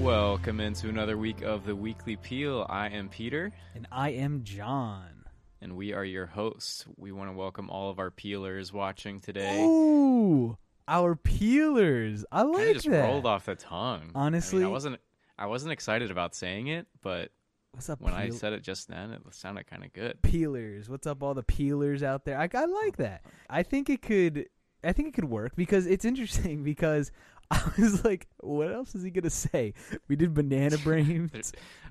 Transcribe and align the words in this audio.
Welcome 0.00 0.60
into 0.60 0.88
another 0.88 1.16
week 1.18 1.42
of 1.42 1.66
the 1.66 1.76
Weekly 1.76 2.16
Peel. 2.16 2.66
I 2.68 2.88
am 2.88 3.08
Peter, 3.08 3.52
And 3.74 3.86
I 3.92 4.10
am 4.10 4.42
John. 4.44 5.24
and 5.60 5.76
we 5.76 5.92
are 5.92 6.04
your 6.04 6.26
hosts. 6.26 6.84
We 6.96 7.12
want 7.12 7.30
to 7.30 7.36
welcome 7.36 7.68
all 7.70 7.90
of 7.90 7.98
our 7.98 8.10
peelers 8.10 8.72
watching 8.72 9.20
today. 9.20 9.60
Ooh, 9.62 10.56
our 10.88 11.14
peelers. 11.14 12.24
I 12.32 12.42
like 12.42 12.68
of 12.68 12.74
just 12.74 12.88
that. 12.90 13.02
rolled 13.04 13.26
off 13.26 13.46
the 13.46 13.54
tongue. 13.54 14.00
I 14.00 14.04
mean, 14.06 14.12
Honestly- 14.14 14.64
I 14.64 14.68
wasn't. 14.68 15.00
I 15.38 15.46
wasn't 15.46 15.72
excited 15.72 16.10
about 16.10 16.34
saying 16.34 16.66
it, 16.68 16.88
but 17.02 17.30
What's 17.72 17.88
up, 17.88 18.00
when 18.00 18.14
I 18.14 18.30
said 18.30 18.52
it 18.54 18.62
just 18.64 18.88
then, 18.88 19.12
it 19.12 19.20
sounded 19.32 19.68
kind 19.68 19.84
of 19.84 19.92
good. 19.92 20.20
peelers? 20.22 20.88
What's 20.88 21.06
up, 21.06 21.22
all 21.22 21.34
the 21.34 21.44
peelers 21.44 22.02
out 22.02 22.24
there? 22.24 22.36
I, 22.40 22.48
I 22.52 22.64
like 22.64 22.96
that. 22.96 23.22
I 23.48 23.62
think 23.62 23.88
it 23.90 24.02
could. 24.02 24.46
I 24.84 24.92
think 24.92 25.08
it 25.08 25.14
could 25.14 25.24
work 25.28 25.56
because 25.56 25.86
it's 25.86 26.04
interesting. 26.04 26.62
Because 26.68 27.10
I 27.50 27.62
was 27.78 28.04
like, 28.04 28.26
what 28.40 28.70
else 28.72 28.94
is 28.94 29.02
he 29.02 29.10
gonna 29.10 29.30
say? 29.30 29.72
We 30.06 30.16
did 30.16 30.34
banana 30.34 30.76
brains, 30.84 31.08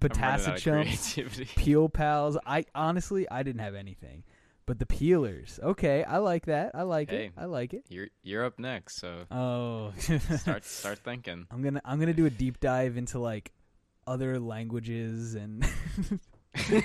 I'm 0.02 0.10
running 0.10 0.24
out 0.24 0.40
of 0.40 0.46
potassichumps, 0.46 1.14
creativity. 1.14 1.46
peel 1.56 1.90
pals. 1.90 2.38
I 2.46 2.66
honestly, 2.76 3.28
I 3.30 3.44
didn't 3.44 3.62
have 3.62 3.74
anything. 3.76 4.24
But 4.68 4.80
the 4.80 4.86
peelers. 4.86 5.60
Okay, 5.64 6.04
I 6.04 6.18
like 6.18 6.46
that. 6.48 6.72
I 6.76 6.82
like 6.84 7.10
Hey. 7.10 7.28
it. 7.28 7.32
I 7.38 7.46
like 7.46 7.74
it. 7.74 7.86
You're 7.90 8.10
you're 8.22 8.44
up 8.46 8.60
next, 8.60 8.98
so 8.98 9.24
Oh, 9.32 9.94
start 9.98 10.66
start 10.66 11.00
thinking. 11.00 11.48
I'm 11.50 11.62
gonna 11.64 11.82
I'm 11.86 12.00
gonna 12.00 12.14
do 12.14 12.26
a 12.26 12.30
deep 12.30 12.60
dive 12.60 12.98
into 12.98 13.18
like 13.18 13.52
other 14.06 14.40
languages 14.40 15.36
and 15.36 15.66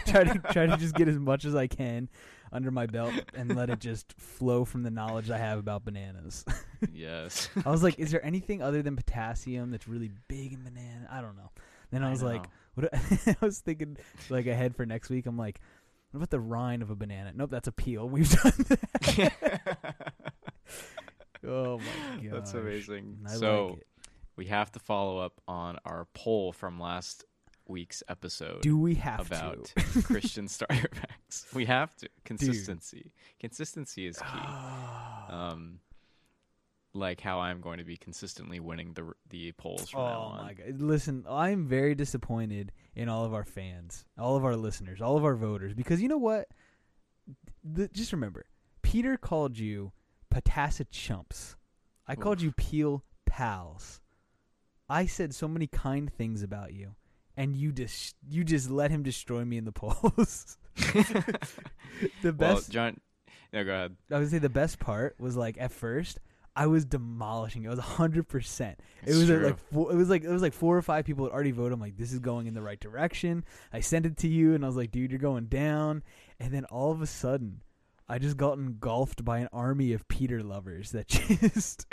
try 0.07 0.25
to 0.25 0.39
try 0.53 0.67
to 0.67 0.77
just 0.77 0.95
get 0.95 1.09
as 1.09 1.19
much 1.19 1.45
as 1.45 1.55
I 1.55 1.67
can 1.67 2.09
under 2.53 2.71
my 2.71 2.87
belt 2.87 3.13
and 3.35 3.57
let 3.57 3.71
it 3.71 3.79
just 3.81 4.13
flow 4.21 4.65
from 4.65 4.83
the 4.83 4.91
knowledge 4.91 5.31
I 5.31 5.39
have 5.39 5.59
about 5.59 5.85
bananas. 5.85 6.45
Yes. 6.93 7.49
I 7.65 7.71
was 7.71 7.85
like, 7.85 8.01
is 8.01 8.11
there 8.11 8.25
anything 8.27 8.61
other 8.61 8.83
than 8.83 8.97
potassium 8.97 9.71
that's 9.71 9.87
really 9.87 10.11
big 10.27 10.53
in 10.53 10.65
banana? 10.65 11.07
I 11.09 11.21
don't 11.21 11.37
know. 11.37 11.53
Then 11.93 12.03
I 12.03 12.11
was 12.11 12.25
like, 12.25 12.45
what? 12.75 12.93
I 13.27 13.37
was 13.41 13.61
thinking 13.61 13.97
like 14.31 14.49
ahead 14.49 14.75
for 14.75 14.85
next 14.85 15.09
week. 15.09 15.27
I'm 15.27 15.39
like, 15.39 15.61
what 16.11 16.19
about 16.19 16.31
the 16.31 16.41
rind 16.41 16.83
of 16.83 16.91
a 16.91 16.97
banana? 16.97 17.33
Nope, 17.37 17.51
that's 17.51 17.69
a 17.69 17.73
peel. 17.73 18.09
We've 18.09 18.29
done 18.29 18.53
that. 18.69 20.05
oh 21.47 21.79
my 21.79 22.23
god, 22.25 22.33
That's 22.33 22.55
amazing. 22.55 23.19
I 23.27 23.35
so 23.35 23.67
like 23.67 23.79
it. 23.79 23.87
we 24.37 24.47
have 24.47 24.73
to 24.73 24.81
follow 24.81 25.19
up 25.19 25.41
on 25.47 25.79
our 25.85 26.09
poll 26.15 26.53
from 26.53 26.81
last 26.81 27.25
week's 27.73 28.03
episode 28.09 28.61
Do 28.63 28.79
we 28.79 28.95
have 28.97 29.27
about 29.27 29.65
to? 29.77 30.03
Christian 30.05 30.47
starter 30.47 30.89
packs. 30.89 31.47
We 31.55 31.65
have 31.65 31.95
to 31.97 32.09
consistency. 32.25 33.13
Consistency 33.41 34.07
is 34.07 34.19
key. 34.19 34.47
Um, 35.35 35.81
like 36.95 37.21
how 37.21 37.41
I'm 37.41 37.61
going 37.61 37.79
to 37.79 37.85
be 37.85 37.97
consistently 37.97 38.61
winning 38.61 38.93
the 38.93 39.13
the 39.31 39.53
polls 39.53 39.89
from 39.91 40.03
now 40.03 40.19
Oh 40.19 40.33
on. 40.37 40.45
my 40.47 40.53
god! 40.53 40.81
Listen, 40.81 41.25
I'm 41.29 41.67
very 41.67 41.95
disappointed 41.95 42.71
in 42.95 43.09
all 43.09 43.25
of 43.25 43.33
our 43.33 43.45
fans, 43.45 44.05
all 44.19 44.37
of 44.37 44.45
our 44.45 44.57
listeners, 44.57 45.01
all 45.01 45.17
of 45.17 45.25
our 45.25 45.35
voters 45.35 45.73
because 45.75 46.01
you 46.03 46.09
know 46.09 46.19
what? 46.19 46.49
The, 47.65 47.89
just 47.89 48.13
remember, 48.13 48.45
Peter 48.83 49.17
called 49.17 49.57
you 49.59 49.93
potassichumps. 50.31 51.57
I 52.07 52.15
called 52.17 52.39
Oof. 52.39 52.45
you 52.45 52.53
peel 52.53 53.05
pals. 53.25 54.01
I 54.89 55.07
said 55.07 55.35
so 55.35 55.49
many 55.49 55.67
kind 55.69 56.13
things 56.13 56.43
about 56.43 56.75
you, 56.75 56.95
and 57.37 57.57
you 57.57 57.73
just 57.73 58.17
you 58.29 58.45
just 58.45 58.71
let 58.71 58.91
him 58.91 59.03
destroy 59.03 59.45
me 59.45 59.57
in 59.57 59.65
the 59.65 59.73
polls. 59.73 60.59
the 60.77 61.39
well, 62.23 62.33
best 62.33 62.71
John. 62.71 63.01
No, 63.53 63.65
go 63.65 63.73
ahead. 63.73 63.97
I 64.11 64.19
would 64.19 64.31
say 64.31 64.39
the 64.39 64.49
best 64.49 64.79
part 64.79 65.17
was 65.19 65.37
like 65.37 65.57
at 65.59 65.73
first 65.73 66.19
I 66.55 66.67
was 66.67 66.85
demolishing. 66.85 67.65
It 67.65 67.69
was 67.69 67.79
hundred 67.79 68.29
percent. 68.29 68.79
It 69.05 69.15
was 69.15 69.31
uh, 69.31 69.35
like 69.37 69.59
four, 69.73 69.93
it 69.93 69.97
was 69.97 70.11
like 70.11 70.25
it 70.25 70.31
was 70.31 70.43
like 70.43 70.53
four 70.53 70.77
or 70.77 70.83
five 70.83 71.05
people 71.05 71.25
had 71.25 71.33
already 71.33 71.51
voted. 71.51 71.73
I'm 71.73 71.81
like, 71.81 71.97
this 71.97 72.13
is 72.13 72.19
going 72.19 72.47
in 72.47 72.55
the 72.55 72.63
right 72.63 72.79
direction. 72.79 73.45
I 73.73 73.81
sent 73.81 74.07
it 74.07 74.19
to 74.19 74.29
you, 74.29 74.55
and 74.55 74.65
I 74.65 74.67
was 74.67 74.77
like, 74.77 74.91
dude, 74.91 75.11
you're 75.11 75.19
going 75.19 75.47
down. 75.47 76.03
And 76.39 76.53
then 76.53 76.65
all 76.67 76.93
of 76.93 77.01
a 77.01 77.07
sudden, 77.07 77.63
I 78.09 78.19
just 78.19 78.37
got 78.37 78.59
engulfed 78.59 79.25
by 79.25 79.39
an 79.39 79.49
army 79.53 79.95
of 79.95 80.07
Peter 80.09 80.43
lovers 80.43 80.91
that 80.91 81.09
just 81.09 81.87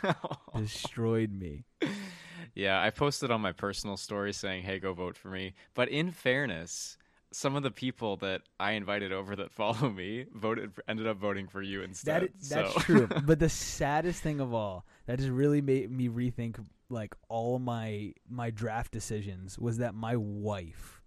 destroyed 0.56 1.32
me. 1.32 1.64
Yeah, 2.54 2.80
I 2.80 2.90
posted 2.90 3.30
on 3.30 3.40
my 3.40 3.52
personal 3.52 3.96
story 3.96 4.32
saying, 4.32 4.62
"Hey, 4.64 4.78
go 4.78 4.92
vote 4.92 5.16
for 5.16 5.28
me." 5.28 5.54
But 5.74 5.88
in 5.88 6.10
fairness, 6.10 6.96
some 7.34 7.56
of 7.56 7.62
the 7.62 7.70
people 7.70 8.16
that 8.18 8.42
I 8.60 8.72
invited 8.72 9.12
over 9.12 9.36
that 9.36 9.50
follow 9.52 9.90
me 9.90 10.26
voted 10.32 10.72
ended 10.88 11.06
up 11.06 11.16
voting 11.16 11.48
for 11.48 11.62
you 11.62 11.82
instead. 11.82 12.22
That 12.22 12.30
is, 12.40 12.48
that's 12.48 12.74
so. 12.74 12.80
true. 12.80 13.08
But 13.24 13.38
the 13.38 13.48
saddest 13.48 14.22
thing 14.22 14.40
of 14.40 14.54
all 14.54 14.86
that 15.06 15.18
just 15.18 15.30
really 15.30 15.60
made 15.60 15.90
me 15.90 16.08
rethink 16.08 16.64
like 16.88 17.14
all 17.28 17.58
my 17.58 18.14
my 18.28 18.50
draft 18.50 18.92
decisions 18.92 19.58
was 19.58 19.78
that 19.78 19.94
my 19.94 20.16
wife 20.16 21.02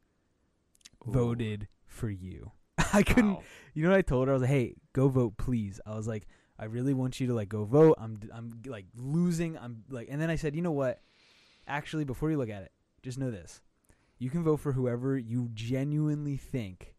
Ooh. 1.08 1.12
voted 1.12 1.68
for 1.86 2.10
you. 2.10 2.52
I 2.94 3.04
couldn't. 3.04 3.36
Wow. 3.36 3.44
You 3.74 3.84
know 3.84 3.90
what 3.90 3.98
I 3.98 4.02
told 4.02 4.28
her? 4.28 4.34
I 4.34 4.36
was 4.36 4.42
like, 4.42 4.52
"Hey, 4.52 4.76
go 4.94 5.08
vote, 5.08 5.38
please." 5.38 5.80
I 5.86 5.96
was 5.96 6.08
like, 6.08 6.28
"I 6.60 6.66
really 6.66 6.94
want 6.94 7.20
you 7.20 7.28
to 7.28 7.34
like 7.34 7.50
go 7.50 7.64
vote. 7.64 7.96
I'm 8.00 8.20
I'm 8.34 8.62
like 8.66 8.86
losing. 8.96 9.58
I'm 9.58 9.84
like." 9.90 10.08
And 10.12 10.22
then 10.22 10.30
I 10.30 10.36
said, 10.36 10.56
"You 10.56 10.62
know 10.62 10.72
what? 10.72 11.00
Actually, 11.68 12.06
before 12.06 12.32
you 12.32 12.38
look 12.38 12.50
at 12.50 12.64
it, 12.64 12.72
just 13.04 13.18
know 13.18 13.32
this: 13.32 13.62
you 14.18 14.30
can 14.30 14.44
vote 14.44 14.58
for 14.58 14.72
whoever 14.72 15.18
you 15.18 15.50
genuinely 15.54 16.38
think 16.38 16.96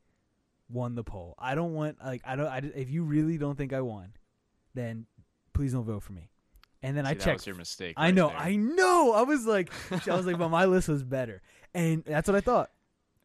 won 0.68 0.94
the 0.94 1.04
poll. 1.04 1.34
I 1.38 1.54
don't 1.54 1.74
want 1.74 1.98
like 2.04 2.22
I 2.24 2.36
don't. 2.36 2.46
I, 2.46 2.58
if 2.74 2.90
you 2.90 3.02
really 3.04 3.38
don't 3.38 3.56
think 3.56 3.72
I 3.72 3.80
won, 3.80 4.12
then 4.74 5.06
please 5.52 5.72
don't 5.72 5.84
vote 5.84 6.02
for 6.02 6.12
me." 6.12 6.30
And 6.82 6.96
then 6.96 7.04
See, 7.04 7.10
I 7.10 7.14
that 7.14 7.24
checked. 7.24 7.38
was 7.40 7.46
your 7.46 7.56
mistake. 7.56 7.94
I 7.96 8.06
right 8.06 8.14
know, 8.14 8.28
there. 8.28 8.38
I 8.38 8.54
know. 8.56 9.12
I 9.12 9.22
was 9.22 9.46
like, 9.46 9.72
I 9.90 10.14
was 10.14 10.26
like, 10.26 10.38
but 10.38 10.48
my 10.48 10.64
list 10.66 10.88
was 10.88 11.02
better, 11.02 11.42
and 11.74 12.04
that's 12.04 12.28
what 12.28 12.36
I 12.36 12.40
thought. 12.40 12.70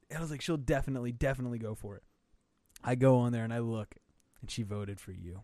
And 0.09 0.17
I 0.17 0.21
was 0.21 0.31
like, 0.31 0.41
she'll 0.41 0.57
definitely, 0.57 1.11
definitely 1.11 1.59
go 1.59 1.75
for 1.75 1.97
it. 1.97 2.03
I 2.83 2.95
go 2.95 3.17
on 3.17 3.31
there 3.31 3.43
and 3.43 3.53
I 3.53 3.59
look, 3.59 3.95
and 4.41 4.49
she 4.49 4.63
voted 4.63 4.99
for 4.99 5.11
you. 5.11 5.43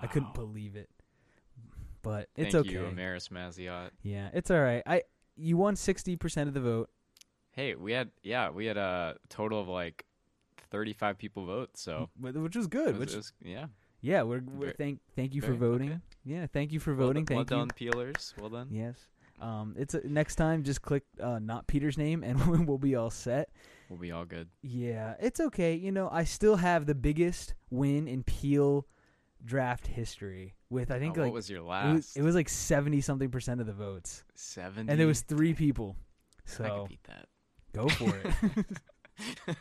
I 0.00 0.06
couldn't 0.06 0.34
believe 0.34 0.76
it, 0.76 0.88
but 2.02 2.28
it's 2.36 2.52
Thank 2.52 2.66
okay. 2.66 2.74
you, 2.74 2.80
Amaris 2.80 3.30
Maziot. 3.30 3.90
yeah, 4.02 4.28
it's 4.32 4.50
all 4.50 4.60
right. 4.60 4.82
I 4.86 5.02
you 5.38 5.56
won 5.56 5.76
sixty 5.76 6.16
percent 6.16 6.48
of 6.48 6.54
the 6.54 6.60
vote. 6.60 6.90
Hey, 7.52 7.74
we 7.74 7.92
had 7.92 8.10
yeah, 8.22 8.50
we 8.50 8.66
had 8.66 8.76
a 8.76 9.16
total 9.28 9.60
of 9.60 9.68
like 9.68 10.04
thirty-five 10.70 11.18
people 11.18 11.44
vote. 11.46 11.70
So 11.74 12.10
which 12.20 12.56
was 12.56 12.66
it 12.66 12.70
good. 12.70 12.98
was- 12.98 12.98
which 12.98 13.16
was- 13.16 13.32
yeah, 13.42 13.66
yeah, 14.00 14.22
we're, 14.22 14.40
we're 14.40 14.72
thank 14.72 15.00
thank 15.16 15.34
you 15.34 15.40
for 15.40 15.54
voting. 15.54 15.90
okay. 15.90 16.00
Yeah, 16.24 16.46
thank 16.46 16.72
you 16.72 16.80
for 16.80 16.94
voting. 16.94 17.26
well 17.28 17.38
thank 17.44 17.50
you. 17.50 17.56
done, 17.56 17.68
peelers. 17.68 18.34
Well 18.38 18.50
done. 18.50 18.68
Yes. 18.70 18.96
Um, 19.40 19.76
it's 19.78 19.94
a, 19.94 20.06
next 20.06 20.34
time. 20.34 20.64
Just 20.64 20.82
click 20.82 21.04
uh, 21.20 21.38
not 21.38 21.66
Peter's 21.68 21.96
name, 21.96 22.24
and 22.24 22.66
we'll 22.66 22.78
be 22.78 22.96
all 22.96 23.10
set. 23.10 23.50
We'll 23.88 23.98
be 23.98 24.10
all 24.12 24.24
good. 24.24 24.48
Yeah, 24.62 25.14
it's 25.20 25.40
okay. 25.40 25.74
You 25.74 25.92
know, 25.92 26.08
I 26.12 26.24
still 26.24 26.56
have 26.56 26.86
the 26.86 26.94
biggest 26.94 27.54
win 27.70 28.06
in 28.08 28.22
Peel 28.24 28.86
draft 29.44 29.86
history 29.86 30.54
with 30.70 30.90
I 30.90 30.98
think 30.98 31.16
Oh, 31.16 31.22
like 31.22 31.28
what 31.30 31.34
was 31.34 31.48
your 31.50 31.60
it 31.60 31.64
last? 31.64 31.94
was, 31.94 32.16
it 32.16 32.22
was 32.22 32.34
like 32.34 32.48
seventy 32.48 33.00
something 33.00 33.30
percent 33.30 33.60
of 33.60 33.66
the 33.66 33.72
votes, 33.72 34.24
seventy. 34.34 34.90
and 34.90 35.00
there 35.00 35.06
was 35.06 35.20
three 35.22 35.54
people. 35.54 35.96
So 36.44 36.64
I 36.64 36.68
could 36.70 36.88
beat 36.88 37.04
that. 37.04 37.26
go 37.72 37.88
for 37.88 38.14
it. 39.46 39.56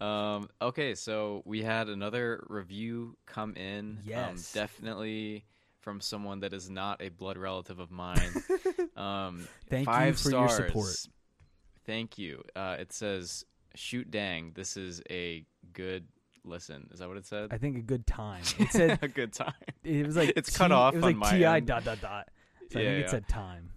um, 0.00 0.48
okay, 0.60 0.94
so 0.94 1.42
we 1.44 1.62
had 1.62 1.88
another 1.88 2.44
review 2.48 3.16
come 3.26 3.54
in. 3.56 3.98
Yes. 4.04 4.54
Um, 4.56 4.60
definitely 4.60 5.44
from 5.80 6.00
someone 6.00 6.40
that 6.40 6.52
is 6.52 6.70
not 6.70 7.02
a 7.02 7.08
blood 7.08 7.36
relative 7.36 7.80
of 7.80 7.90
mine. 7.90 8.30
um, 8.96 9.46
Thank 9.68 9.86
you 9.88 9.92
five 9.92 10.18
for 10.18 10.30
your 10.30 10.48
stars. 10.48 10.66
support. 10.68 10.96
Thank 11.86 12.18
you. 12.18 12.42
Uh, 12.54 12.76
it 12.78 12.92
says, 12.92 13.44
"Shoot, 13.74 14.10
dang, 14.10 14.52
this 14.54 14.76
is 14.76 15.02
a 15.10 15.44
good 15.72 16.06
listen." 16.44 16.88
Is 16.92 16.98
that 17.00 17.08
what 17.08 17.16
it 17.16 17.26
said? 17.26 17.48
I 17.52 17.58
think 17.58 17.76
a 17.76 17.82
good 17.82 18.06
time. 18.06 18.42
It 18.58 18.70
said 18.70 18.98
a 19.02 19.08
good 19.08 19.32
time. 19.32 19.54
it 19.84 20.06
was 20.06 20.16
like 20.16 20.32
It's 20.36 20.56
cut 20.56 20.68
T- 20.68 20.74
off 20.74 20.94
It 20.94 20.98
was 20.98 21.04
on 21.04 21.08
like 21.10 21.16
my 21.16 21.30
ti 21.38 21.44
end. 21.44 21.66
dot 21.66 21.84
dot 21.84 22.00
dot. 22.00 22.28
So 22.70 22.78
I 22.78 22.82
Yeah, 22.82 22.90
think 22.94 23.04
it 23.06 23.10
said 23.10 23.28
time. 23.28 23.70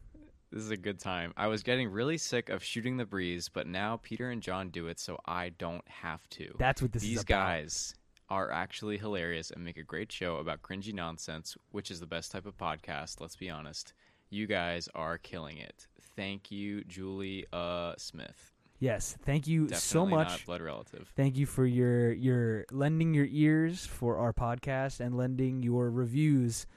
This 0.52 0.64
is 0.64 0.72
a 0.72 0.78
good 0.78 1.00
time. 1.00 1.34
I 1.36 1.48
was 1.48 1.64
getting 1.64 1.90
really 1.90 2.18
sick 2.18 2.50
of 2.50 2.64
shooting 2.64 2.96
the 2.98 3.06
breeze, 3.06 3.50
but 3.50 3.68
now 3.68 4.00
Peter 4.02 4.30
and 4.30 4.42
John 4.42 4.70
do 4.70 4.88
it, 4.88 5.00
so 5.00 5.20
I 5.26 5.50
don't 5.50 5.86
have 5.88 6.28
to. 6.30 6.56
That's 6.58 6.82
what 6.82 6.94
this 6.94 7.02
These 7.02 7.24
guys 7.26 7.94
are 8.30 8.52
actually 8.52 8.98
hilarious 8.98 9.52
and 9.52 9.64
make 9.66 9.76
a 9.78 9.84
great 9.84 10.12
show 10.12 10.38
about 10.38 10.62
cringy 10.62 10.94
nonsense, 10.94 11.58
which 11.72 11.92
is 11.92 12.00
the 12.00 12.06
best 12.06 12.32
type 12.32 12.46
of 12.46 12.58
podcast, 12.58 13.20
let's 13.20 13.36
be 13.36 13.50
honest. 13.50 13.94
You 14.30 14.48
guys 14.48 14.88
are 14.96 15.18
killing 15.18 15.58
it. 15.58 15.88
Thank 16.16 16.52
you, 16.52 16.84
Julie 16.86 17.46
uh, 17.52 17.94
Smith. 17.98 18.54
Yes, 18.80 19.18
thank 19.24 19.48
you 19.48 19.68
Definitely 19.68 19.80
so 19.80 20.06
much. 20.06 20.28
not 20.28 20.46
blood 20.46 20.62
relative. 20.62 21.12
Thank 21.16 21.38
you 21.38 21.46
for 21.46 21.66
your 21.66 22.12
your 22.12 22.66
lending 22.72 23.14
your 23.14 23.28
ears 23.30 23.86
for 23.86 24.18
our 24.18 24.34
podcast 24.34 25.00
and 25.00 25.16
lending 25.16 25.64
your 25.64 25.90
reviews 25.90 26.68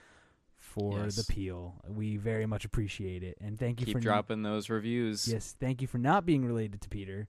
for 0.54 0.98
Yes. 1.04 1.16
the 1.16 1.24
peel. 1.24 1.74
We 1.88 2.16
very 2.16 2.46
much 2.46 2.64
appreciate 2.64 3.22
it, 3.24 3.36
and 3.40 3.58
thank 3.58 3.80
you 3.80 3.86
Keep 3.86 3.96
for 3.96 4.00
dropping 4.00 4.42
those 4.42 4.70
reviews. 4.70 5.26
yes, 5.26 5.56
thank 5.58 5.82
you 5.82 5.88
for 5.88 5.98
not 5.98 6.24
being 6.24 6.44
related 6.44 6.80
to 6.82 6.88
Peter, 6.88 7.26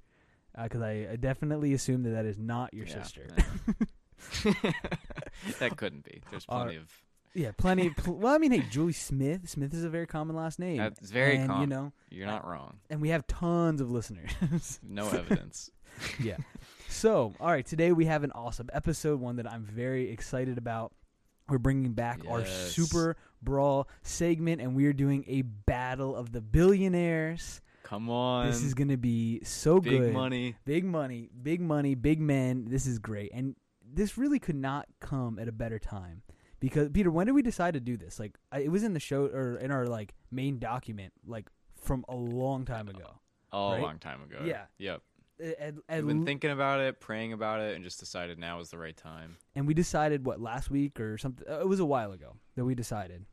uh, 0.55 0.63
because 0.63 0.81
I, 0.81 1.07
I 1.11 1.15
definitely 1.15 1.73
assume 1.73 2.03
that 2.03 2.11
that 2.11 2.25
is 2.25 2.37
not 2.37 2.71
your 2.73 2.85
Yeah, 2.85 3.01
sister. 3.03 3.27
that 5.59 5.77
couldn't 5.77 6.03
be. 6.03 6.21
There's 6.29 6.45
plenty 6.45 6.75
of 6.75 6.89
Yeah, 7.33 7.51
plenty. 7.57 7.89
Pl- 7.91 8.15
well, 8.15 8.33
I 8.33 8.37
mean, 8.37 8.51
hey, 8.51 8.63
Julie 8.69 8.93
Smith. 8.93 9.47
Smith 9.49 9.73
is 9.73 9.83
a 9.83 9.89
very 9.89 10.07
common 10.07 10.35
last 10.35 10.59
name. 10.59 10.77
That's 10.77 11.11
very 11.11 11.37
and, 11.37 11.47
common. 11.47 11.61
You 11.61 11.67
know, 11.67 11.93
You're 12.09 12.27
not 12.27 12.47
wrong. 12.47 12.77
and 12.89 13.01
we 13.01 13.09
have 13.09 13.27
tons 13.27 13.81
of 13.81 13.91
listeners. 13.91 14.31
No 14.83 15.07
evidence. 15.09 15.69
yeah. 16.19 16.37
So, 16.87 17.33
all 17.39 17.51
right, 17.51 17.65
today 17.65 17.91
we 17.91 18.05
have 18.05 18.23
an 18.23 18.31
awesome 18.31 18.69
episode, 18.73 19.19
one 19.19 19.35
that 19.37 19.51
I'm 19.51 19.63
very 19.63 20.09
excited 20.09 20.57
about. 20.57 20.93
We're 21.47 21.57
bringing 21.57 21.93
back 21.93 22.21
our 22.29 22.45
Super 22.45 23.17
Brawl 23.41 23.87
segment, 24.03 24.61
and 24.61 24.75
we 24.75 24.85
are 24.85 24.93
doing 24.93 25.23
a 25.27 25.41
battle 25.41 26.15
of 26.15 26.31
the 26.31 26.41
billionaires. 26.41 27.61
Come 27.83 28.09
on. 28.09 28.47
this 28.47 28.61
is 28.61 28.75
going 28.75 28.89
to 28.89 28.97
be 28.97 29.41
so 29.43 29.79
big 29.79 29.93
good. 29.93 30.01
Big 30.05 30.13
money. 30.13 30.55
Big 30.65 30.85
money, 30.85 31.29
big 31.41 31.59
money, 31.59 31.95
big 31.95 32.19
men. 32.19 32.65
This 32.69 32.85
is 32.85 32.99
great. 32.99 33.31
And 33.33 33.55
this 33.83 34.17
really 34.17 34.37
could 34.37 34.55
not 34.55 34.87
come 34.99 35.39
at 35.39 35.47
a 35.47 35.51
better 35.51 35.79
time. 35.79 36.21
Because 36.59 36.89
Peter, 36.89 37.09
when 37.11 37.25
did 37.27 37.33
we 37.33 37.41
decide 37.41 37.73
to 37.75 37.79
do 37.79 37.95
this? 37.97 38.19
Like 38.19 38.37
I, 38.51 38.59
it 38.59 38.71
was 38.71 38.83
in 38.83 38.93
the 38.93 38.99
show 38.99 39.25
or 39.25 39.57
in 39.57 39.71
our 39.71 39.85
like 39.87 40.13
main 40.31 40.59
document 40.59 41.13
like 41.25 41.49
from 41.81 42.03
a 42.09 42.15
long 42.15 42.65
time 42.65 42.89
ago. 42.89 43.19
Oh, 43.51 43.71
Right? 43.71 43.79
a 43.79 43.83
long 43.83 43.97
time 43.99 44.21
ago. 44.21 44.39
Yeah. 44.45 44.63
Yep. 44.77 45.01
At- 45.41 45.59
at- 45.59 45.73
I've 45.87 46.05
been 46.05 46.25
thinking 46.25 46.51
about 46.51 46.81
it, 46.81 46.99
praying 46.99 47.31
about 47.33 47.61
it, 47.61 47.75
and 47.75 47.83
just 47.83 47.99
decided 47.99 48.37
now 48.37 48.59
is 48.59 48.69
the 48.69 48.77
right 48.77 48.95
time. 48.97 49.37
and 49.55 49.65
we 49.65 49.73
decided 49.73 50.25
what 50.25 50.41
last 50.41 50.69
week 50.69 50.99
or 50.99 51.17
something. 51.17 51.47
Uh, 51.49 51.59
it 51.61 51.67
was 51.67 51.79
a 51.79 51.85
while 51.85 52.11
ago 52.11 52.35
that 52.55 52.65
we 52.65 52.75
decided. 52.75 53.25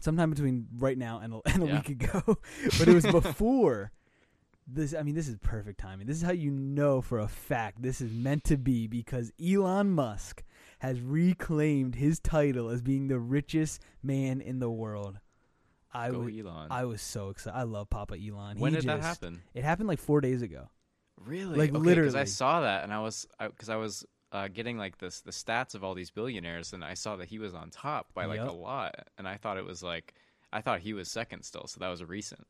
Sometime 0.00 0.30
between 0.30 0.66
right 0.76 0.98
now 0.98 1.20
and 1.20 1.32
a, 1.34 1.40
and 1.46 1.62
a 1.62 1.66
Yeah. 1.66 1.74
week 1.76 1.88
ago, 1.90 2.22
but 2.78 2.88
it 2.88 2.94
was 2.94 3.06
before 3.06 3.92
this. 4.66 4.94
I 4.94 5.02
mean, 5.02 5.14
this 5.14 5.28
is 5.28 5.36
perfect 5.38 5.78
timing. 5.78 6.06
This 6.08 6.16
is 6.16 6.22
how 6.24 6.32
you 6.32 6.50
know 6.50 7.00
for 7.00 7.20
a 7.20 7.28
fact 7.28 7.80
this 7.80 8.00
is 8.00 8.12
meant 8.12 8.44
to 8.44 8.56
be 8.56 8.86
because 8.88 9.32
Elon 9.42 9.90
Musk 9.92 10.42
has 10.80 11.00
reclaimed 11.00 11.94
his 11.94 12.18
title 12.20 12.68
as 12.70 12.82
being 12.82 13.08
the 13.08 13.18
richest 13.18 13.80
man 14.02 14.40
in 14.40 14.58
the 14.58 14.70
world. 14.70 15.18
I 15.92 16.10
Go 16.10 16.20
wa- 16.20 16.26
Elon. 16.28 16.68
I 16.70 16.84
was 16.84 17.00
so 17.00 17.30
excited. 17.30 17.56
I 17.56 17.62
love 17.62 17.88
Papa 17.88 18.14
Elon. 18.14 18.58
when 18.58 18.72
He 18.74 18.80
did 18.80 18.88
that 18.88 19.00
happen? 19.00 19.42
It 19.54 19.62
happened 19.64 19.88
like 19.88 20.00
four 20.00 20.20
days 20.20 20.42
ago. 20.42 20.68
Really? 21.24 21.56
Like, 21.56 21.74
okay, 21.74 22.18
I 22.18 22.24
saw 22.24 22.62
that, 22.62 22.82
and 22.84 22.92
I 22.92 23.00
was 23.00 23.26
because 23.40 23.68
I, 23.68 23.76
was 23.76 24.04
uh, 24.32 24.48
getting 24.48 24.76
like 24.76 24.98
this 24.98 25.20
the 25.20 25.30
stats 25.30 25.74
of 25.76 25.84
all 25.84 25.94
these 25.94 26.10
billionaires, 26.10 26.72
and 26.72 26.84
I 26.84 26.94
saw 26.94 27.16
that 27.16 27.28
he 27.28 27.38
was 27.38 27.54
on 27.54 27.70
top 27.70 28.12
by 28.14 28.24
like 28.24 28.40
Yep. 28.40 28.48
a 28.48 28.52
lot, 28.52 28.94
and 29.16 29.28
I 29.28 29.36
thought 29.36 29.56
it 29.56 29.64
was 29.64 29.82
like 29.82 30.14
I 30.52 30.60
thought 30.60 30.80
he 30.80 30.92
was 30.92 31.08
second 31.10 31.44
still, 31.44 31.66
so 31.68 31.78
that 31.80 31.88
was 31.88 32.00
a 32.00 32.06
recent. 32.06 32.46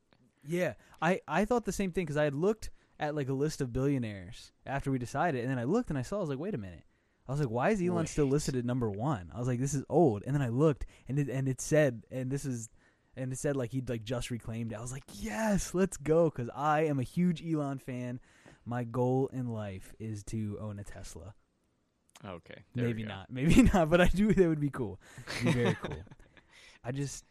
Yeah, 0.46 0.74
I, 1.00 1.20
I 1.28 1.44
thought 1.44 1.64
the 1.66 1.72
same 1.72 1.92
thing 1.92 2.04
because 2.06 2.16
I 2.16 2.24
had 2.24 2.34
looked 2.34 2.70
at 2.98 3.14
like 3.14 3.28
a 3.28 3.32
list 3.34 3.60
of 3.60 3.72
billionaires 3.72 4.52
after 4.66 4.90
we 4.90 4.98
decided, 4.98 5.42
and 5.42 5.50
then 5.50 5.58
I 5.58 5.64
looked 5.64 5.90
and 5.90 5.98
I 5.98 6.02
saw 6.02 6.16
I 6.16 6.20
was 6.20 6.30
like, 6.30 6.38
wait 6.38 6.54
a 6.54 6.58
minute. 6.58 6.84
I 7.26 7.32
was 7.32 7.40
like, 7.40 7.50
why 7.50 7.70
is 7.70 7.80
Elon 7.80 8.06
still 8.06 8.26
listed 8.26 8.54
at 8.54 8.64
number 8.66 8.90
one? 8.90 9.30
I 9.34 9.38
was 9.38 9.48
like, 9.48 9.58
this 9.58 9.72
is 9.72 9.84
old. 9.88 10.22
And 10.26 10.34
then 10.34 10.42
I 10.42 10.48
looked 10.48 10.84
and 11.08 11.18
it 11.18 11.28
and 11.28 11.48
it 11.48 11.60
said 11.60 12.02
and 12.10 12.30
this 12.30 12.44
is 12.44 12.68
and 13.16 13.32
it 13.32 13.38
said 13.38 13.56
like 13.56 13.72
he'd 13.72 13.88
like 13.88 14.04
just 14.04 14.30
reclaimed 14.30 14.72
it. 14.72 14.78
I 14.78 14.80
was 14.80 14.92
like, 14.92 15.04
yes, 15.14 15.72
let's 15.72 15.96
go 15.96 16.24
because 16.28 16.50
I 16.54 16.82
am 16.82 16.98
a 16.98 17.02
huge 17.02 17.42
Elon 17.42 17.78
fan. 17.78 18.20
My 18.66 18.84
goal 18.84 19.30
in 19.32 19.48
life 19.48 19.94
is 19.98 20.22
to 20.24 20.58
own 20.60 20.78
a 20.78 20.84
Tesla. 20.84 21.34
Okay, 22.26 22.62
maybe 22.74 23.02
not, 23.02 23.30
maybe 23.30 23.62
not, 23.74 23.90
but 23.90 24.00
I 24.00 24.06
do. 24.08 24.32
That 24.32 24.48
would 24.48 24.60
be 24.60 24.70
cool. 24.70 24.98
Be 25.42 25.52
very 25.52 25.76
cool. 25.82 25.96
I 26.84 26.92
just, 26.92 27.24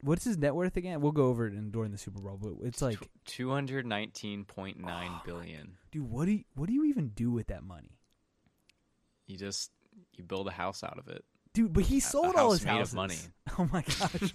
what's 0.00 0.24
his 0.24 0.38
net 0.38 0.54
worth 0.54 0.76
again? 0.76 1.00
We'll 1.02 1.12
go 1.12 1.26
over 1.26 1.46
it 1.46 1.54
in, 1.54 1.70
during 1.70 1.92
the 1.92 1.98
Super 1.98 2.20
Brawl, 2.20 2.38
but 2.40 2.66
it's 2.66 2.80
like 2.80 3.10
two 3.26 3.50
hundred 3.50 3.84
nineteen 3.84 4.44
point 4.44 4.78
nine 4.78 5.10
oh, 5.12 5.22
billion. 5.26 5.76
dude 5.90 6.10
what 6.10 6.26
do 6.26 6.32
you, 6.32 6.44
what 6.54 6.68
do 6.68 6.72
you 6.74 6.84
even 6.84 7.08
do 7.08 7.30
with 7.30 7.48
that 7.48 7.62
money 7.62 7.98
You 9.32 9.38
just 9.38 9.70
you 10.14 10.22
build 10.24 10.46
a 10.46 10.50
house 10.50 10.84
out 10.84 10.98
of 10.98 11.08
it. 11.08 11.24
dude 11.54 11.72
but 11.72 11.84
he 11.84 12.00
sold 12.00 12.36
all 12.36 12.50
house 12.50 12.58
his 12.58 12.64
made 12.66 12.70
houses 12.72 12.94
money. 12.94 13.16
oh 13.58 13.66
my 13.72 13.82
gosh 13.82 14.34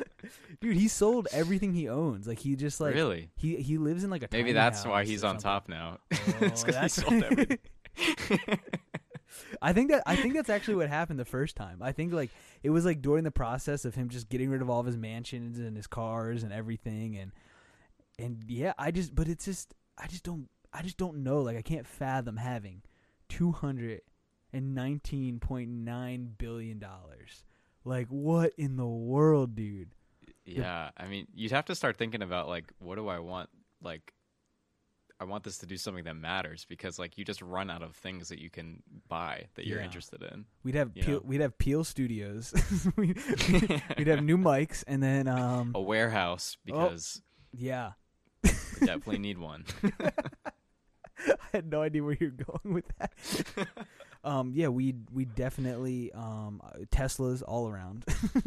dude 0.60 0.76
he 0.76 0.88
sold 0.88 1.28
everything 1.32 1.74
he 1.74 1.86
owns 1.88 2.26
like 2.26 2.38
he 2.38 2.56
just 2.56 2.80
like 2.80 2.94
really? 2.94 3.30
he 3.36 3.56
he 3.56 3.76
lives 3.76 4.04
in 4.04 4.10
like 4.10 4.22
a 4.22 4.28
Maybe 4.32 4.52
that's 4.52 4.86
why 4.86 5.04
he's 5.04 5.22
on 5.22 5.36
top 5.36 5.68
now. 5.68 5.98
Oh, 6.40 6.46
it's 6.46 6.64
because 6.64 6.80
he 6.82 7.02
sold 7.02 7.22
everything. 7.24 7.58
I 9.60 9.72
think 9.72 9.90
that 9.90 10.02
I 10.06 10.16
think 10.16 10.34
that's 10.34 10.48
actually 10.48 10.76
what 10.76 10.88
happened 10.88 11.18
the 11.18 11.24
first 11.24 11.56
time. 11.56 11.82
I 11.82 11.92
think 11.92 12.12
like 12.12 12.30
it 12.62 12.70
was 12.70 12.84
like 12.84 13.02
during 13.02 13.24
the 13.24 13.30
process 13.30 13.84
of 13.84 13.94
him 13.94 14.08
just 14.08 14.28
getting 14.28 14.48
rid 14.50 14.62
of 14.62 14.70
all 14.70 14.80
of 14.80 14.86
his 14.86 14.96
mansions 14.96 15.58
and 15.58 15.76
his 15.76 15.86
cars 15.86 16.42
and 16.42 16.52
everything 16.52 17.16
and 17.18 17.32
and 18.18 18.44
yeah, 18.48 18.72
I 18.78 18.90
just 18.90 19.14
but 19.14 19.28
it's 19.28 19.44
just 19.44 19.74
I 19.98 20.06
just 20.06 20.24
don't 20.24 20.48
I 20.72 20.82
just 20.82 20.96
don't 20.96 21.18
know 21.18 21.42
like 21.42 21.56
I 21.56 21.62
can't 21.62 21.86
fathom 21.86 22.36
having 22.36 22.82
219.9 24.54 26.28
billion 26.38 26.78
dollars. 26.78 27.44
Like 27.84 28.08
what 28.08 28.52
in 28.58 28.76
the 28.76 28.86
world, 28.86 29.54
dude? 29.54 29.90
Yeah, 30.44 30.90
I 30.96 31.06
mean, 31.06 31.26
you'd 31.34 31.52
have 31.52 31.66
to 31.66 31.74
start 31.74 31.96
thinking 31.96 32.22
about 32.22 32.48
like, 32.48 32.72
what 32.78 32.96
do 32.96 33.08
I 33.08 33.18
want? 33.18 33.50
Like, 33.82 34.14
I 35.20 35.24
want 35.24 35.44
this 35.44 35.58
to 35.58 35.66
do 35.66 35.76
something 35.76 36.04
that 36.04 36.14
matters 36.14 36.64
because 36.68 36.98
like 36.98 37.18
you 37.18 37.24
just 37.24 37.42
run 37.42 37.70
out 37.70 37.82
of 37.82 37.94
things 37.96 38.28
that 38.28 38.38
you 38.40 38.50
can 38.50 38.82
buy 39.08 39.46
that 39.56 39.66
you're 39.66 39.78
Yeah. 39.78 39.84
interested 39.84 40.22
in. 40.22 40.44
We'd 40.62 40.74
have 40.76 40.94
Peel, 40.94 41.14
know? 41.16 41.22
we'd 41.24 41.40
have 41.40 41.58
Peel 41.58 41.82
Studios. 41.84 42.54
we'd, 42.96 43.18
we'd 43.98 44.06
have 44.06 44.22
new 44.22 44.38
mics 44.38 44.84
and 44.86 45.02
then 45.02 45.26
um 45.28 45.72
a 45.74 45.80
warehouse 45.80 46.56
Oh. 46.60 46.60
because 46.64 47.20
yeah. 47.52 47.92
we 48.44 48.50
definitely 48.86 49.18
need 49.18 49.38
one. 49.38 49.64
I 51.20 51.36
had 51.52 51.68
no 51.68 51.82
idea 51.82 52.02
where 52.04 52.16
you're 52.18 52.30
going 52.30 52.74
with 52.74 52.84
that. 52.98 53.12
Um, 54.28 54.52
yeah, 54.54 54.68
we 54.68 54.94
we 55.12 55.24
definitely 55.24 56.12
um 56.12 56.60
Teslas 56.90 57.42
all 57.46 57.68
around. 57.68 58.04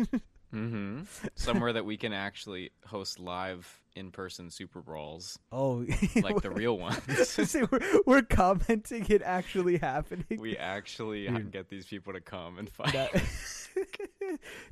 hmm 0.52 1.02
Somewhere 1.36 1.74
that 1.74 1.86
we 1.86 1.98
can 1.98 2.14
actually 2.14 2.72
host 2.86 3.20
live 3.20 3.82
in-person 3.96 4.50
Super 4.50 4.82
Brawls. 4.82 5.38
oh, 5.52 5.86
like 6.22 6.42
the 6.42 6.52
real 6.52 6.78
ones. 6.78 7.02
Say 7.28 7.64
we're, 7.70 7.80
we're 8.06 8.22
commenting 8.22 9.06
it 9.10 9.22
actually 9.22 9.78
happening. 9.78 10.40
we 10.40 10.56
actually 10.58 11.28
Dude. 11.28 11.52
get 11.52 11.70
these 11.70 11.86
people 11.86 12.14
to 12.14 12.22
come 12.22 12.58
and 12.58 12.70
fight. 12.70 12.94
that, 12.94 13.24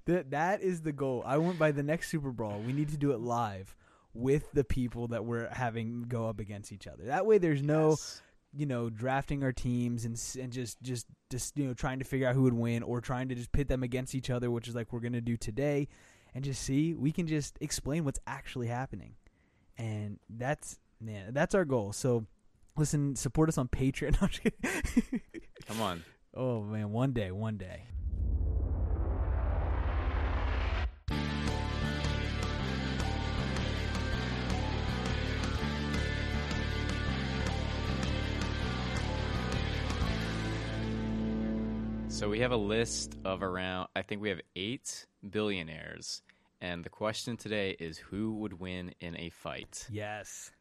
that 0.05 0.31
that 0.31 0.61
is 0.61 0.81
the 0.81 0.91
goal. 0.91 1.23
I 1.25 1.37
want 1.37 1.57
by 1.57 1.71
the 1.71 1.83
next 1.83 2.09
Super 2.09 2.31
Brawl, 2.31 2.59
we 2.59 2.71
need 2.73 2.89
to 2.89 2.97
do 2.97 3.11
it 3.11 3.19
live 3.19 3.75
with 4.13 4.51
the 4.53 4.63
people 4.63 5.07
that 5.09 5.25
we're 5.25 5.49
having 5.49 6.05
go 6.07 6.27
up 6.27 6.39
against 6.39 6.71
each 6.71 6.87
other. 6.87 7.05
That 7.05 7.25
way, 7.25 7.37
there's 7.37 7.61
no 7.61 7.91
Yes. 7.91 8.21
You 8.53 8.65
know 8.65 8.89
drafting 8.89 9.43
our 9.43 9.51
teams 9.51 10.05
and 10.05 10.21
and 10.41 10.51
just 10.51 10.81
just 10.81 11.07
just 11.29 11.57
you 11.57 11.65
know 11.65 11.73
trying 11.73 11.99
to 11.99 12.05
figure 12.05 12.27
out 12.27 12.35
who 12.35 12.43
would 12.43 12.53
win 12.53 12.83
or 12.83 13.01
trying 13.01 13.29
to 13.29 13.35
just 13.35 13.51
pit 13.51 13.67
them 13.67 13.83
against 13.83 14.15
each 14.15 14.29
other, 14.29 14.49
which 14.49 14.67
is 14.67 14.75
like 14.75 14.91
we're 14.91 14.99
gonna 14.99 15.21
do 15.21 15.37
today, 15.37 15.87
and 16.33 16.43
just 16.43 16.61
see 16.61 16.95
we 16.95 17.11
can 17.11 17.27
just 17.27 17.57
explain 17.61 18.03
what's 18.03 18.19
actually 18.25 18.67
happening, 18.67 19.15
and 19.77 20.19
that's 20.29 20.79
man 20.99 21.33
that's 21.33 21.53
our 21.53 21.65
goal. 21.65 21.93
So 21.93 22.25
listen, 22.77 23.15
support 23.15 23.49
us 23.49 23.57
on 23.57 23.67
Patreon. 23.67 24.13
No, 24.21 24.27
I'm 24.27 24.29
just 24.29 24.41
kidding. 24.43 25.21
Come 25.67 25.81
on. 25.81 26.03
oh 26.33 26.61
man, 26.61 26.91
one 26.91 27.13
day, 27.13 27.31
one 27.31 27.57
day. 27.57 27.83
So 42.19 42.27
we 42.27 42.41
have 42.41 42.51
a 42.51 42.57
list 42.57 43.15
of 43.23 43.41
around, 43.41 43.87
I 43.95 44.01
think 44.01 44.21
we 44.21 44.27
have 44.27 44.41
eight 44.53 45.05
billionaires. 45.29 46.21
And 46.59 46.83
the 46.83 46.89
question 46.89 47.37
today 47.37 47.77
is 47.79 47.97
who 47.97 48.33
would 48.39 48.59
win 48.59 48.93
in 48.99 49.17
a 49.17 49.29
fight? 49.29 49.87
Yes, 49.89 50.51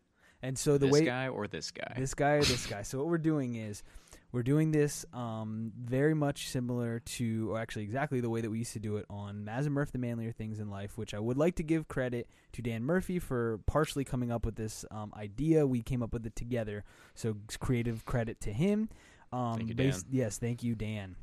and 0.41 0.57
so 0.57 0.79
the 0.79 0.87
this 0.87 0.93
way 0.93 1.05
guy 1.05 1.27
or 1.27 1.49
this 1.49 1.73
guy? 1.73 1.95
this 1.99 2.15
guy 2.15 2.35
or 2.35 2.45
this 2.45 2.65
guy. 2.65 2.83
So 2.83 2.99
what 2.99 3.09
we're 3.09 3.19
doing 3.19 3.57
is 3.57 3.83
we're 4.31 4.45
doing 4.45 4.71
this 4.71 5.05
um, 5.13 5.73
very 5.77 6.15
much 6.15 6.49
similar 6.49 7.01
to, 7.01 7.51
or 7.51 7.59
actually 7.59 7.83
exactly 7.83 8.21
the 8.21 8.31
way 8.31 8.41
that 8.41 8.51
we 8.51 8.59
used 8.59 8.75
to 8.75 8.79
do 8.79 8.97
it 8.99 9.07
on 9.11 9.45
Maz 9.45 9.67
and 9.67 9.73
Murph, 9.73 9.91
the 9.91 9.99
manlier 9.99 10.31
things 10.31 10.61
in 10.61 10.71
life. 10.71 10.97
Which 10.97 11.13
I 11.13 11.19
would 11.19 11.39
like 11.39 11.57
to 11.57 11.65
give 11.65 11.89
credit 11.89 12.29
to 12.53 12.63
Dan 12.63 12.85
Murphy 12.85 13.19
for 13.19 13.59
partially 13.67 14.05
coming 14.05 14.31
up 14.31 14.47
with 14.47 14.55
this 14.55 14.85
um, 14.93 15.13
idea. 15.17 15.67
We 15.67 15.83
came 15.83 16.05
up 16.05 16.13
with 16.13 16.25
it 16.25 16.37
together, 16.37 16.85
so 17.17 17.35
creative 17.59 18.05
credit 18.05 18.41
to 18.43 18.53
him. 18.53 18.91
Um, 19.33 19.57
Thank 19.57 19.69
you, 19.71 19.75
based- 19.75 20.07
yes, 20.09 20.39
thank 20.39 20.63
you, 20.63 20.77
Dan. 20.77 21.17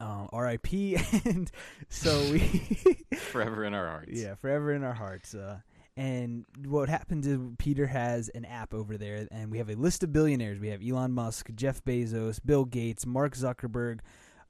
Um, 0.00 0.28
R.I.P. 0.32 0.96
and 1.26 1.50
so 1.88 2.18
we 2.32 2.38
Forever 3.16 3.64
in 3.64 3.74
our 3.74 3.86
hearts. 3.86 4.12
yeah, 4.12 4.34
forever 4.34 4.72
in 4.72 4.82
our 4.82 4.94
hearts. 4.94 5.34
Uh, 5.34 5.58
and 5.96 6.46
what 6.64 6.88
happens 6.88 7.26
is 7.26 7.38
Peter 7.58 7.86
has 7.86 8.30
an 8.30 8.46
app 8.46 8.72
over 8.72 8.96
there, 8.96 9.28
and 9.30 9.50
we 9.50 9.58
have 9.58 9.68
a 9.68 9.74
list 9.74 10.02
of 10.02 10.12
billionaires. 10.12 10.58
We 10.58 10.68
have 10.68 10.80
Elon 10.82 11.12
Musk, 11.12 11.50
Jeff 11.54 11.84
Bezos, 11.84 12.40
Bill 12.44 12.64
Gates, 12.64 13.04
Mark 13.04 13.34
Zuckerberg, 13.36 14.00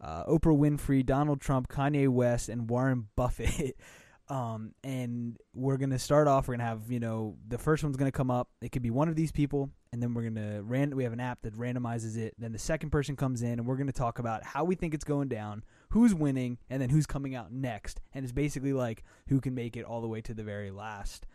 uh, 0.00 0.24
Oprah 0.26 0.56
Winfrey, 0.56 1.04
Donald 1.04 1.40
Trump, 1.40 1.68
Kanye 1.68 2.08
West, 2.08 2.48
and 2.48 2.70
Warren 2.70 3.08
Buffett. 3.16 3.76
Um, 4.28 4.74
and 4.84 5.36
we're 5.54 5.76
gonna 5.76 5.98
start 5.98 6.28
off. 6.28 6.46
We're 6.46 6.54
gonna 6.54 6.68
have 6.68 6.88
you 6.88 7.00
know 7.00 7.34
the 7.48 7.58
first 7.58 7.82
one's 7.82 7.96
gonna 7.96 8.12
come 8.12 8.30
up. 8.30 8.48
It 8.62 8.70
could 8.70 8.80
be 8.80 8.90
one 8.90 9.08
of 9.08 9.16
these 9.16 9.32
people, 9.32 9.70
and 9.92 10.02
then 10.02 10.14
we're 10.14 10.22
gonna 10.22 10.62
ran. 10.62 10.94
We 10.94 11.04
have 11.04 11.12
an 11.12 11.20
app 11.20 11.42
that 11.42 11.54
randomizes 11.54 12.16
it. 12.16 12.34
Then 12.38 12.52
the 12.52 12.58
second 12.58 12.90
person 12.90 13.16
comes 13.16 13.42
in, 13.42 13.52
and 13.52 13.66
we're 13.66 13.76
gonna 13.76 13.92
talk 13.92 14.18
about 14.18 14.44
how 14.44 14.64
we 14.64 14.74
think 14.74 14.94
it's 14.94 15.04
going 15.04 15.28
down, 15.28 15.64
who's 15.90 16.14
winning, 16.14 16.58
and 16.68 16.80
then 16.80 16.90
who's 16.90 17.06
coming 17.06 17.34
out 17.34 17.52
next. 17.52 18.00
And 18.12 18.24
it's 18.24 18.32
basically 18.32 18.72
like 18.72 19.04
who 19.28 19.40
can 19.40 19.54
make 19.54 19.76
it 19.76 19.84
all 19.84 20.00
the 20.00 20.08
way 20.08 20.20
to 20.22 20.34
the 20.34 20.44
very 20.44 20.70
last 20.70 21.26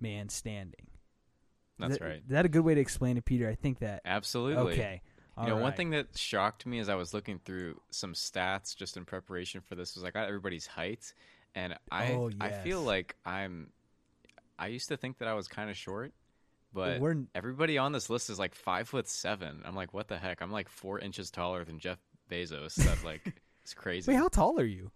man 0.00 0.28
standing. 0.28 0.86
That's 1.78 1.98
that- 1.98 2.04
right. 2.04 2.16
Is 2.24 2.30
that 2.30 2.44
a 2.44 2.50
good 2.50 2.64
way 2.64 2.74
to 2.74 2.80
explain 2.80 3.16
it, 3.16 3.24
Peter? 3.24 3.48
I 3.48 3.54
think 3.54 3.78
that. 3.78 4.02
Absolutely. 4.04 4.74
Okay. 4.74 5.02
You 5.38 5.46
know, 5.46 5.56
All 5.56 5.62
one 5.62 5.72
thing 5.72 5.90
that 5.90 6.18
shocked 6.18 6.66
me 6.66 6.78
as 6.78 6.90
I 6.90 6.94
was 6.94 7.14
looking 7.14 7.38
through 7.38 7.80
some 7.90 8.12
stats 8.12 8.76
just 8.76 8.98
in 8.98 9.06
preparation 9.06 9.62
for 9.62 9.74
this 9.74 9.94
was 9.94 10.04
I 10.04 10.10
got 10.10 10.28
everybody's 10.28 10.66
height, 10.66 11.14
and 11.54 11.74
I 11.90 12.12
Oh, 12.12 12.30
I 12.38 12.50
feel 12.50 12.82
like 12.82 13.16
I'm. 13.24 13.72
I 14.58 14.66
used 14.66 14.88
to 14.88 14.98
think 14.98 15.18
that 15.18 15.28
I 15.28 15.32
was 15.32 15.48
kind 15.48 15.70
of 15.70 15.76
short, 15.76 16.12
but 16.72 17.00
we're 17.00 17.16
everybody 17.34 17.78
on 17.78 17.92
this 17.92 18.08
list 18.10 18.30
is 18.30 18.38
like 18.38 18.54
five 18.54 18.88
foot 18.88 19.08
seven. 19.08 19.62
I'm 19.64 19.74
like, 19.76 19.92
what 19.94 20.08
the 20.08 20.18
heck? 20.18 20.40
I'm 20.40 20.50
like 20.52 20.68
four 20.68 20.98
inches 20.98 21.30
taller 21.30 21.64
than 21.64 21.78
Jeff 21.78 21.98
Bezos. 22.30 22.74
That 22.76 23.04
like 23.04 23.20
it's 23.62 23.74
crazy. 23.74 24.10
wait. 24.10 24.18
How 24.18 24.28
tall 24.28 24.58
are 24.60 24.64
you? 24.64 24.90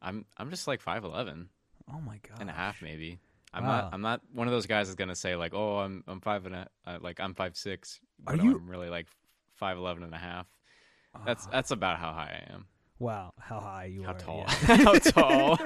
I'm 0.00 0.24
I'm 0.36 0.50
just 0.50 0.66
like 0.68 0.80
five 0.80 1.04
eleven 1.04 1.48
Oh 1.92 2.00
my 2.00 2.18
god. 2.28 2.40
and 2.40 2.48
a 2.50 2.52
half 2.52 2.82
maybe. 2.82 3.18
I'm 3.52 3.64
Wow. 3.64 3.68
not 3.82 3.94
I'm 3.94 4.00
not 4.02 4.20
one 4.32 4.46
of 4.46 4.52
those 4.52 4.66
guys 4.66 4.86
that's 4.88 4.96
gonna 4.96 5.16
say 5.16 5.34
like, 5.36 5.54
oh, 5.54 5.78
I'm 5.78 6.04
I'm 6.06 6.20
five 6.20 6.46
and 6.46 6.54
a 6.54 6.68
uh, 6.86 6.98
like 7.00 7.18
I'm 7.20 7.34
five 7.34 7.56
six. 7.56 7.98
Are 8.26 8.36
you- 8.36 8.56
I'm 8.56 8.68
really 8.68 8.88
like 8.90 9.06
five 9.54 9.76
eleven 9.78 10.02
and 10.02 10.14
a 10.14 10.18
half. 10.18 10.46
That's 11.26 11.46
Ah, 11.46 11.50
that's 11.52 11.70
about 11.70 11.98
how 11.98 12.12
high 12.12 12.44
I 12.48 12.52
am. 12.54 12.66
Wow. 12.98 13.32
How 13.38 13.60
high 13.60 13.86
you 13.86 14.02
How 14.02 14.12
are? 14.12 14.18
tall? 14.18 14.44
yeah. 14.46 14.76
how 14.76 14.92
tall? 14.94 15.58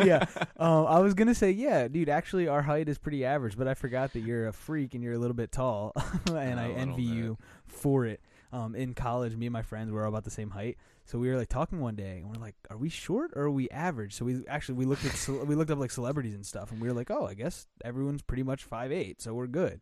yeah. 0.04 0.24
Um, 0.56 0.86
I 0.86 0.98
was 1.00 1.14
gonna 1.14 1.34
say, 1.34 1.50
yeah, 1.50 1.88
dude. 1.88 2.08
Actually, 2.08 2.48
our 2.48 2.62
height 2.62 2.88
is 2.88 2.98
pretty 2.98 3.24
average, 3.24 3.56
but 3.56 3.68
I 3.68 3.74
forgot 3.74 4.12
that 4.14 4.20
you're 4.20 4.48
a 4.48 4.52
freak 4.52 4.94
and 4.94 5.02
you're 5.02 5.14
a 5.14 5.18
little 5.18 5.34
bit 5.34 5.52
tall, 5.52 5.92
and 6.26 6.58
I 6.60 6.70
envy 6.70 7.06
bit. 7.06 7.14
you 7.16 7.38
for 7.66 8.06
it. 8.06 8.20
Um, 8.52 8.74
in 8.74 8.92
college, 8.92 9.34
me 9.34 9.46
and 9.46 9.52
my 9.52 9.62
friends 9.62 9.90
were 9.90 10.02
all 10.02 10.10
about 10.10 10.24
the 10.24 10.30
same 10.30 10.50
height, 10.50 10.76
so 11.06 11.18
we 11.18 11.30
were 11.30 11.38
like 11.38 11.48
talking 11.48 11.80
one 11.80 11.96
day, 11.96 12.18
and 12.18 12.26
we're 12.26 12.42
like, 12.42 12.54
"Are 12.68 12.76
we 12.76 12.90
short 12.90 13.30
or 13.34 13.44
are 13.44 13.50
we 13.50 13.70
average?" 13.70 14.14
So 14.14 14.26
we 14.26 14.44
actually 14.46 14.74
we 14.74 14.84
looked 14.84 15.06
at 15.06 15.12
ce- 15.12 15.28
we 15.46 15.54
looked 15.54 15.70
up 15.70 15.78
like 15.78 15.90
celebrities 15.90 16.34
and 16.34 16.44
stuff, 16.44 16.70
and 16.70 16.80
we 16.80 16.88
were 16.88 16.94
like, 16.94 17.10
"Oh, 17.10 17.26
I 17.26 17.32
guess 17.34 17.66
everyone's 17.82 18.20
pretty 18.22 18.42
much 18.42 18.64
five 18.64 18.92
eight, 18.92 19.22
so 19.22 19.32
we're 19.32 19.46
good." 19.46 19.80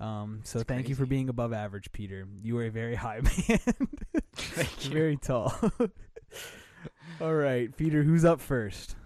Um, 0.00 0.40
so 0.42 0.58
That's 0.58 0.68
thank 0.68 0.88
you 0.88 0.96
for 0.96 1.06
being 1.06 1.28
above 1.28 1.52
average, 1.52 1.92
Peter. 1.92 2.26
You 2.42 2.58
are 2.58 2.64
a 2.64 2.70
very 2.70 2.96
high 2.96 3.20
man. 3.48 3.88
Thank 4.34 4.84
you. 4.86 4.90
very 4.90 5.16
tall. 5.16 5.54
all 7.20 7.34
right, 7.34 7.74
Peter. 7.76 8.02
Who's 8.02 8.24
up 8.24 8.40
first? 8.40 8.96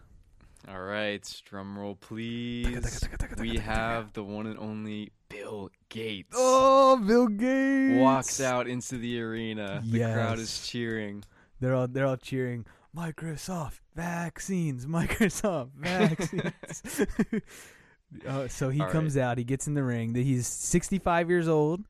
All 0.68 0.82
right, 0.82 1.42
drum 1.47 1.78
roll, 1.78 1.94
please. 1.94 3.00
We 3.38 3.56
have 3.56 4.12
the 4.12 4.23
one 4.23 4.47
and 4.47 4.58
only 4.58 5.12
Bill 5.30 5.70
Gates. 5.88 6.35
Oh, 6.37 6.97
Bill 6.99 7.26
Gates 7.26 7.99
Walks 7.99 8.40
out 8.40 8.68
into 8.68 8.99
the 8.99 9.20
arena. 9.20 9.82
The 9.85 10.00
crowd 10.00 10.38
is 10.38 10.66
cheering. 10.66 11.25
They're 11.61 11.75
all 11.75 11.88
they're 11.88 12.06
all 12.06 12.18
cheering. 12.18 12.66
Microsoft 12.94 13.80
vaccines. 13.94 14.87
Microsoft 14.87 15.70
vaccines. 15.75 17.06
uh, 18.26 18.49
so 18.49 18.68
he 18.68 18.80
All 18.80 18.90
comes 18.90 19.16
out. 19.16 19.38
He 19.38 19.44
gets 19.44 19.66
in 19.66 19.75
the 19.75 19.82
ring. 19.82 20.12
That 20.12 20.23
he's 20.23 20.47
65 20.47 21.30
years 21.30 21.49
old. 21.49 21.85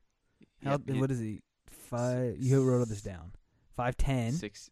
How, 0.63 0.71
Yep, 0.71 0.97
what 0.97 1.11
is 1.11 1.19
he? 1.19 1.41
Five. 1.89 2.37
You 2.39 2.63
wrote 2.63 2.87
this 2.89 3.01
down. 3.01 3.31
Five 3.75 3.97
ten. 3.97 4.31
Six, 4.33 4.69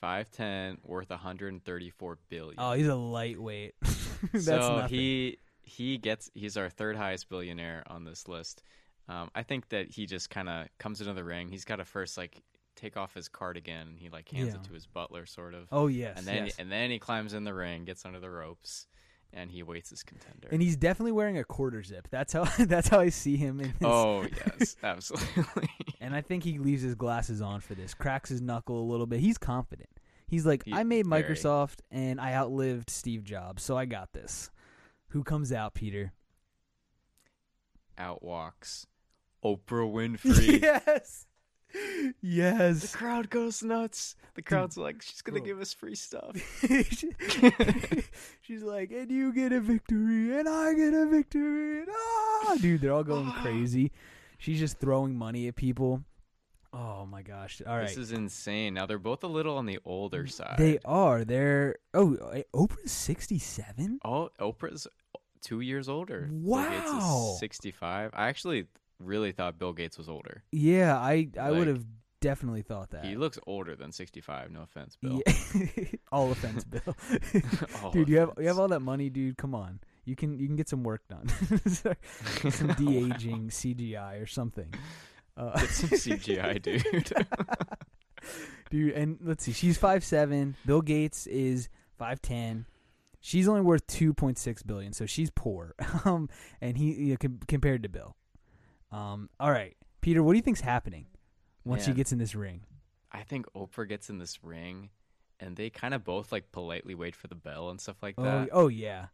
five 0.00 0.30
ten, 0.30 0.78
worth 0.84 1.10
134 1.10 2.18
billion. 2.28 2.54
Oh, 2.58 2.72
he's 2.72 2.86
a 2.88 2.94
lightweight. 2.94 3.74
That's 4.32 4.44
so 4.44 4.76
nothing. 4.76 4.88
he 4.98 5.38
he 5.62 5.98
gets 5.98 6.30
he's 6.34 6.56
our 6.56 6.68
third 6.68 6.96
highest 6.96 7.28
billionaire 7.28 7.82
on 7.86 8.04
this 8.04 8.26
list. 8.28 8.62
Um, 9.08 9.30
I 9.34 9.42
think 9.42 9.68
that 9.70 9.90
he 9.90 10.06
just 10.06 10.30
kind 10.30 10.48
of 10.48 10.66
comes 10.78 11.00
into 11.00 11.12
the 11.12 11.24
ring. 11.24 11.48
He's 11.48 11.64
got 11.64 11.76
to 11.76 11.84
first 11.84 12.16
like 12.16 12.40
take 12.76 12.96
off 12.96 13.14
his 13.14 13.28
cardigan. 13.28 13.88
and 13.88 13.98
He 13.98 14.08
like 14.08 14.28
hands 14.30 14.50
Yeah. 14.54 14.60
it 14.60 14.64
to 14.64 14.72
his 14.72 14.86
butler, 14.86 15.26
sort 15.26 15.54
of, 15.54 15.68
Oh 15.70 15.88
yes. 15.88 16.16
and 16.18 16.26
then 16.26 16.44
yes. 16.46 16.56
and 16.58 16.70
then 16.72 16.90
he 16.90 16.98
climbs 16.98 17.34
in 17.34 17.44
the 17.44 17.52
ring, 17.54 17.84
gets 17.84 18.04
under 18.04 18.20
the 18.20 18.30
ropes, 18.30 18.86
and 19.32 19.50
he 19.50 19.62
waits 19.62 19.90
his 19.90 20.02
contender. 20.02 20.48
and 20.50 20.60
he's 20.62 20.76
definitely 20.76 21.12
wearing 21.12 21.38
a 21.38 21.44
quarter 21.44 21.82
zip. 21.82 22.08
That's 22.10 22.32
how 22.32 22.44
that's 22.58 22.88
how 22.88 23.00
I 23.00 23.08
see 23.08 23.36
him 23.36 23.60
in 23.60 23.68
this. 23.68 23.76
oh 23.82 24.26
yes, 24.58 24.76
absolutely. 24.82 25.68
And 26.00 26.16
I 26.16 26.20
think 26.20 26.42
he 26.42 26.58
leaves 26.58 26.82
his 26.82 26.96
glasses 26.96 27.40
on 27.40 27.60
for 27.60 27.76
this. 27.76 27.94
Cracks 27.94 28.28
his 28.30 28.40
knuckle 28.40 28.80
a 28.82 28.88
little 28.90 29.06
bit. 29.06 29.20
He's 29.20 29.38
confident. 29.38 29.88
He's 30.26 30.44
like, 30.44 30.64
He- 30.64 30.72
I 30.72 30.82
made 30.82 31.06
very. 31.06 31.22
Microsoft 31.22 31.76
and 31.92 32.20
I 32.20 32.34
outlived 32.34 32.90
Steve 32.90 33.22
Jobs, 33.22 33.62
so 33.62 33.76
I 33.76 33.84
got 33.84 34.12
this. 34.12 34.50
Who 35.10 35.22
comes 35.22 35.52
out, 35.52 35.74
Peter? 35.74 36.12
Out 37.96 38.22
walks 38.22 38.86
Oprah 39.44 39.58
Winfrey. 39.92 40.60
yes. 40.62 41.26
The 41.72 42.90
crowd 42.92 43.30
goes 43.30 43.62
nuts. 43.62 44.16
The 44.34 44.42
crowd's 44.42 44.76
like, 44.76 45.02
she's 45.02 45.22
gonna 45.22 45.40
give 45.40 45.60
us 45.60 45.72
free 45.72 45.94
stuff. 45.94 46.36
She's 48.40 48.62
like, 48.62 48.90
and 48.90 49.10
you 49.10 49.32
get 49.32 49.52
a 49.52 49.60
victory, 49.60 50.38
and 50.38 50.48
I 50.48 50.74
get 50.74 50.94
a 50.94 51.06
victory. 51.06 51.80
And 51.80 51.88
ah, 51.90 52.56
dude, 52.60 52.80
they're 52.80 52.92
all 52.92 53.04
going 53.04 53.30
crazy. 53.42 53.92
She's 54.38 54.58
just 54.58 54.78
throwing 54.78 55.16
money 55.16 55.48
at 55.48 55.56
people. 55.56 56.02
Oh 56.72 57.04
my 57.04 57.20
gosh! 57.22 57.60
All 57.66 57.76
right, 57.76 57.86
This 57.86 57.98
is 57.98 58.12
insane. 58.12 58.72
Now 58.72 58.86
they're 58.86 58.98
both 58.98 59.22
a 59.24 59.26
little 59.28 59.58
on 59.58 59.66
the 59.66 59.78
older 59.84 60.26
side. 60.26 60.54
they 60.56 60.78
are. 60.86 61.24
They're 61.24 61.76
oh, 61.92 62.14
eh, 62.32 62.42
Oprah's 62.54 62.90
sixty-seven. 62.92 64.00
Oh, 64.04 64.30
Oprah's 64.40 64.86
two 65.42 65.60
years 65.60 65.88
older. 65.88 66.30
Bill 66.30 66.62
Gates 66.70 66.86
Wow. 66.90 67.32
is 67.34 67.40
65. 67.40 68.10
I 68.14 68.28
actually 68.28 68.66
really 69.04 69.32
thought 69.32 69.58
Bill 69.58 69.72
Gates 69.72 69.98
was 69.98 70.08
older. 70.08 70.42
Yeah, 70.52 70.98
I 70.98 71.28
I 71.38 71.50
Like, 71.50 71.58
would 71.58 71.68
have 71.68 71.84
definitely 72.20 72.62
thought 72.62 72.90
that. 72.90 73.04
He 73.04 73.16
looks 73.16 73.38
older 73.46 73.74
than 73.74 73.90
65. 73.92 74.50
No 74.50 74.62
offense, 74.62 74.96
Bill. 74.96 75.20
Yeah. 75.26 75.84
all 76.12 76.30
offense, 76.30 76.64
Bill. 76.64 76.96
All 77.82 77.90
dude, 77.92 78.08
you 78.08 78.18
have 78.18 78.30
you 78.38 78.46
have 78.46 78.58
all 78.58 78.68
that 78.68 78.80
money, 78.80 79.10
dude. 79.10 79.36
Come 79.36 79.54
on, 79.54 79.80
you 80.04 80.14
can 80.16 80.38
you 80.38 80.46
can 80.46 80.56
get 80.56 80.68
some 80.68 80.82
work 80.84 81.02
done, 81.08 81.28
some 81.68 82.68
de 82.74 82.98
aging 82.98 83.48
CGI 83.48 84.22
or 84.22 84.26
something. 84.26 84.72
Uh, 85.36 85.58
Get 85.60 85.70
some 85.70 85.88
CGI, 85.90 86.60
dude. 86.60 87.12
dude. 88.70 88.92
And 88.92 89.18
let's 89.22 89.44
see, 89.44 89.52
she's 89.52 89.78
five 89.78 90.04
seven. 90.04 90.56
Bill 90.66 90.82
Gates 90.82 91.26
is 91.26 91.68
five 91.98 92.20
ten. 92.22 92.66
She's 93.20 93.46
only 93.48 93.62
worth 93.62 93.86
two 93.86 94.12
point 94.14 94.36
six 94.38 94.62
billion, 94.62 94.92
so 94.92 95.06
she's 95.06 95.30
poor. 95.30 95.74
Um, 96.04 96.28
and 96.60 96.76
he 96.76 96.92
you 96.92 97.10
know, 97.12 97.16
com- 97.16 97.40
compared 97.48 97.82
to 97.84 97.88
Bill. 97.88 98.16
Um, 98.92 99.30
all 99.40 99.50
right, 99.50 99.76
Peter, 100.00 100.22
what 100.22 100.32
do 100.32 100.36
you 100.36 100.42
think's 100.42 100.60
happening 100.60 101.06
once 101.64 101.84
she 101.84 101.90
Man. 101.90 101.96
gets 101.96 102.12
in 102.12 102.18
this 102.18 102.34
ring? 102.34 102.60
I 103.10 103.22
think 103.22 103.46
Oprah 103.54 103.88
gets 103.88 104.10
in 104.10 104.18
this 104.18 104.42
ring, 104.44 104.90
and 105.40 105.56
they 105.56 105.70
kind 105.70 105.94
of 105.94 106.04
both 106.04 106.30
like 106.32 106.52
politely 106.52 106.94
wait 106.94 107.16
for 107.16 107.26
the 107.28 107.34
bell 107.34 107.70
and 107.70 107.80
stuff 107.80 107.96
like 108.02 108.14
Oh, 108.18 108.22
that. 108.24 108.48
oh 108.52 108.68
yeah, 108.68 109.06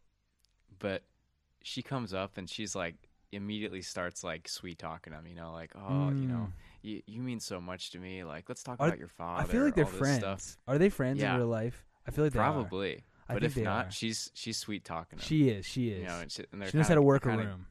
But 0.79 1.03
she 1.61 1.81
comes 1.81 2.13
up 2.13 2.37
and 2.37 2.49
she's 2.49 2.75
like 2.75 2.95
immediately 3.31 3.81
starts 3.81 4.23
like 4.23 4.47
sweet 4.47 4.79
talking 4.79 5.13
him. 5.13 5.27
You 5.27 5.35
know, 5.35 5.51
like 5.51 5.71
oh, 5.75 6.09
you 6.09 6.27
know, 6.27 6.47
Mm. 6.47 6.51
you 6.81 7.01
you 7.05 7.21
mean 7.21 7.39
so 7.39 7.59
much 7.61 7.91
to 7.91 7.99
me. 7.99 8.23
Like 8.23 8.47
let's 8.49 8.63
talk 8.63 8.77
Are- 8.79 8.87
about 8.87 8.99
your 8.99 9.07
father. 9.09 9.43
I 9.43 9.45
feel 9.45 9.63
like 9.63 9.75
they're 9.75 9.85
all 9.85 9.91
this 9.91 9.99
friends. 9.99 10.19
Stuff. 10.19 10.57
Are 10.67 10.77
they 10.77 10.89
friends 10.89 11.21
Yeah. 11.21 11.33
in 11.33 11.39
real 11.39 11.47
life? 11.47 11.85
I 12.07 12.11
feel 12.11 12.23
like 12.25 12.33
they 12.33 12.39
are. 12.39 12.51
Probably. 12.51 13.03
I 13.27 13.33
But 13.33 13.41
think 13.41 13.49
if 13.51 13.55
they 13.55 13.63
not, 13.63 13.87
are. 13.87 13.91
she's 13.91 14.31
she's 14.33 14.57
sweet 14.57 14.83
talking 14.85 15.19
him. 15.19 15.23
She 15.23 15.49
is. 15.49 15.65
She 15.65 15.89
is. 15.89 15.99
you 16.01 16.07
know, 16.07 16.19
and 16.21 16.31
she, 16.31 16.43
and 16.51 16.61
they're 16.61 16.69
she 16.69 16.77
knows 16.77 16.87
how 16.87 16.95
to 16.95 16.99
kinda- 17.01 17.07
work 17.07 17.25
a 17.25 17.29
kinda- 17.29 17.45
room. 17.45 17.65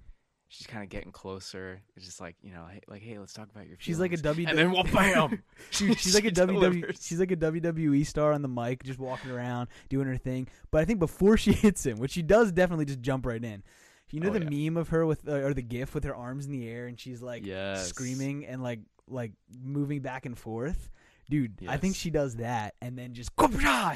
She's 0.51 0.67
kind 0.67 0.83
of 0.83 0.89
getting 0.89 1.13
closer. 1.13 1.83
It's 1.95 2.07
just 2.07 2.21
like 2.21 2.35
you 2.43 2.53
know, 2.53 2.65
hey, 2.73 2.81
like 2.89 3.03
hey, 3.03 3.19
let's 3.19 3.33
talk 3.35 3.49
about 3.55 3.67
your. 3.67 3.77
She's 3.81 4.01
like 4.01 4.13
a 4.13 4.17
feelings. 4.17 4.47
W. 4.47 4.49
and 4.49 4.59
then 4.59 4.73
well, 4.73 4.83
bam. 4.93 5.43
Dude, 5.73 5.99
she's 5.99 6.15
like 6.15 6.25
a 6.25 6.31
WWE. 6.31 6.97
She's 7.07 7.21
like 7.21 7.31
a 7.31 7.37
WWE 7.37 8.07
star 8.07 8.33
on 8.33 8.41
the 8.43 8.49
mic, 8.49 8.83
just 8.83 8.99
walking 8.99 9.31
around 9.31 9.69
doing 9.91 10.07
her 10.07 10.17
thing. 10.17 10.49
But 10.71 10.81
I 10.81 10.85
think 10.87 11.01
before 11.01 11.37
she 11.37 11.53
hits 11.53 11.85
him, 11.85 11.99
which 11.99 12.13
she 12.13 12.23
does, 12.23 12.51
definitely 12.53 12.87
just 12.87 13.01
jump 13.03 13.27
right 13.27 13.43
in. 13.45 13.63
You 14.11 14.21
know 14.21 14.31
Oh, 14.31 14.33
the 14.39 14.51
yeah. 14.51 14.71
meme 14.71 14.79
of 14.79 14.89
her 14.89 15.05
with, 15.05 15.29
uh, 15.29 15.33
or 15.33 15.53
the 15.53 15.61
gif 15.61 15.95
with 15.95 16.05
her 16.05 16.17
arms 16.17 16.47
in 16.47 16.53
the 16.53 16.67
air 16.67 16.87
and 16.87 16.99
she's 16.99 17.21
like 17.21 17.45
Yes. 17.45 17.89
screaming 17.89 18.47
and 18.47 18.63
like 18.63 18.81
like 19.07 19.33
moving 19.63 20.01
back 20.01 20.25
and 20.25 20.39
forth. 20.39 20.89
Dude, 21.29 21.59
I 21.69 21.77
think 21.77 21.95
she 21.95 22.09
does 22.09 22.37
that 22.37 22.75
and 22.81 22.99
then 22.99 23.13
just 23.13 23.31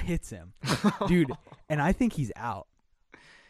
hits 0.04 0.28
him, 0.28 0.52
dude. 1.08 1.32
And 1.70 1.80
I 1.80 1.92
think 1.92 2.12
he's 2.12 2.30
out. 2.36 2.66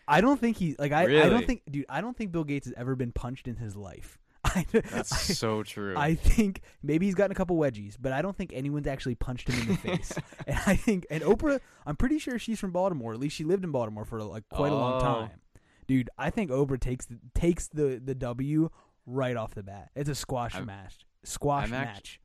I 0.09 0.21
don't 0.21 0.41
think 0.41 0.57
he 0.57 0.75
like 0.79 0.93
I. 0.93 1.03
I 1.05 1.29
don't 1.29 1.47
think, 1.47 1.63
dude. 1.71 1.87
I 1.89 2.01
don't 2.01 2.17
think 2.17 2.33
Bill 2.33 2.45
Gates 2.45 2.67
has 2.67 2.75
ever 2.77 2.95
been 2.97 3.13
punched 3.13 3.47
in 3.49 3.57
his 3.57 3.77
life. 3.77 4.19
I, 4.45 4.67
That's 4.73 5.13
I- 5.31 5.33
so 5.35 5.63
true. 5.63 5.95
I 5.97 6.15
think 6.15 6.63
maybe 6.83 7.07
he's 7.07 7.15
gotten 7.15 7.31
a 7.33 7.35
couple 7.35 7.57
wedgies, 7.57 7.97
but 8.01 8.13
I 8.13 8.23
don't 8.23 8.37
think 8.37 8.53
anyone's 8.53 8.87
actually 8.89 9.15
punched 9.15 9.49
him 9.49 9.61
in 9.63 9.69
the 9.69 9.77
face. 9.77 10.13
and 10.47 10.59
I 10.67 10.75
think, 10.75 11.07
and 11.11 11.23
Oprah, 11.23 11.61
I'm 11.87 11.95
pretty 11.97 12.19
sure 12.19 12.39
she's 12.39 12.59
from 12.59 12.73
Baltimore. 12.73 13.13
At 13.15 13.21
least 13.21 13.37
she 13.37 13.45
lived 13.45 13.63
in 13.65 13.71
Baltimore 13.71 14.05
for 14.05 14.21
like 14.23 14.49
quite 14.49 14.73
a 14.73 14.75
long 14.75 15.01
Oh. 15.01 15.05
time. 15.05 15.31
Dude, 15.87 16.11
I 16.19 16.31
think 16.31 16.51
Oprah 16.51 16.81
takes 16.81 17.07
the, 17.07 17.19
takes 17.35 17.69
the 17.69 18.01
the 18.05 18.15
W 18.17 18.71
right 19.07 19.37
off 19.37 19.55
the 19.55 19.63
bat. 19.63 19.91
It's 19.95 20.09
a 20.09 20.15
squash 20.15 20.55
I'm- 20.57 20.67
match. 20.67 21.07
Squash 21.25 21.65
I'm 21.67 21.71
match. 21.71 22.21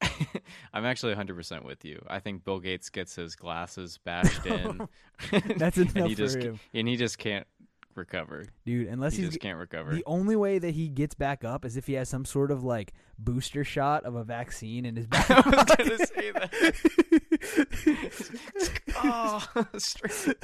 I'm 0.72 0.84
actually 0.84 1.14
100% 1.14 1.64
with 1.64 1.84
you. 1.84 2.04
I 2.08 2.18
think 2.20 2.44
Bill 2.44 2.60
Gates 2.60 2.88
gets 2.90 3.16
his 3.16 3.34
glasses 3.36 3.98
bashed 4.04 4.46
in. 4.46 4.88
That's 5.56 5.76
and 5.78 5.94
enough 5.96 6.08
he 6.08 6.14
for 6.14 6.18
just 6.18 6.36
him. 6.36 6.60
and 6.72 6.86
he 6.88 6.96
just 6.96 7.18
can't 7.18 7.46
recover. 7.94 8.44
dude. 8.64 8.86
Unless 8.88 9.14
he 9.14 9.22
he's 9.22 9.30
just 9.30 9.40
can't 9.40 9.58
recover. 9.58 9.92
the 9.92 10.04
only 10.06 10.36
way 10.36 10.58
that 10.58 10.70
he 10.74 10.88
gets 10.88 11.14
back 11.14 11.42
up 11.44 11.64
is 11.64 11.76
if 11.76 11.86
he 11.88 11.94
has 11.94 12.08
some 12.08 12.24
sort 12.24 12.50
of 12.52 12.62
like 12.62 12.92
booster 13.18 13.64
shot 13.64 14.04
of 14.04 14.14
a 14.14 14.22
vaccine 14.22 14.84
in 14.86 14.94
his 14.96 15.06
back. 15.06 15.28
I 15.30 15.40
was 15.40 15.64
gonna 15.76 15.98
say 16.06 16.30
that. 16.30 16.52
oh, 18.96 19.66
straight 19.78 20.36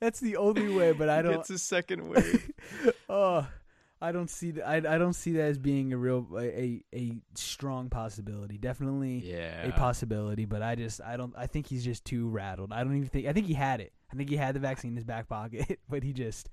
That's 0.00 0.18
the 0.20 0.36
only 0.36 0.74
way, 0.74 0.92
but 0.92 1.08
I 1.08 1.22
don't. 1.22 1.34
It's 1.34 1.50
a 1.50 1.58
second 1.58 2.08
wave. 2.08 2.50
oh, 3.08 3.46
I 4.02 4.12
don't 4.12 4.28
see 4.28 4.50
that. 4.52 4.66
I, 4.68 4.76
I 4.76 4.98
don't 4.98 5.12
see 5.14 5.32
that 5.32 5.44
as 5.44 5.58
being 5.58 5.92
a 5.92 5.96
real 5.96 6.26
a 6.38 6.82
a, 6.94 7.12
strong 7.34 7.88
possibility. 7.88 8.58
Definitely 8.58 9.18
Yeah. 9.24 9.62
a 9.66 9.72
possibility, 9.72 10.44
but 10.44 10.60
I 10.62 10.74
just 10.74 11.00
I 11.00 11.16
don't. 11.16 11.32
I 11.36 11.46
think 11.46 11.66
he's 11.68 11.84
just 11.84 12.04
too 12.04 12.28
rattled. 12.28 12.72
I 12.72 12.82
don't 12.84 12.96
even 12.96 13.08
think. 13.08 13.26
I 13.26 13.32
think 13.32 13.46
he 13.46 13.54
had 13.54 13.80
it. 13.80 13.92
I 14.12 14.16
think 14.16 14.28
he 14.28 14.36
had 14.36 14.54
the 14.54 14.60
vaccine 14.60 14.90
in 14.90 14.96
his 14.96 15.04
back 15.04 15.28
pocket, 15.28 15.78
but 15.88 16.02
he 16.02 16.12
just 16.12 16.50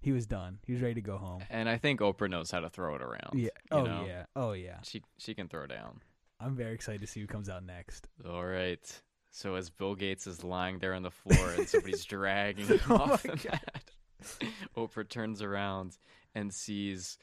he 0.00 0.12
was 0.12 0.26
done. 0.26 0.58
He 0.66 0.72
was 0.72 0.82
ready 0.82 0.94
to 0.94 1.00
go 1.00 1.16
home. 1.18 1.42
and 1.50 1.68
I 1.68 1.76
think 1.78 2.00
Oprah 2.00 2.28
knows 2.30 2.50
how 2.50 2.60
to 2.60 2.68
throw 2.68 2.94
it 2.96 3.02
around. 3.02 3.30
Yeah. 3.34 3.42
you 3.44 3.50
Oh 3.70 3.84
know? 3.84 4.04
yeah. 4.06 4.24
Oh 4.36 4.52
yeah. 4.52 4.78
She 4.82 5.02
she 5.18 5.34
can 5.34 5.48
throw 5.48 5.66
down. 5.66 6.00
I'm 6.40 6.54
very 6.56 6.74
excited 6.74 7.00
to 7.00 7.06
see 7.06 7.20
who 7.20 7.26
comes 7.26 7.48
out 7.48 7.64
next. 7.64 8.08
All 8.28 8.44
right. 8.44 9.02
So 9.30 9.54
as 9.56 9.70
Bill 9.70 9.94
Gates 9.94 10.26
is 10.26 10.42
lying 10.42 10.78
there 10.78 10.94
on 10.94 11.02
the 11.02 11.10
floor 11.10 11.50
and 11.50 11.68
somebody's 11.68 12.04
dragging 12.14 12.66
oh 12.70 12.76
him 12.76 12.80
Oh 12.90 12.94
off 12.96 13.22
the 13.22 13.36
mat, 13.50 13.90
Oprah 14.76 15.08
turns 15.08 15.42
around 15.42 15.96
and 16.34 16.52
sees 16.52 17.18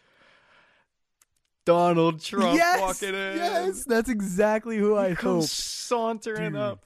Donald 1.66 2.22
Trump 2.22 2.56
yes, 2.58 2.80
walking 2.80 3.10
in. 3.16 3.38
yes, 3.38 3.84
that's 3.86 4.10
exactly 4.10 4.78
who 4.78 4.96
I 4.96 5.14
hope, 5.14 5.44
sauntering 5.46 6.52
Dude, 6.54 6.62
up. 6.62 6.86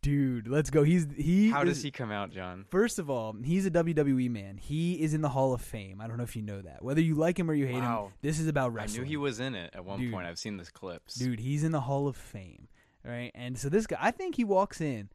dude. 0.00 0.48
Let's 0.48 0.70
go. 0.70 0.82
He's 0.82 1.06
he. 1.16 1.50
How 1.50 1.62
is- 1.62 1.68
does 1.74 1.82
he 1.82 1.90
come 1.90 2.10
out, 2.10 2.30
John? 2.30 2.64
First 2.70 2.98
of 2.98 3.10
all, 3.10 3.34
he's 3.44 3.66
a 3.66 3.70
WWE 3.70 4.30
man. 4.30 4.56
He 4.56 4.94
is 5.02 5.12
in 5.12 5.20
the 5.20 5.28
Hall 5.28 5.52
of 5.52 5.60
Fame. 5.60 6.00
I 6.00 6.06
don't 6.06 6.16
know 6.16 6.22
if 6.24 6.36
you 6.36 6.42
know 6.42 6.62
that. 6.62 6.82
Whether 6.82 7.02
you 7.02 7.14
like 7.16 7.38
him 7.38 7.50
or 7.50 7.54
you 7.54 7.66
hate 7.66 7.80
Wow. 7.82 8.06
him, 8.06 8.12
this 8.22 8.38
is 8.40 8.46
about 8.48 8.72
wrestling. 8.72 9.00
I 9.00 9.04
knew 9.04 9.08
he 9.10 9.16
was 9.18 9.40
in 9.40 9.54
it 9.54 9.70
at 9.74 9.84
one 9.84 9.98
Dude. 10.00 10.12
point. 10.12 10.26
I've 10.26 10.38
seen 10.38 10.56
this 10.56 10.70
clips. 10.70 11.16
Dude, 11.16 11.40
he's 11.40 11.62
in 11.62 11.72
the 11.72 11.82
Hall 11.82 12.08
of 12.08 12.16
Fame, 12.16 12.68
right? 13.04 13.30
And 13.34 13.58
so 13.58 13.68
this 13.68 13.86
guy, 13.86 13.98
I 14.00 14.10
think 14.10 14.36
he 14.36 14.44
walks 14.44 14.80
in 14.80 15.10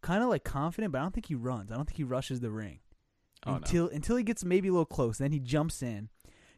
kind 0.00 0.22
of 0.22 0.30
like 0.30 0.44
confident, 0.44 0.92
but 0.92 1.00
I 1.00 1.02
don't 1.02 1.12
think 1.12 1.26
he 1.26 1.34
runs. 1.34 1.70
I 1.70 1.76
don't 1.76 1.84
think 1.84 1.98
he 1.98 2.04
rushes 2.04 2.40
the 2.40 2.50
ring 2.50 2.78
Oh, 3.46 3.50
no. 3.52 3.56
until 3.58 3.88
until 3.88 4.16
he 4.16 4.22
gets 4.24 4.44
maybe 4.44 4.68
a 4.68 4.72
little 4.72 4.84
close. 4.86 5.18
Then 5.18 5.32
he 5.32 5.38
jumps 5.40 5.82
in, 5.82 6.08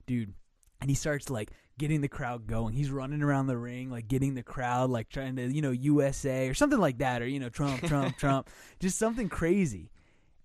dude, 0.07 0.35
and 0.81 0.90
he 0.90 0.95
starts 0.95 1.31
like 1.31 1.50
getting 1.78 2.00
the 2.00 2.09
crowd 2.09 2.47
going. 2.47 2.75
He's 2.75 2.90
running 2.90 3.23
around 3.23 3.49
the 3.49 3.59
ring, 3.59 3.90
like 3.90 4.09
getting 4.09 4.35
the 4.35 4.43
crowd, 4.43 4.90
like 4.90 5.09
trying 5.09 5.37
to 5.37 5.52
you 5.52 5.62
know 5.62 5.71
USA 5.73 6.49
or 6.49 6.55
something 6.55 6.78
like 6.78 6.99
that, 6.99 7.23
or 7.23 7.26
you 7.26 7.40
know 7.40 7.49
Trump, 7.49 7.83
Trump, 7.83 8.16
Trump, 8.19 8.49
just 8.81 8.99
something 8.99 9.28
crazy. 9.28 9.90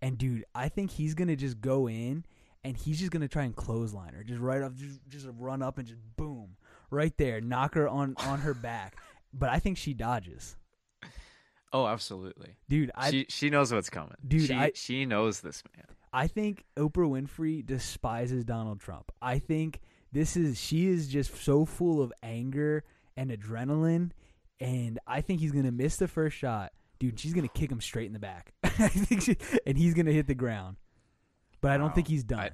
And 0.01 0.17
dude, 0.17 0.45
I 0.55 0.67
think 0.69 0.91
he's 0.91 1.13
gonna 1.13 1.35
just 1.35 1.61
go 1.61 1.87
in 1.87 2.25
and 2.63 2.75
he's 2.75 2.99
just 2.99 3.11
gonna 3.11 3.27
try 3.27 3.43
and 3.43 3.55
clothesline 3.55 4.13
her, 4.13 4.23
just 4.23 4.39
right 4.41 4.61
off, 4.61 4.73
just, 4.75 4.99
just 5.09 5.27
run 5.37 5.61
up 5.61 5.77
and 5.77 5.87
just 5.87 5.99
boom, 6.17 6.55
right 6.89 7.15
there, 7.17 7.39
knock 7.39 7.75
her 7.75 7.87
on 7.87 8.15
on 8.17 8.39
her 8.39 8.53
back. 8.55 8.97
But 9.33 9.49
I 9.49 9.59
think 9.59 9.77
she 9.77 9.93
dodges, 9.93 10.57
Oh, 11.73 11.87
absolutely. 11.87 12.57
dude. 12.67 12.91
I 12.95 13.11
she 13.11 13.25
she 13.29 13.49
knows 13.49 13.71
what's 13.71 13.89
coming. 13.89 14.15
Dude, 14.27 14.47
she, 14.47 14.53
I- 14.53 14.71
she 14.75 15.05
knows 15.05 15.39
this 15.41 15.63
man. 15.75 15.85
I 16.13 16.27
think 16.27 16.65
Oprah 16.77 17.09
Winfrey 17.09 17.65
despises 17.65 18.43
Donald 18.43 18.79
Trump. 18.79 19.11
I 19.21 19.39
think 19.39 19.79
this 20.11 20.35
is 20.35 20.59
she 20.59 20.87
is 20.87 21.07
just 21.07 21.35
so 21.43 21.65
full 21.65 22.01
of 22.01 22.11
anger 22.21 22.83
and 23.15 23.31
adrenaline, 23.31 24.11
and 24.59 24.99
I 25.07 25.21
think 25.21 25.39
he's 25.39 25.51
gonna 25.51 25.71
miss 25.71 25.97
the 25.97 26.07
first 26.07 26.35
shot, 26.35 26.73
dude. 26.99 27.19
She's 27.19 27.33
gonna 27.33 27.47
kick 27.47 27.71
him 27.71 27.81
straight 27.81 28.07
in 28.07 28.13
the 28.13 28.19
back. 28.19 28.53
I 28.63 28.87
think, 28.89 29.21
she, 29.21 29.37
and 29.65 29.77
he's 29.77 29.93
gonna 29.93 30.11
hit 30.11 30.27
the 30.27 30.35
ground. 30.35 30.77
But 31.61 31.71
I 31.71 31.77
don't 31.77 31.93
think 31.95 32.07
he's 32.07 32.23
done. 32.23 32.39
I- 32.39 32.49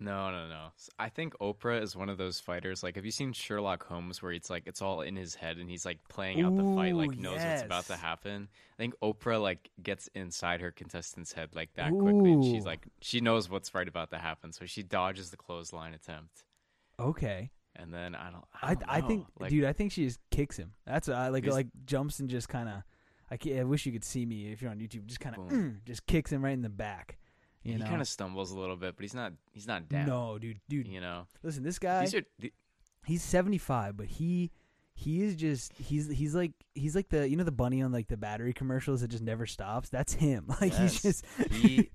No, 0.00 0.30
no, 0.30 0.48
no. 0.48 0.68
I 0.98 1.08
think 1.08 1.36
Oprah 1.38 1.82
is 1.82 1.96
one 1.96 2.08
of 2.08 2.18
those 2.18 2.38
fighters. 2.38 2.82
Like, 2.82 2.94
have 2.96 3.04
you 3.04 3.10
seen 3.10 3.32
Sherlock 3.32 3.84
Holmes, 3.84 4.22
where 4.22 4.32
it's 4.32 4.48
like 4.48 4.64
it's 4.66 4.80
all 4.80 5.00
in 5.00 5.16
his 5.16 5.34
head 5.34 5.56
and 5.58 5.68
he's 5.68 5.84
like 5.84 5.98
playing 6.08 6.42
out 6.42 6.56
the 6.56 6.62
fight, 6.62 6.92
Ooh, 6.92 6.98
like 6.98 7.18
knows 7.18 7.40
what's 7.40 7.62
about 7.62 7.86
to 7.86 7.96
happen. 7.96 8.48
I 8.74 8.76
think 8.76 8.94
Oprah 9.00 9.40
like 9.42 9.70
gets 9.82 10.08
inside 10.14 10.60
her 10.60 10.70
contestant's 10.70 11.32
head 11.32 11.50
like 11.54 11.74
that 11.74 11.90
quickly, 11.90 12.32
and 12.32 12.44
she's 12.44 12.64
like 12.64 12.86
she 13.00 13.20
knows 13.20 13.50
what's 13.50 13.74
right 13.74 13.88
about 13.88 14.10
to 14.10 14.18
happen, 14.18 14.52
so 14.52 14.66
she 14.66 14.82
dodges 14.82 15.30
the 15.30 15.36
clothesline 15.36 15.94
attempt, 15.94 16.44
okay, 17.00 17.50
and 17.74 17.92
then 17.92 18.14
I 18.14 18.30
don't. 18.30 18.44
I, 18.54 18.70
I 18.70 18.74
don't 18.74 18.84
I, 18.88 19.00
know. 19.00 19.08
think, 19.08 19.26
like, 19.40 19.50
dude, 19.50 19.64
I 19.64 19.72
think 19.72 19.92
she 19.92 20.04
just 20.04 20.20
kicks 20.30 20.56
him. 20.56 20.72
That's 20.86 21.08
what 21.08 21.16
I 21.16 21.28
like. 21.28 21.46
Like 21.46 21.68
jumps 21.86 22.20
and 22.20 22.28
just 22.28 22.48
kind 22.48 22.68
of. 22.68 22.82
I, 23.30 23.60
I 23.60 23.64
wish 23.64 23.84
you 23.84 23.92
could 23.92 24.04
see 24.04 24.24
me 24.24 24.52
if 24.52 24.62
you're 24.62 24.70
on 24.70 24.78
YouTube. 24.78 25.06
Just 25.06 25.20
kind 25.20 25.36
of 25.36 25.48
Boom. 25.48 25.80
just 25.86 26.06
kicks 26.06 26.32
him 26.32 26.44
right 26.44 26.52
in 26.52 26.62
the 26.62 26.68
back. 26.68 27.18
You 27.62 27.74
he 27.74 27.82
kind 27.82 28.00
of 28.00 28.08
stumbles 28.08 28.50
a 28.50 28.58
little 28.58 28.76
bit, 28.76 28.96
but 28.96 29.02
he's 29.02 29.14
not. 29.14 29.32
He's 29.52 29.66
not 29.66 29.88
down. 29.88 30.06
no, 30.06 30.38
dude, 30.38 30.60
dude. 30.68 30.88
you 30.88 31.00
know. 31.00 31.26
Listen, 31.42 31.62
this 31.62 31.78
guy. 31.78 32.02
These 32.02 32.14
are 32.14 32.22
he's 33.08 33.22
75 33.22 33.96
but 33.96 34.06
he 34.06 34.50
he 34.94 35.22
is 35.22 35.34
just 35.34 35.72
he's 35.78 36.08
he's 36.10 36.34
like 36.34 36.52
he's 36.74 36.94
like 36.94 37.08
the 37.08 37.28
you 37.28 37.36
know 37.36 37.44
the 37.44 37.50
bunny 37.50 37.82
on 37.82 37.90
like 37.90 38.08
the 38.08 38.16
battery 38.16 38.52
commercials 38.52 39.00
that 39.00 39.08
just 39.08 39.22
never 39.22 39.46
stops 39.46 39.88
that's 39.88 40.12
him 40.12 40.44
like 40.60 40.74
he's 40.74 41.00
just 41.00 41.24
he 41.50 41.90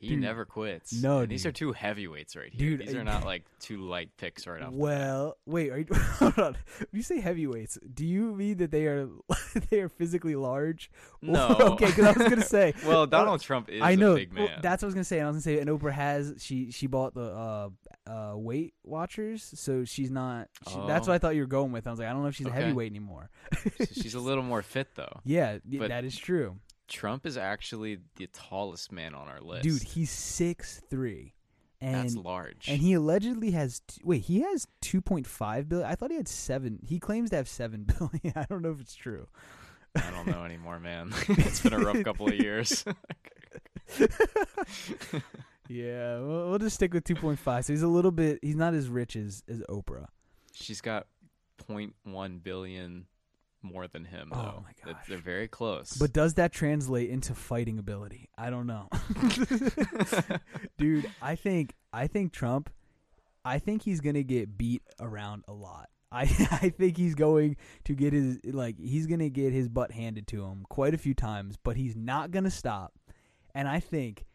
he 0.00 0.10
Dude, 0.10 0.20
never 0.20 0.44
quits. 0.44 0.92
no, 0.92 1.26
these 1.26 1.44
are 1.46 1.52
two 1.52 1.72
heavyweights 1.72 2.34
right 2.36 2.52
here. 2.52 2.70
Dude, 2.76 2.86
these 2.86 2.94
are 2.94 3.04
not 3.04 3.24
like 3.24 3.44
two 3.60 3.78
light 3.82 4.10
picks 4.16 4.46
right 4.46 4.62
off. 4.62 4.72
well 4.72 5.36
wait 5.46 5.70
are 5.70 5.78
you, 5.78 5.86
hold 5.94 6.38
on 6.38 6.52
when 6.54 6.88
you 6.92 7.02
say 7.02 7.20
heavyweights 7.20 7.78
do 7.92 8.06
you 8.06 8.34
mean 8.34 8.56
that 8.56 8.70
they 8.70 8.86
are 8.86 9.06
they 9.70 9.80
are 9.80 9.88
physically 9.90 10.34
large 10.34 10.90
no. 11.20 11.48
okay 11.60 11.86
because 11.86 12.06
i 12.06 12.12
was 12.18 12.28
gonna 12.28 12.42
say 12.42 12.72
well, 12.86 13.06
Donald 13.06 13.42
Trump 13.42 13.68
is 13.68 13.82
I 13.82 13.94
know. 13.96 14.12
a 14.12 14.16
big 14.16 14.32
well, 14.34 14.46
man. 14.46 14.60
that's 14.62 14.82
what 14.82 14.86
I 14.86 14.88
was 14.88 14.94
gonna 14.94 15.04
say. 15.04 15.18
And 15.18 15.26
I 15.26 15.30
was 15.30 15.44
gonna 15.44 15.56
say, 15.56 15.60
and 15.60 15.68
Oprah 15.70 15.92
has 15.92 16.34
she 16.38 16.70
she 16.70 16.86
bought 16.86 17.14
the 17.14 17.20
uh 17.22 17.68
uh 18.10 18.36
Weight 18.36 18.74
Watchers, 18.84 19.50
so 19.54 19.84
she's 19.84 20.10
not. 20.10 20.48
She, 20.68 20.74
That's 20.86 21.06
Oh. 21.06 21.10
what 21.10 21.14
I 21.16 21.18
thought 21.18 21.34
you 21.34 21.42
were 21.42 21.46
going 21.46 21.72
with. 21.72 21.86
I 21.86 21.90
was 21.90 21.98
like, 21.98 22.08
I 22.08 22.12
don't 22.12 22.22
know 22.22 22.28
if 22.28 22.34
she's 22.34 22.46
Okay. 22.46 22.56
a 22.56 22.60
heavyweight 22.60 22.90
anymore. 22.90 23.30
So 23.78 23.84
she's 23.92 24.14
a 24.14 24.20
little 24.20 24.42
more 24.42 24.62
fit 24.62 24.88
though. 24.94 25.20
Yeah, 25.24 25.58
But- 25.64 25.88
that 25.88 26.04
is 26.04 26.16
true. 26.16 26.56
Trump 26.90 27.24
is 27.24 27.36
actually 27.38 27.98
the 28.16 28.26
tallest 28.26 28.92
man 28.92 29.14
on 29.14 29.28
our 29.28 29.40
list. 29.40 29.62
Dude, 29.62 29.82
he's 29.82 30.10
six 30.10 30.82
three, 30.90 31.32
and 31.80 31.94
that's 31.94 32.16
large. 32.16 32.68
and 32.68 32.80
he 32.80 32.92
allegedly 32.92 33.52
has 33.52 33.80
t- 33.86 34.02
wait 34.04 34.22
he 34.22 34.40
has 34.42 34.66
two 34.82 35.00
point 35.00 35.26
five 35.26 35.68
billion. 35.68 35.88
I 35.88 35.94
thought 35.94 36.10
he 36.10 36.16
had 36.18 36.28
seven. 36.28 36.80
He 36.86 36.98
claims 36.98 37.30
to 37.30 37.36
have 37.36 37.48
seven 37.48 37.84
billion. 37.98 38.36
I 38.36 38.44
don't 38.50 38.60
know 38.60 38.72
if 38.72 38.80
it's 38.80 38.94
true. 38.94 39.28
I 39.96 40.10
don't 40.10 40.26
know 40.26 40.44
anymore, 40.44 40.78
man. 40.80 41.12
it's 41.28 41.60
been 41.60 41.72
a 41.72 41.78
rough 41.78 42.02
couple 42.04 42.28
of 42.28 42.34
years. 42.34 42.84
Yeah, 45.68 46.18
we'll, 46.18 46.50
we'll 46.50 46.58
just 46.58 46.74
stick 46.76 46.92
with 46.92 47.04
two 47.04 47.14
point 47.14 47.38
five. 47.38 47.64
So 47.64 47.72
he's 47.72 47.82
a 47.82 47.88
little 47.88 48.10
bit. 48.10 48.40
He's 48.42 48.56
not 48.56 48.74
as 48.74 48.88
rich 48.88 49.14
as 49.14 49.42
as 49.48 49.60
Oprah. 49.68 50.06
She's 50.52 50.80
got 50.80 51.06
0.1 51.68 52.42
billion 52.42 53.06
more 53.62 53.88
than 53.88 54.04
him. 54.04 54.30
Oh 54.32 54.36
Though. 54.36 54.64
my 54.64 54.92
gosh. 54.92 55.06
They're 55.08 55.18
very 55.18 55.48
close. 55.48 55.92
But 55.92 56.12
does 56.12 56.34
that 56.34 56.52
translate 56.52 57.10
into 57.10 57.34
fighting 57.34 57.78
ability? 57.78 58.28
I 58.36 58.50
don't 58.50 58.66
know. 58.66 58.88
Dude, 60.78 61.10
I 61.20 61.36
think 61.36 61.74
I 61.92 62.06
think 62.06 62.32
Trump 62.32 62.70
I 63.44 63.58
think 63.58 63.82
he's 63.82 64.00
going 64.00 64.14
to 64.14 64.24
get 64.24 64.58
beat 64.58 64.82
around 65.00 65.44
a 65.48 65.52
lot. 65.52 65.88
I 66.12 66.22
I 66.62 66.70
think 66.70 66.96
he's 66.96 67.14
going 67.14 67.56
to 67.84 67.94
get 67.94 68.12
his 68.12 68.38
like 68.44 68.78
he's 68.78 69.06
going 69.06 69.20
to 69.20 69.30
get 69.30 69.52
his 69.52 69.68
butt 69.68 69.92
handed 69.92 70.26
to 70.28 70.44
him 70.44 70.64
quite 70.68 70.94
a 70.94 70.98
few 70.98 71.14
times, 71.14 71.56
but 71.62 71.76
he's 71.76 71.96
not 71.96 72.30
going 72.30 72.44
to 72.44 72.50
stop. 72.50 72.92
And 73.54 73.68
I 73.68 73.80
think 73.80 74.26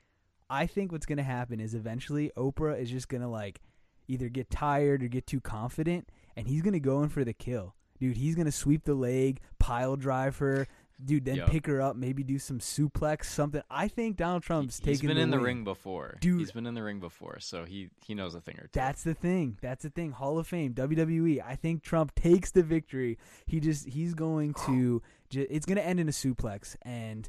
I 0.50 0.68
think 0.68 0.92
what's 0.92 1.06
going 1.06 1.18
to 1.18 1.24
happen 1.24 1.60
is 1.60 1.74
eventually 1.74 2.32
Oprah 2.38 2.80
is 2.80 2.90
just 2.90 3.10
going 3.10 3.22
to 3.22 3.28
like 3.28 3.62
either 4.08 4.30
get 4.30 4.50
tired 4.50 5.04
or 5.04 5.08
get 5.08 5.26
too 5.26 5.42
confident 5.42 6.10
and 6.36 6.48
he's 6.48 6.62
going 6.62 6.74
to 6.74 6.80
go 6.80 7.02
in 7.02 7.10
for 7.10 7.24
the 7.24 7.34
kill. 7.34 7.76
Dude, 8.00 8.18
he's 8.18 8.36
going 8.36 8.46
to 8.46 8.52
sweep 8.52 8.84
the 8.84 8.94
leg, 8.96 9.40
pile 9.60 9.96
drive 9.96 10.38
her, 10.40 10.68
dude, 11.04 11.26
then 11.26 11.38
pick 11.48 11.66
her 11.68 11.82
up, 11.82 11.96
maybe 11.96 12.24
do 12.24 12.38
some 12.40 12.60
suplex, 12.60 13.26
something. 13.26 13.62
I 13.70 13.88
think 13.88 14.18
Donald 14.18 14.44
Trump's 14.44 14.80
He- 14.80 14.86
he's 14.92 15.00
taking 15.00 15.08
been 15.10 15.18
in 15.18 15.30
the 15.30 15.40
ring 15.40 15.64
before. 15.64 16.18
Dude. 16.20 16.40
He's 16.40 16.52
been 16.52 16.66
in 16.66 16.74
the 16.74 16.84
ring 16.84 17.00
before, 17.00 17.40
so 17.40 17.66
he 17.66 17.90
he 18.06 18.14
knows 18.16 18.36
a 18.36 18.42
thing 18.42 18.56
or 18.58 18.64
two. 18.64 18.70
That's 18.74 19.04
the 19.04 19.14
thing. 19.14 19.58
That's 19.62 19.84
the 19.84 19.90
thing. 19.90 20.12
Hall 20.12 20.38
of 20.40 20.48
Fame, 20.48 20.74
WWE. 20.74 21.42
I 21.46 21.56
think 21.56 21.84
Trump 21.84 22.14
takes 22.16 22.52
the 22.52 22.64
victory. 22.64 23.18
He 23.46 23.60
just 23.60 23.88
he's 23.90 24.14
going 24.14 24.54
to. 24.66 25.02
It's 25.32 25.66
going 25.66 25.78
to 25.78 25.86
end 25.86 26.00
in 26.00 26.08
a 26.08 26.12
suplex, 26.14 26.78
and 26.84 27.28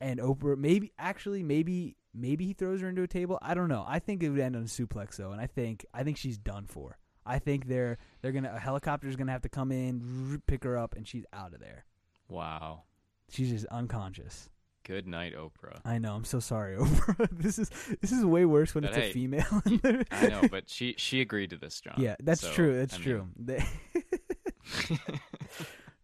and 0.00 0.18
Oprah 0.20 0.56
maybe 0.56 0.90
actually 0.98 1.42
maybe 1.42 1.96
maybe 2.14 2.46
he 2.46 2.52
throws 2.54 2.80
her 2.80 2.88
into 2.88 3.02
a 3.02 3.08
table. 3.08 3.38
I 3.42 3.52
don't 3.54 3.68
know. 3.68 3.84
I 3.86 3.98
think 3.98 4.22
it 4.22 4.30
would 4.30 4.40
end 4.40 4.56
on 4.56 4.62
a 4.62 4.66
suplex 4.66 5.16
though, 5.16 5.32
and 5.32 5.40
I 5.40 5.46
think 5.48 5.84
I 5.92 6.02
think 6.02 6.16
she's 6.16 6.38
done 6.38 6.66
for. 6.66 6.96
I 7.24 7.38
think 7.38 7.66
they're 7.68 7.98
they're 8.20 8.32
gonna 8.32 8.52
a 8.54 8.58
helicopter's 8.58 9.16
gonna 9.16 9.32
have 9.32 9.42
to 9.42 9.48
come 9.48 9.70
in, 9.72 10.42
pick 10.46 10.64
her 10.64 10.76
up, 10.76 10.94
and 10.96 11.06
she's 11.06 11.24
out 11.32 11.52
of 11.54 11.60
there. 11.60 11.84
wow. 12.28 12.82
She's 13.30 13.48
just 13.50 13.64
unconscious. 13.66 14.50
Good 14.84 15.06
night, 15.06 15.32
Oprah. 15.34 15.78
I 15.86 15.96
know. 15.98 16.14
I'm 16.14 16.24
so 16.24 16.38
sorry, 16.40 16.76
Oprah. 16.78 17.28
this 17.30 17.58
is 17.58 17.70
this 18.00 18.12
is 18.12 18.24
way 18.24 18.44
worse 18.44 18.74
when 18.74 18.82
But 18.82 18.90
it's 18.90 18.98
hey, 18.98 19.10
a 19.10 19.12
female. 19.12 19.62
I 20.10 20.26
know, 20.26 20.42
but 20.50 20.68
she 20.68 20.94
she 20.98 21.20
agreed 21.20 21.50
to 21.50 21.56
this, 21.56 21.80
John. 21.80 21.94
Yeah, 21.96 22.16
that's 22.20 22.40
So, 22.42 22.50
true. 22.52 22.76
That's 22.78 22.94
I 22.94 22.98
true. 22.98 23.28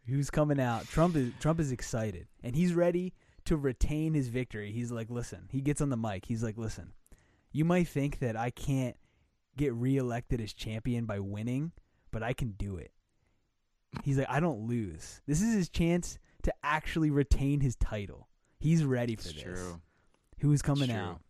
Who's 0.07 0.31
coming 0.31 0.59
out. 0.59 0.87
Trump 0.87 1.17
is 1.17 1.33
Trump 1.39 1.61
is 1.61 1.71
excited 1.71 2.29
and 2.43 2.57
he's 2.57 2.73
ready 2.73 3.13
to 3.45 3.57
retain 3.57 4.15
his 4.15 4.29
victory. 4.29 4.73
He's 4.73 4.91
like, 4.91 5.11
listen, 5.11 5.49
he 5.51 5.61
gets 5.61 5.81
on 5.83 5.91
the 5.91 5.97
mic. 5.99 6.25
He's 6.25 6.43
like, 6.43 6.57
listen, 6.57 6.93
you 7.53 7.65
might 7.67 7.89
think 7.89 8.21
that 8.21 8.37
I 8.37 8.49
can't 8.51 8.97
get 9.59 9.75
reelected 9.75 10.41
as 10.41 10.55
champion 10.55 11.05
by 11.05 11.21
winning, 11.21 11.73
but 12.11 12.23
I 12.23 12.33
can 12.33 12.53
do 12.53 12.79
it. 12.79 12.91
He's 14.05 14.17
like, 14.19 14.29
I 14.31 14.41
don't 14.41 14.67
lose. 14.67 15.21
This 15.27 15.43
is 15.43 15.53
his 15.55 15.69
chance 15.69 16.19
to 16.45 16.55
actually 16.63 17.11
retain 17.11 17.61
his 17.61 17.77
title. 17.77 18.29
He's 18.59 18.83
ready 18.85 19.17
for 19.17 19.29
It's 19.29 19.35
this. 19.35 19.43
true. 19.43 19.81
Who's 20.41 20.63
coming 20.63 20.91
out? 20.91 21.21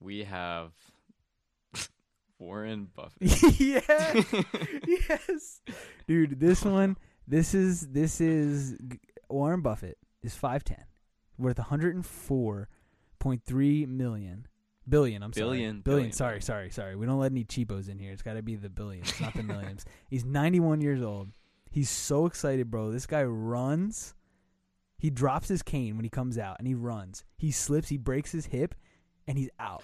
We 0.00 0.24
have 0.24 0.72
Warren 2.38 2.88
Buffett. 2.94 3.20
yeah. 3.60 4.22
yes. 4.86 5.60
Dude, 6.06 6.40
this 6.40 6.64
one, 6.64 6.96
this 7.26 7.52
is 7.54 7.88
this 7.88 8.18
is 8.20 8.76
Warren 9.28 9.60
Buffett 9.60 9.98
is 10.22 10.34
5'10, 10.34 10.76
worth 11.38 11.56
104.3 11.58 13.86
million 13.88 14.46
billion, 14.90 15.22
I'm 15.22 15.32
sorry. 15.32 15.46
Billion, 15.46 15.80
Billion, 15.80 15.82
billion, 15.82 16.12
sorry, 16.12 16.30
billion. 16.32 16.42
sorry, 16.42 16.70
sorry. 16.70 16.96
We 16.96 17.06
don't 17.06 17.18
let 17.18 17.32
any 17.32 17.44
cheapos 17.44 17.88
in 17.88 17.98
here. 17.98 18.12
It's 18.12 18.22
got 18.22 18.34
to 18.34 18.42
be 18.42 18.56
the 18.56 18.68
billions, 18.68 19.18
not 19.20 19.34
the 19.34 19.42
millions. 19.42 19.84
He's 20.08 20.24
91 20.24 20.80
years 20.80 21.02
old. 21.02 21.30
He's 21.70 21.88
so 21.88 22.26
excited, 22.26 22.70
bro. 22.70 22.90
This 22.90 23.06
guy 23.06 23.22
runs. 23.22 24.14
He 24.98 25.08
drops 25.08 25.48
his 25.48 25.62
cane 25.62 25.96
when 25.96 26.04
he 26.04 26.10
comes 26.10 26.36
out 26.36 26.56
and 26.58 26.68
he 26.68 26.74
runs. 26.74 27.24
He 27.38 27.50
slips, 27.52 27.88
he 27.88 27.96
breaks 27.96 28.32
his 28.32 28.46
hip 28.46 28.74
and 29.26 29.38
he's 29.38 29.48
out. 29.58 29.82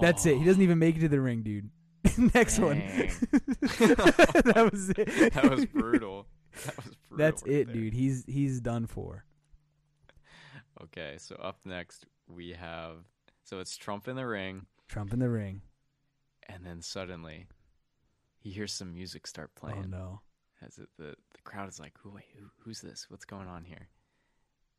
That's 0.00 0.24
it. 0.24 0.38
He 0.38 0.44
doesn't 0.44 0.62
even 0.62 0.78
make 0.78 0.96
it 0.96 1.00
to 1.00 1.08
the 1.08 1.20
ring, 1.20 1.42
dude. 1.42 1.68
Next 2.34 2.58
one. 2.58 2.82
That 3.62 4.68
was 4.72 4.90
it. 4.90 5.32
that 5.34 5.50
was 5.50 5.66
brutal. 5.66 6.26
That 6.64 6.76
was 6.76 6.84
brutal. 7.08 7.16
That's 7.16 7.42
right 7.42 7.52
it, 7.52 7.66
there. 7.66 7.74
dude. 7.74 7.94
He's 7.94 8.24
he's 8.26 8.60
done 8.60 8.86
for. 8.86 9.24
Okay, 10.82 11.16
so 11.18 11.36
up 11.36 11.58
next 11.64 12.06
we 12.28 12.50
have 12.50 12.96
so 13.44 13.60
it's 13.60 13.76
Trump 13.76 14.08
in 14.08 14.16
the 14.16 14.26
ring, 14.26 14.66
Trump 14.88 15.12
in 15.12 15.18
the 15.18 15.30
ring. 15.30 15.62
and 16.48 16.64
then 16.64 16.82
suddenly 16.82 17.46
he 18.38 18.50
hears 18.50 18.72
some 18.72 18.94
music 18.94 19.26
start 19.26 19.50
oh, 19.56 19.60
playing. 19.60 19.84
Oh 19.94 19.96
no. 19.96 20.20
As 20.64 20.78
it, 20.78 20.88
the 20.98 21.14
the 21.34 21.42
crowd 21.44 21.68
is 21.68 21.80
like, 21.80 21.94
"Who? 22.02 22.10
Wait, 22.10 22.24
who, 22.38 22.46
who's 22.58 22.80
this? 22.80 23.06
What's 23.08 23.24
going 23.24 23.48
on 23.48 23.64
here?" 23.64 23.88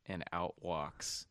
And 0.08 0.24
out 0.32 0.56
walks 0.62 1.28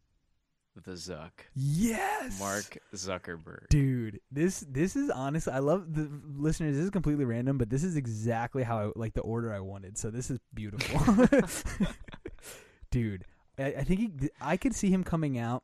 the 0.74 0.92
Zuck, 0.92 1.30
Yes. 1.54 2.38
Mark 2.38 2.78
Zuckerberg. 2.94 3.68
Dude, 3.68 4.20
this 4.30 4.64
this 4.68 4.96
is 4.96 5.10
honest. 5.10 5.48
I 5.48 5.58
love 5.58 5.94
the 5.94 6.10
listeners. 6.34 6.76
This 6.76 6.84
is 6.84 6.90
completely 6.90 7.24
random, 7.24 7.58
but 7.58 7.68
this 7.68 7.84
is 7.84 7.96
exactly 7.96 8.62
how 8.62 8.78
I 8.78 8.90
like 8.96 9.12
the 9.14 9.20
order 9.20 9.52
I 9.52 9.60
wanted. 9.60 9.98
So 9.98 10.10
this 10.10 10.30
is 10.30 10.38
beautiful, 10.54 11.26
dude. 12.90 13.24
I, 13.58 13.64
I 13.66 13.84
think 13.84 14.00
he, 14.00 14.30
I 14.40 14.56
could 14.56 14.74
see 14.74 14.90
him 14.90 15.04
coming 15.04 15.38
out. 15.38 15.62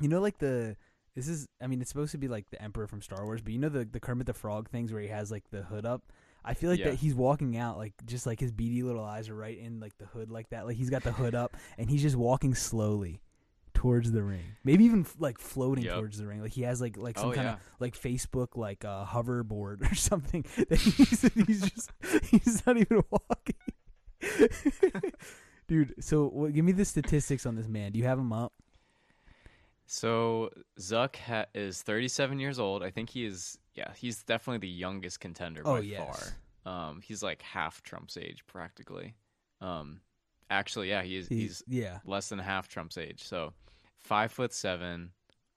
You 0.00 0.08
know, 0.08 0.20
like 0.20 0.38
the 0.38 0.76
this 1.14 1.28
is. 1.28 1.46
I 1.60 1.66
mean, 1.66 1.80
it's 1.80 1.90
supposed 1.90 2.12
to 2.12 2.18
be 2.18 2.28
like 2.28 2.48
the 2.50 2.60
Emperor 2.62 2.86
from 2.86 3.02
Star 3.02 3.24
Wars, 3.24 3.40
but 3.42 3.52
you 3.52 3.58
know 3.58 3.68
the 3.68 3.84
the 3.84 4.00
Kermit 4.00 4.26
the 4.26 4.34
Frog 4.34 4.68
things 4.70 4.92
where 4.92 5.02
he 5.02 5.08
has 5.08 5.30
like 5.30 5.44
the 5.50 5.62
hood 5.62 5.84
up. 5.86 6.02
I 6.44 6.54
feel 6.54 6.70
like 6.70 6.80
Yeah. 6.80 6.90
that 6.90 6.96
he's 6.96 7.14
walking 7.14 7.56
out 7.56 7.78
like 7.78 7.92
just 8.04 8.26
like 8.26 8.40
his 8.40 8.50
beady 8.50 8.82
little 8.82 9.04
eyes 9.04 9.28
are 9.28 9.34
right 9.34 9.56
in 9.56 9.78
like 9.78 9.96
the 9.98 10.06
hood 10.06 10.30
like 10.30 10.48
that. 10.50 10.66
Like 10.66 10.76
he's 10.76 10.90
got 10.90 11.02
the 11.04 11.12
hood 11.12 11.34
up 11.34 11.56
and 11.78 11.88
he's 11.88 12.02
just 12.02 12.16
walking 12.16 12.54
slowly 12.54 13.20
towards 13.74 14.10
the 14.10 14.22
ring. 14.22 14.42
Maybe 14.64 14.84
even 14.84 15.02
f- 15.02 15.14
like 15.18 15.38
floating 15.38 15.84
Yep. 15.84 15.94
towards 15.94 16.18
the 16.18 16.26
ring. 16.26 16.40
Like 16.42 16.52
he 16.52 16.62
has 16.62 16.80
like 16.80 16.96
like 16.96 17.16
some 17.18 17.28
oh 17.30 17.32
kind 17.32 17.46
yeah, 17.46 17.52
of 17.54 17.60
like 17.78 17.96
Facebook 17.96 18.56
like 18.56 18.84
uh, 18.84 19.04
hoverboard 19.04 19.88
or 19.92 19.94
something 19.94 20.44
that 20.68 20.78
he's 20.78 21.22
he's 21.46 21.70
just 21.70 21.92
he's 22.30 22.66
not 22.66 22.76
even 22.76 23.02
walking. 23.10 23.54
Dude, 25.68 25.94
so 26.00 26.26
what, 26.28 26.52
give 26.52 26.64
me 26.64 26.72
the 26.72 26.84
statistics 26.84 27.46
on 27.46 27.54
this 27.54 27.68
man. 27.68 27.92
Do 27.92 27.98
you 27.98 28.04
have 28.06 28.18
him 28.18 28.32
up? 28.32 28.52
So 29.92 30.48
Zuck 30.80 31.16
ha- 31.16 31.44
is 31.54 31.82
37 31.82 32.38
years 32.38 32.58
old. 32.58 32.82
I 32.82 32.88
think 32.90 33.10
he 33.10 33.26
is. 33.26 33.58
Yeah, 33.74 33.92
he's 33.94 34.22
definitely 34.22 34.66
the 34.66 34.72
youngest 34.72 35.20
contender 35.20 35.60
Oh, 35.66 35.74
by 35.74 35.80
yes. 35.80 36.34
far. 36.64 36.72
Um, 36.88 37.00
he's 37.02 37.22
like 37.22 37.42
half 37.42 37.82
Trump's 37.82 38.16
age 38.16 38.42
practically. 38.46 39.12
Um, 39.60 40.00
actually, 40.48 40.88
yeah, 40.88 41.02
he 41.02 41.18
is. 41.18 41.28
He's, 41.28 41.38
He's, 41.38 41.62
yeah. 41.82 41.98
less 42.06 42.30
than 42.30 42.38
half 42.38 42.68
Trump's 42.68 42.96
age. 42.96 43.22
So 43.22 43.52
five 43.98 44.32
foot 44.32 44.54
seven, 44.54 45.10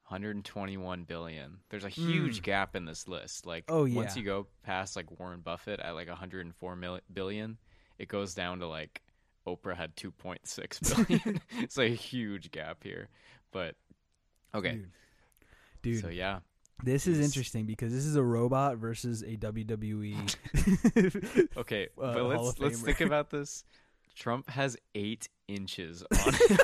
121 0.10 1.04
billion. 1.06 1.60
There's 1.70 1.86
a 1.86 1.90
huge 1.90 2.42
Mm. 2.42 2.44
gap 2.44 2.76
in 2.76 2.84
this 2.84 3.08
list. 3.08 3.46
Like, 3.46 3.64
Oh, 3.70 3.86
yeah. 3.86 3.96
once 3.96 4.18
you 4.18 4.24
go 4.24 4.48
past 4.64 4.98
like 4.98 5.18
Warren 5.18 5.40
Buffett 5.40 5.80
at 5.80 5.96
like 5.96 6.10
104 6.10 6.76
mil- 6.76 7.00
billion, 7.14 7.58
it 7.98 8.10
goes 8.10 8.34
down 8.34 8.60
to 8.60 8.68
like 8.68 9.02
Oprah 9.48 9.78
had 9.78 9.96
2.6 9.96 11.08
billion. 11.24 11.40
it's 11.62 11.78
like 11.78 11.92
a 11.94 11.96
huge 11.96 12.52
gap 12.52 12.84
here. 12.84 13.08
But 13.54 13.76
okay, 14.56 14.72
Dude. 14.74 14.90
Dude, 15.82 16.02
so 16.02 16.10
yeah, 16.10 16.40
this 16.84 17.08
is 17.08 17.20
interesting 17.20 17.66
because 17.66 17.94
this 17.94 18.06
is 18.06 18.16
a 18.16 18.24
robot 18.24 18.78
versus 18.78 19.22
a 19.22 19.38
WWE. 19.38 20.36
okay, 21.58 21.88
Uh, 22.02 22.14
but 22.14 22.24
let's 22.26 22.60
let's 22.60 22.82
think 22.82 23.02
about 23.02 23.30
this. 23.30 23.64
Trump 24.16 24.50
has 24.50 24.78
eight 24.96 25.30
inches 25.48 26.04
on 26.12 26.34
him. 26.34 26.58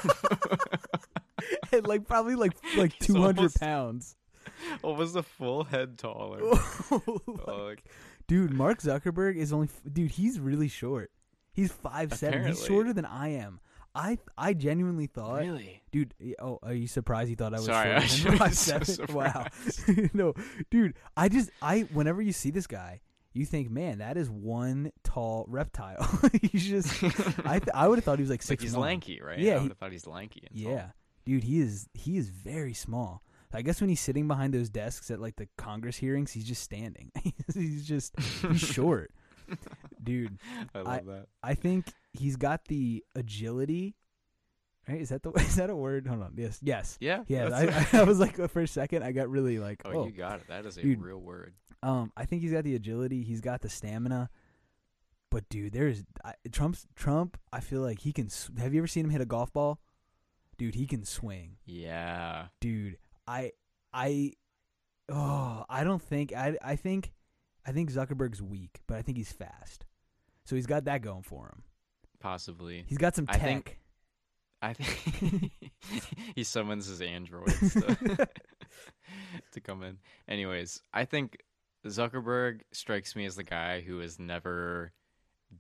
and 1.73 1.88
like 1.88 2.08
probably 2.08 2.36
like 2.36 2.54
like 2.77 2.97
200 2.99 3.54
pounds. 3.56 4.15
Almost 4.82 5.15
a 5.15 5.23
full 5.23 5.63
head 5.65 5.97
taller. 5.97 6.39
Oh, 6.41 7.21
like, 7.67 7.84
dude, 8.27 8.51
Mark 8.54 8.82
Zuckerberg 8.82 9.36
is 9.36 9.54
only 9.54 9.67
f- 9.67 9.93
dude. 9.93 10.12
He's 10.12 10.39
really 10.39 10.67
short. 10.67 11.12
He's 11.54 11.71
five 11.71 12.13
seven. 12.13 12.47
He's 12.47 12.65
shorter 12.65 12.93
than 12.93 13.06
I 13.06 13.30
am. 13.30 13.60
I 13.93 14.17
I 14.38 14.54
genuinely 14.54 15.08
thought, 15.08 15.41
really? 15.41 15.82
dude. 15.91 16.13
Oh, 16.39 16.60
are 16.63 16.73
you 16.73 16.88
surprised? 16.88 17.30
You 17.30 17.36
thought 17.36 17.54
I 17.54 17.58
was 17.58 17.65
Sorry, 17.65 17.91
I 17.91 17.99
than 17.99 18.38
was 18.39 18.58
so 18.60 18.80
5'7"? 18.80 19.13
Wow. 19.13 19.47
no, 20.13 20.34
dude. 20.69 20.93
I 21.17 21.27
just 21.30 21.49
I 21.62 21.82
whenever 21.93 22.21
you 22.21 22.32
see 22.32 22.51
this 22.51 22.67
guy, 22.67 23.01
you 23.34 23.45
think, 23.45 23.69
man, 23.69 23.97
that 23.99 24.17
is 24.17 24.30
one 24.30 24.91
tall 25.04 25.45
reptile. 25.49 26.08
he's 26.41 26.65
just. 26.65 27.04
I 27.45 27.60
th- 27.60 27.69
I 27.73 27.88
would 27.88 27.97
have 27.97 28.06
thought 28.06 28.19
he 28.19 28.23
was 28.23 28.30
like 28.30 28.39
Like 28.39 28.43
six. 28.43 28.63
he's 28.63 28.75
lanky, 28.75 29.21
right? 29.21 29.39
Yeah, 29.39 29.56
I 29.56 29.60
would 29.60 29.69
have 29.69 29.77
thought 29.77 29.91
he's 29.91 30.08
lanky. 30.08 30.43
And 30.49 30.63
tall. 30.63 30.71
Yeah, 30.73 30.88
dude, 31.25 31.43
he 31.43 31.60
is 31.60 31.88
he 31.93 32.17
is 32.17 32.30
very 32.30 32.73
small. 32.73 33.23
I 33.54 33.62
guess 33.62 33.82
when 33.82 33.89
he's 33.89 33.99
sitting 33.99 34.30
behind 34.30 34.54
those 34.54 34.69
desks 34.69 35.12
at 35.12 35.19
like 35.19 35.36
the 35.36 35.49
Congress 35.58 35.97
hearings, 35.97 36.32
he's 36.32 36.45
just 36.45 36.63
standing. 36.63 37.12
he's 37.54 37.86
just 37.86 38.17
he's 38.49 38.62
short, 38.62 39.12
dude. 40.01 40.38
I 40.73 40.80
love 40.80 41.06
that. 41.08 41.25
I 41.43 41.56
think 41.56 41.88
he's 42.13 42.36
got 42.36 42.65
the 42.65 43.04
agility. 43.15 43.95
Right? 44.88 45.00
Is 45.02 45.10
that 45.10 45.24
the 45.24 45.32
is 45.38 45.56
that 45.56 45.69
a 45.69 45.76
word? 45.76 46.08
Hold 46.08 46.21
on. 46.24 46.34
Yes, 46.36 46.60
yes, 46.62 46.97
Yeah. 47.00 47.24
yeah. 47.28 47.50
that's- 47.50 47.93
I, 47.93 48.00
I 48.02 48.04
was 48.04 48.19
like 48.19 48.36
for 48.50 48.62
a 48.62 48.67
second, 48.67 49.04
I 49.04 49.12
got 49.12 49.30
really 49.30 49.60
like, 49.60 49.82
oh, 49.86 49.91
oh, 49.91 50.06
you 50.06 50.12
got 50.12 50.39
it. 50.41 50.47
That 50.47 50.65
is 50.65 50.78
a 50.78 50.82
Dude. 50.82 51.02
real 51.02 51.19
word. 51.19 51.54
um. 51.84 52.12
I 52.17 52.26
think 52.26 52.41
he's 52.41 52.52
got 52.52 52.63
the 52.63 52.76
agility. 52.76 53.24
He's 53.24 53.41
got 53.41 53.62
the 53.62 53.69
stamina. 53.69 54.30
But 55.30 55.47
dude, 55.50 55.71
there's 55.71 56.04
I, 56.26 56.34
Trump's 56.52 56.86
Trump. 56.95 57.38
I 57.54 57.62
feel 57.62 57.82
like 57.82 58.00
he 58.00 58.12
can. 58.12 58.28
Have 58.60 58.74
you 58.74 58.82
ever 58.82 58.88
seen 58.88 59.06
him 59.06 59.12
hit 59.12 59.21
a 59.21 59.26
golf 59.26 59.54
ball? 59.54 59.80
Dude, 60.58 60.76
he 60.76 60.86
can 60.88 61.06
swing. 61.06 61.58
Yeah. 61.65 62.47
dude 62.60 62.97
i 63.28 63.52
i 63.93 64.34
oh 65.10 65.63
i 65.69 65.84
don't 65.84 66.02
think 66.02 66.34
i 66.34 66.58
i 66.63 66.76
think 66.76 67.12
i 67.65 67.71
think 67.71 67.91
zuckerberg's 67.91 68.41
weak 68.41 68.80
but 68.88 68.97
i 68.97 69.02
think 69.04 69.15
he's 69.17 69.32
fast 69.32 69.86
so 70.43 70.56
he's 70.56 70.65
got 70.65 70.86
that 70.86 71.02
going 71.04 71.21
for 71.21 71.45
him 71.47 71.63
Possibly. 72.22 72.86
he's 72.88 72.98
got 72.98 73.16
some 73.16 73.26
I 73.28 73.38
think- 73.38 73.78
I 74.62 74.74
think 74.74 75.52
he 76.36 76.44
summons 76.44 76.86
his 76.86 77.02
androids 77.02 77.74
to, 77.74 77.98
to 79.54 79.60
come 79.60 79.82
in. 79.82 79.98
Anyways, 80.28 80.82
I 80.94 81.06
think 81.06 81.38
Zuckerberg 81.88 82.62
strikes 82.72 83.16
me 83.16 83.26
as 83.26 83.36
the 83.36 83.44
guy 83.44 83.82
who 83.82 84.00
has 84.00 84.20
never 84.20 84.94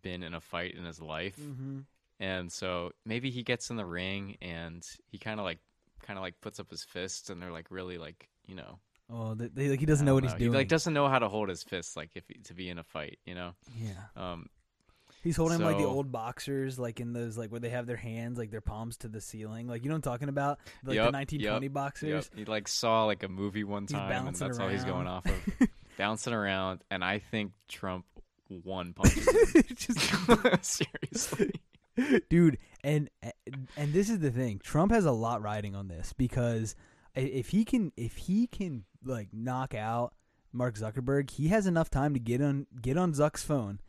been 0.03 0.21
in 0.23 0.33
a 0.35 0.39
fight 0.41 0.75
in 0.75 0.85
his 0.85 1.01
life. 1.01 1.37
mm-hmm. 1.39 1.79
And 2.19 2.51
so 2.51 2.91
maybe 3.03 3.31
he 3.31 3.41
gets 3.41 3.71
in 3.71 3.77
the 3.77 3.85
ring 3.85 4.37
and 4.43 4.85
he 5.07 5.17
kind 5.17 5.39
of 5.39 5.43
like 5.43 5.57
kind 6.03 6.19
of 6.19 6.23
like 6.23 6.39
puts 6.39 6.59
up 6.59 6.69
his 6.69 6.83
fists 6.83 7.31
and 7.31 7.41
they're 7.41 7.51
like 7.51 7.65
really 7.71 7.97
like, 7.97 8.29
you 8.45 8.53
know, 8.53 8.77
oh 9.09 9.33
they, 9.33 9.47
they, 9.47 9.69
like 9.69 9.79
he 9.79 9.87
doesn't 9.87 10.05
know 10.05 10.13
what 10.13 10.23
he's 10.23 10.33
doing 10.33 10.51
He 10.51 10.57
like 10.57 10.67
doesn't 10.67 10.93
know 10.93 11.07
how 11.07 11.17
to 11.17 11.27
hold 11.27 11.49
his 11.49 11.63
fists 11.63 11.97
like 11.97 12.11
if 12.13 12.27
he, 12.27 12.35
to 12.43 12.53
be 12.53 12.69
in 12.69 12.77
a 12.77 12.83
fight, 12.83 13.17
you 13.25 13.33
know. 13.33 13.53
yeah 13.75 13.93
Um 14.15 14.45
he's 15.21 15.37
holding 15.37 15.59
like 15.59 15.77
the 15.77 15.85
old 15.85 16.11
boxers 16.11 16.79
like 16.79 16.99
in 16.99 17.13
those 17.13 17.37
like 17.37 17.51
where 17.51 17.59
they 17.59 17.69
have 17.69 17.85
their 17.87 17.97
hands 17.97 18.37
like 18.37 18.51
their 18.51 18.61
palms 18.61 18.97
to 18.97 19.07
the 19.07 19.21
ceiling 19.21 19.67
like 19.67 19.83
you 19.83 19.89
know 19.89 19.95
what 19.95 20.07
i'm 20.07 20.11
talking 20.11 20.29
about 20.29 20.59
like 20.83 20.95
Yup, 20.95 21.11
the 21.11 21.17
1920 21.17 21.65
yup, 21.65 21.73
boxers 21.73 22.09
Yep. 22.09 22.25
He 22.35 22.45
like 22.45 22.67
saw 22.67 23.05
like 23.05 23.23
a 23.23 23.29
movie 23.29 23.63
one 23.63 23.85
time, 23.85 24.27
and 24.27 24.35
that's 24.35 24.59
all 24.59 24.67
he's 24.69 24.83
going 24.83 25.07
off 25.07 25.25
of, 25.61 25.67
bouncing 25.97 26.33
around. 26.33 26.83
And 26.89 27.03
I 27.03 27.19
think 27.19 27.51
Trump 27.67 28.05
one 28.47 28.93
punches. 28.93 29.27
Just- 29.75 30.61
Seriously, 30.61 31.51
dude 32.29 32.57
and 32.83 33.09
and 33.77 33.93
this 33.93 34.09
is 34.09 34.19
the 34.19 34.31
thing 34.31 34.59
trump 34.63 34.91
has 34.91 35.05
a 35.05 35.11
lot 35.11 35.41
riding 35.41 35.75
on 35.75 35.87
this 35.87 36.13
because 36.13 36.75
if 37.15 37.49
he 37.49 37.65
can 37.65 37.91
if 37.97 38.15
he 38.15 38.47
can 38.47 38.83
like 39.03 39.27
knock 39.33 39.73
out 39.75 40.13
mark 40.53 40.75
zuckerberg 40.75 41.29
he 41.29 41.49
has 41.49 41.67
enough 41.67 41.89
time 41.89 42.13
to 42.13 42.19
get 42.19 42.41
on 42.41 42.65
get 42.81 42.97
on 42.97 43.13
zuck's 43.13 43.43
phone 43.43 43.79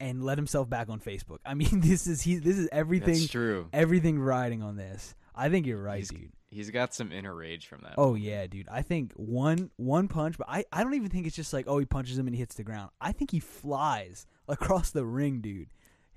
and 0.00 0.24
let 0.24 0.38
himself 0.38 0.68
back 0.68 0.88
on 0.88 0.98
Facebook. 0.98 1.38
I 1.46 1.54
mean, 1.60 1.80
this 1.80 2.06
is 2.06 2.22
he. 2.22 2.36
This 2.36 2.58
is 2.58 2.68
everything. 2.72 3.14
That's 3.14 3.28
true. 3.28 3.68
Everything 3.72 4.18
riding 4.18 4.62
on 4.62 4.76
this. 4.76 5.14
I 5.34 5.48
think 5.48 5.66
you're 5.66 5.80
right, 5.82 5.98
He's- 5.98 6.08
dude. 6.08 6.32
He's 6.52 6.70
got 6.70 6.92
some 6.92 7.12
inner 7.12 7.32
rage 7.32 7.68
from 7.68 7.82
that. 7.82 7.94
Oh 7.96 8.16
yeah, 8.16 8.44
dude. 8.48 8.66
I 8.68 8.82
think 8.82 9.12
one 9.14 9.70
one 9.76 10.08
punch, 10.08 10.36
but 10.36 10.48
I, 10.50 10.64
I 10.72 10.82
don't 10.82 10.94
even 10.94 11.08
think 11.08 11.28
it's 11.28 11.36
just 11.36 11.52
like 11.52 11.66
oh 11.68 11.78
he 11.78 11.86
punches 11.86 12.18
him 12.18 12.26
and 12.26 12.34
he 12.34 12.40
hits 12.40 12.56
the 12.56 12.64
ground. 12.64 12.90
I 13.00 13.12
think 13.12 13.30
he 13.30 13.38
flies 13.38 14.26
across 14.48 14.90
the 14.90 15.04
ring, 15.04 15.42
dude. 15.42 15.68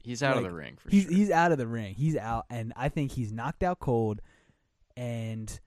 he's 0.03 0.23
out 0.23 0.35
like, 0.37 0.43
of 0.45 0.49
the 0.51 0.57
ring 0.57 0.77
for 0.77 0.89
he's 0.89 1.03
sure. 1.03 1.11
he's 1.13 1.29
out 1.29 1.51
of 1.51 1.59
the 1.59 1.67
ring. 1.67 1.93
He's 1.93 2.17
out, 2.17 2.45
and 2.49 2.73
I 2.75 2.89
think 2.89 3.11
he's 3.11 3.31
knocked 3.31 3.61
out 3.61 3.77
cold, 3.79 4.21
and 4.97 5.59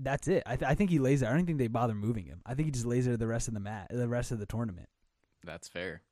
that's 0.00 0.28
it. 0.28 0.42
I 0.44 0.56
th- 0.56 0.70
I 0.70 0.74
think 0.74 0.90
he 0.90 0.98
lays 0.98 1.20
there. 1.20 1.30
I 1.30 1.34
don't 1.34 1.46
think 1.46 1.56
they 1.56 1.68
bother 1.68 1.94
moving 1.94 2.26
him. 2.26 2.42
I 2.44 2.52
think 2.54 2.66
he 2.66 2.72
just 2.72 2.84
lays 2.84 3.06
there 3.06 3.16
the 3.16 3.26
rest 3.26 3.48
of 3.48 3.54
the 3.54 3.60
mat, 3.60 3.86
the 3.90 4.06
rest 4.06 4.32
of 4.32 4.38
the 4.38 4.44
tournament. 4.44 4.90
That's 5.44 5.66
fair. 5.68 6.02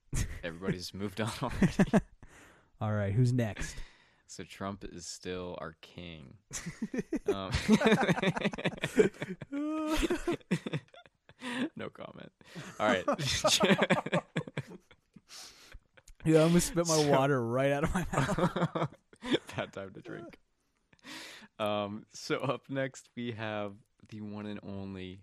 Everybody's 0.43 0.93
moved 0.95 1.21
on 1.21 1.31
already. 1.43 2.05
All 2.81 2.93
right, 2.93 3.13
who's 3.13 3.33
next? 3.33 3.77
So 4.27 4.43
Trump 4.45 4.85
is 4.91 5.07
still 5.07 5.57
our 5.61 5.77
king. 5.81 6.35
Um, 7.33 7.51
no 11.77 11.89
comment. 11.91 12.33
All 12.81 12.87
right. 12.89 13.05
Yeah, 16.27 16.41
I'm 16.45 16.49
gonna 16.49 16.61
spit 16.63 16.87
my 16.87 16.97
So- 16.97 17.11
water 17.11 17.39
right 17.47 17.71
out 17.71 17.85
of 17.85 17.93
my 17.95 18.07
mouth. 18.11 18.89
Bad 19.55 19.75
time 19.75 19.91
to 19.93 20.01
drink. 20.01 20.39
Um, 21.59 22.07
so 22.15 22.39
up 22.39 22.63
next 22.71 23.11
we 23.15 23.33
have 23.33 23.75
the 24.09 24.23
one 24.23 24.47
and 24.47 24.59
only 24.63 25.21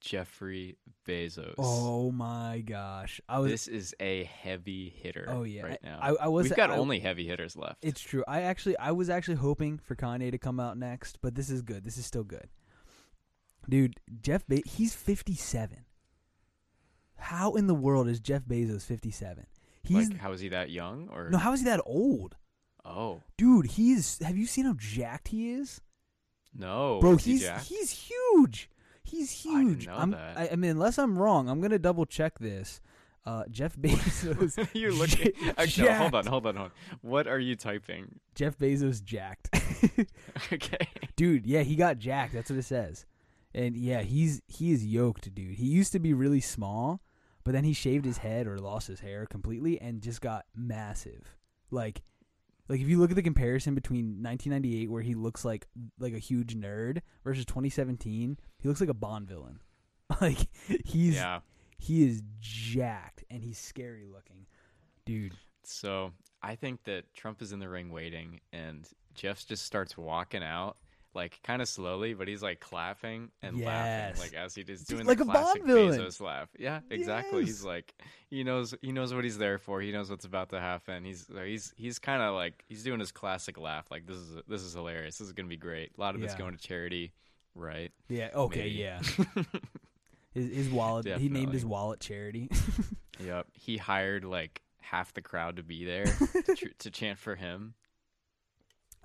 Jeffrey 0.00 0.76
Bezos. 1.06 1.54
Oh 1.58 2.10
my 2.10 2.62
gosh, 2.66 3.20
I 3.28 3.38
was. 3.38 3.50
this 3.50 3.68
is 3.68 3.94
a 4.00 4.24
heavy 4.24 4.88
hitter. 5.02 5.26
oh 5.28 5.42
yeah, 5.42 5.62
right 5.62 5.82
now. 5.82 5.98
I, 6.00 6.24
I 6.24 6.28
was. 6.28 6.44
We've 6.44 6.56
got 6.56 6.70
I- 6.70 6.76
only 6.76 6.98
heavy 7.00 7.26
hitters 7.26 7.56
left. 7.56 7.84
It's 7.84 8.00
true. 8.00 8.24
I 8.26 8.42
actually, 8.42 8.76
I 8.78 8.92
was 8.92 9.10
actually 9.10 9.36
hoping 9.36 9.78
for 9.78 9.94
Kanye 9.94 10.30
to 10.30 10.38
come 10.38 10.58
out 10.58 10.78
next, 10.78 11.18
but 11.20 11.34
this 11.34 11.50
is 11.50 11.62
good. 11.62 11.84
This 11.84 11.96
is 11.98 12.06
still 12.06 12.24
good, 12.24 12.48
dude. 13.68 14.00
Jeff, 14.22 14.46
Be- 14.46 14.62
he's 14.66 14.94
fifty-seven. 14.94 15.84
How 17.16 17.52
in 17.54 17.66
the 17.66 17.74
world 17.74 18.08
is 18.08 18.18
Jeff 18.20 18.42
Bezos 18.44 18.82
fifty-seven? 18.82 19.46
He's 19.82 20.08
like, 20.10 20.18
how 20.18 20.32
is 20.32 20.40
he 20.40 20.48
that 20.48 20.70
young? 20.70 21.08
Or 21.12 21.28
no. 21.30 21.38
How 21.38 21.52
is 21.52 21.60
he 21.60 21.66
that 21.66 21.80
old, 21.84 22.36
oh 22.84 23.22
dude? 23.36 23.66
He's. 23.66 24.18
Have 24.22 24.36
you 24.36 24.46
seen 24.46 24.64
how 24.64 24.74
jacked 24.78 25.28
he 25.28 25.52
is, 25.52 25.80
no, 26.54 26.98
bro? 27.00 27.12
is 27.16 27.24
he 27.24 27.32
He's 27.32 27.42
jacked? 27.42 27.68
He's 29.10 29.30
huge. 29.30 29.88
I 29.88 29.96
I'm, 29.96 30.10
that. 30.12 30.38
I, 30.38 30.48
I 30.52 30.56
mean, 30.56 30.72
unless 30.72 30.98
I'm 30.98 31.18
wrong, 31.18 31.48
I'm 31.48 31.60
gonna 31.60 31.78
double 31.78 32.06
check 32.06 32.38
this. 32.38 32.80
Uh, 33.26 33.44
Jeff 33.50 33.76
Bezos. 33.80 34.68
You're 34.72 34.92
looking. 34.92 35.32
Actually, 35.58 35.88
no, 35.88 35.94
hold 35.94 36.14
on, 36.14 36.26
hold 36.26 36.46
on, 36.46 36.56
hold 36.56 36.70
on. 36.70 36.98
What 37.02 37.26
are 37.26 37.38
you 37.38 37.54
typing? 37.54 38.18
Jeff 38.34 38.56
Bezos 38.56 39.02
jacked. 39.04 39.50
okay. 40.52 40.88
dude 41.16 41.46
yeah 41.46 41.62
he 41.62 41.74
got 41.74 41.98
jacked 41.98 42.32
that's 42.32 42.50
what 42.50 42.58
it 42.58 42.64
says 42.64 43.06
and 43.54 43.76
yeah 43.76 44.02
he's 44.02 44.40
he 44.46 44.72
is 44.72 44.84
yoked 44.84 45.32
dude 45.34 45.54
he 45.56 45.66
used 45.66 45.92
to 45.92 45.98
be 45.98 46.12
really 46.12 46.40
small 46.40 47.00
but 47.44 47.52
then 47.52 47.64
he 47.64 47.72
shaved 47.72 48.04
his 48.04 48.18
head 48.18 48.46
or 48.46 48.58
lost 48.58 48.88
his 48.88 49.00
hair 49.00 49.26
completely 49.26 49.80
and 49.80 50.02
just 50.02 50.20
got 50.20 50.44
massive 50.54 51.36
like 51.70 52.02
like 52.68 52.80
if 52.80 52.88
you 52.88 52.98
look 52.98 53.10
at 53.10 53.16
the 53.16 53.22
comparison 53.22 53.74
between 53.74 54.22
1998 54.22 54.90
where 54.90 55.02
he 55.02 55.14
looks 55.14 55.44
like 55.44 55.66
like 55.98 56.14
a 56.14 56.18
huge 56.18 56.54
nerd 56.54 57.00
versus 57.24 57.44
2017 57.44 58.38
he 58.60 58.68
looks 58.68 58.80
like 58.80 58.90
a 58.90 58.94
bond 58.94 59.28
villain 59.28 59.60
like 60.20 60.38
he's 60.84 61.14
Yeah. 61.16 61.40
he 61.78 62.04
is 62.06 62.22
jacked 62.40 63.24
and 63.30 63.42
he's 63.42 63.58
scary 63.58 64.06
looking 64.06 64.46
dude 65.04 65.34
So 65.64 66.12
I 66.42 66.54
think 66.56 66.84
that 66.84 67.12
Trump 67.14 67.42
is 67.42 67.52
in 67.52 67.58
the 67.58 67.68
ring 67.68 67.90
waiting, 67.90 68.40
and 68.52 68.88
Jeff 69.14 69.46
just 69.46 69.64
starts 69.66 69.94
walking 69.98 70.42
out, 70.42 70.78
like 71.14 71.38
kind 71.42 71.60
of 71.60 71.68
slowly, 71.68 72.14
but 72.14 72.28
he's 72.28 72.42
like 72.42 72.60
clapping 72.60 73.30
and 73.42 73.58
Yes. 73.58 73.66
laughing, 73.66 74.20
like 74.22 74.32
as 74.34 74.54
he 74.54 74.62
is 74.62 74.84
doing 74.84 75.04
like 75.06 75.18
the 75.18 75.24
a 75.24 75.26
classic 75.26 75.62
Bond 75.66 75.74
villain. 75.74 76.00
Bezos 76.00 76.18
laugh. 76.20 76.48
Yeah, 76.58 76.80
exactly. 76.90 77.44
He's 77.44 77.62
like, 77.62 77.94
he 78.30 78.42
knows, 78.42 78.74
he 78.80 78.90
knows 78.90 79.12
what 79.12 79.22
he's 79.24 79.36
there 79.36 79.58
for. 79.58 79.82
He 79.82 79.92
knows 79.92 80.08
what's 80.08 80.24
about 80.24 80.48
to 80.50 80.60
happen. 80.60 81.04
He's, 81.04 81.28
uh, 81.28 81.42
he's, 81.42 81.74
he's 81.76 81.98
kind 81.98 82.22
of 82.22 82.34
like, 82.34 82.64
he's 82.68 82.82
doing 82.84 83.00
his 83.00 83.12
classic 83.12 83.58
laugh. 83.58 83.90
Like 83.90 84.06
this 84.06 84.16
is, 84.16 84.36
this 84.48 84.62
is 84.62 84.72
hilarious. 84.72 85.18
This 85.18 85.26
is 85.26 85.32
gonna 85.34 85.46
be 85.48 85.58
great. 85.58 85.90
A 85.98 86.00
lot 86.00 86.14
of 86.14 86.22
it's 86.22 86.34
going 86.34 86.56
to 86.56 86.58
charity, 86.66 87.12
right? 87.54 87.92
yeah 88.08 88.30
okay 88.34 88.60
Maybe. 88.60 88.74
yeah 88.76 89.00
his, 90.32 90.50
his 90.54 90.68
wallet 90.70 91.06
he 91.18 91.28
named 91.28 91.52
his 91.52 91.64
wallet 91.64 92.00
charity 92.00 92.50
Yep. 93.22 93.48
He 93.52 93.76
hired 93.76 94.24
like 94.24 94.62
half 94.80 95.12
the 95.12 95.20
crowd 95.20 95.56
to 95.56 95.62
be 95.62 95.84
there 95.84 96.04
to, 96.56 96.70
to 96.78 96.90
chant 96.90 97.18
for 97.18 97.34
him. 97.34 97.74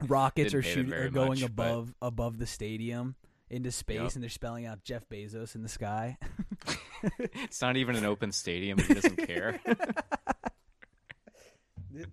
rockets 0.07 0.53
Didn't 0.53 0.59
are 0.59 0.63
shooting 0.69 0.93
are 0.93 1.09
going 1.09 1.41
much, 1.41 1.53
but- 1.55 1.67
above 1.67 1.93
above 2.01 2.37
the 2.39 2.47
stadium 2.47 3.15
into 3.49 3.71
space 3.71 3.97
Yup. 3.99 4.13
and 4.13 4.23
they're 4.23 4.29
spelling 4.29 4.65
out 4.65 4.83
Jeff 4.85 5.07
Bezos 5.09 5.53
in 5.53 5.63
the 5.63 5.69
sky. 5.69 6.17
It's 7.19 7.61
not 7.61 7.75
even 7.77 7.95
an 7.97 8.05
open 8.05 8.31
stadium. 8.31 8.79
He 8.79 8.93
doesn't 8.93 9.17
care. 9.17 9.59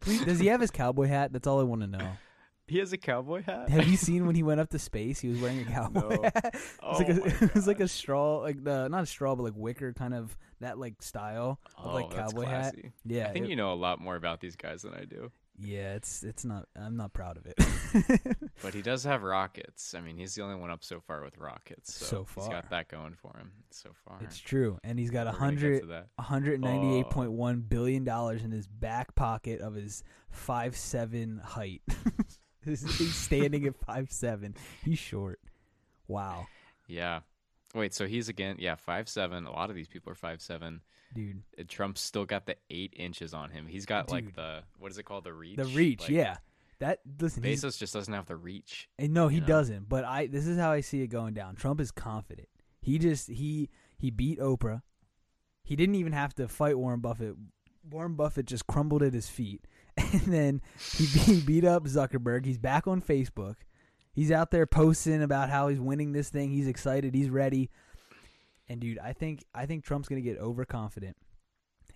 Please, 0.00 0.24
does 0.24 0.38
he 0.38 0.46
have 0.48 0.60
his 0.60 0.70
cowboy 0.70 1.06
hat? 1.06 1.32
That's 1.32 1.46
all 1.46 1.60
I 1.60 1.64
want 1.64 1.80
to 1.82 1.86
know. 1.86 2.08
He 2.68 2.78
has 2.78 2.92
a 2.92 2.98
cowboy 2.98 3.42
hat. 3.42 3.68
Have 3.68 3.88
you 3.88 3.96
seen 3.96 4.26
when 4.26 4.34
he 4.34 4.42
went 4.42 4.60
up 4.60 4.70
to 4.70 4.78
space? 4.90 5.20
He 5.20 5.28
was 5.28 5.40
wearing 5.40 5.60
a 5.60 5.64
cowboy 5.64 6.16
No. 6.16 6.22
hat. 6.22 6.54
It 6.54 6.82
was 6.82 6.98
like 7.00 7.08
Oh 7.10 7.22
a, 7.22 7.44
it 7.44 7.54
was 7.54 7.66
like 7.66 7.80
a 7.80 7.88
straw, 7.98 8.38
like 8.38 8.62
the 8.64 8.88
not 8.88 9.02
a 9.02 9.06
straw, 9.06 9.34
but 9.34 9.42
like 9.44 9.54
wicker 9.56 9.92
kind 9.92 10.14
of 10.14 10.36
that 10.60 10.78
like 10.78 11.02
style 11.02 11.58
of 11.76 11.86
Oh, 11.86 11.94
like 11.94 12.10
that's 12.10 12.32
cowboy 12.32 12.46
hat. 12.46 12.74
Yeah, 13.04 13.28
I 13.28 13.32
think 13.32 13.46
it- 13.46 13.50
you 13.50 13.56
know 13.56 13.72
a 13.72 13.74
lot 13.74 14.00
more 14.00 14.16
about 14.16 14.40
these 14.40 14.56
guys 14.56 14.82
than 14.82 14.94
I 14.94 15.04
do. 15.04 15.30
yeah. 15.58 15.94
It's 15.94 16.22
it's 16.22 16.44
not. 16.44 16.66
I'm 16.76 16.96
not 16.96 17.12
proud 17.12 17.36
of 17.36 17.46
it. 17.46 17.58
But 18.62 18.72
he 18.74 18.80
does 18.80 19.02
have 19.04 19.22
rockets. 19.24 19.92
I 19.94 20.00
mean, 20.00 20.16
he's 20.16 20.34
the 20.36 20.42
only 20.42 20.54
one 20.54 20.70
up 20.70 20.82
so 20.84 21.00
far 21.00 21.22
with 21.22 21.36
rockets. 21.36 21.92
So, 21.92 22.24
So 22.32 22.40
he's 22.40 22.48
got 22.48 22.70
that 22.70 22.88
going 22.88 23.14
for 23.20 23.36
him 23.36 23.50
so 23.70 23.90
far. 24.06 24.18
it's 24.22 24.38
true, 24.38 24.78
and 24.84 24.98
he's 24.98 25.10
got 25.10 25.26
a 25.26 25.30
We're 25.32 25.38
gonna 25.40 25.56
get 25.56 25.60
hundred 25.62 25.80
to 25.80 25.86
that. 25.88 26.06
198.1 26.20 27.68
billion 27.68 28.04
dollars 28.04 28.44
in 28.44 28.50
his 28.52 28.66
back 28.68 29.14
pocket 29.14 29.60
of 29.60 29.74
his 29.74 30.04
five 30.30 30.76
seven 30.76 31.40
height. 31.44 31.82
He's 32.64 33.14
standing 33.14 33.66
at 33.66 33.76
five 33.76 34.10
seven. 34.12 34.54
He's 34.84 34.98
short. 34.98 35.40
Wow, 36.08 36.46
Yeah. 36.88 37.20
Wait, 37.74 37.94
so 37.94 38.06
he's 38.06 38.28
again? 38.28 38.56
Yeah, 38.58 38.74
five 38.74 39.08
seven. 39.08 39.46
A 39.46 39.50
lot 39.50 39.70
of 39.70 39.76
these 39.76 39.88
people 39.88 40.12
are 40.12 40.14
five 40.14 40.42
seven. 40.42 40.82
dude. 41.14 41.42
Trump's 41.68 42.02
still 42.02 42.26
got 42.26 42.44
the 42.44 42.56
eight 42.68 42.92
inches 42.96 43.32
on 43.32 43.48
him. 43.50 43.66
He's 43.66 43.86
got 43.86 44.10
like 44.10 44.34
the 44.34 44.62
what 44.78 44.90
is 44.90 44.98
it 44.98 45.04
called? 45.04 45.24
The 45.24 45.32
reach. 45.32 45.56
The 45.56 45.64
reach, 45.64 46.02
Like, 46.02 46.10
yeah. 46.10 46.36
That 46.80 46.98
listen, 47.20 47.42
Bezos 47.42 47.78
just 47.78 47.94
doesn't 47.94 48.12
have 48.12 48.26
the 48.26 48.36
reach. 48.36 48.88
and 48.98 49.14
no, 49.14 49.28
he 49.28 49.40
know? 49.40 49.46
doesn't. 49.46 49.88
But 49.88 50.04
I, 50.04 50.26
this 50.26 50.46
is 50.46 50.58
how 50.58 50.72
I 50.72 50.80
see 50.80 51.00
it 51.00 51.06
going 51.06 51.32
down. 51.32 51.54
Trump 51.54 51.80
is 51.80 51.90
confident. 51.92 52.48
He 52.80 52.98
just 52.98 53.28
he 53.28 53.70
he 53.96 54.10
beat 54.10 54.38
Oprah. 54.38 54.82
He 55.62 55.74
didn't 55.76 55.94
even 55.94 56.12
have 56.12 56.34
to 56.34 56.48
fight 56.48 56.76
Warren 56.76 57.00
Buffett. 57.00 57.36
Warren 57.88 58.14
Buffett 58.16 58.46
just 58.46 58.66
crumbled 58.66 59.02
at 59.02 59.14
his 59.14 59.28
feet, 59.28 59.64
and 60.12 60.22
then 60.22 60.62
he, 60.96 61.04
he 61.04 61.40
beat 61.40 61.64
up 61.64 61.84
Zuckerberg. 61.84 62.46
He's 62.46 62.58
back 62.58 62.86
on 62.86 63.02
Facebook. 63.02 63.56
He's 64.12 64.30
out 64.30 64.50
there 64.50 64.66
posting 64.66 65.22
about 65.22 65.50
how 65.50 65.68
he's 65.68 65.80
winning 65.80 66.12
this 66.12 66.28
thing. 66.28 66.50
He's 66.50 66.66
excited. 66.66 67.14
He's 67.14 67.30
ready. 67.30 67.70
And 68.68 68.80
dude, 68.80 68.98
I 68.98 69.12
think 69.12 69.44
I 69.54 69.66
think 69.66 69.84
Trump's 69.84 70.08
gonna 70.08 70.20
get 70.20 70.38
overconfident, 70.38 71.16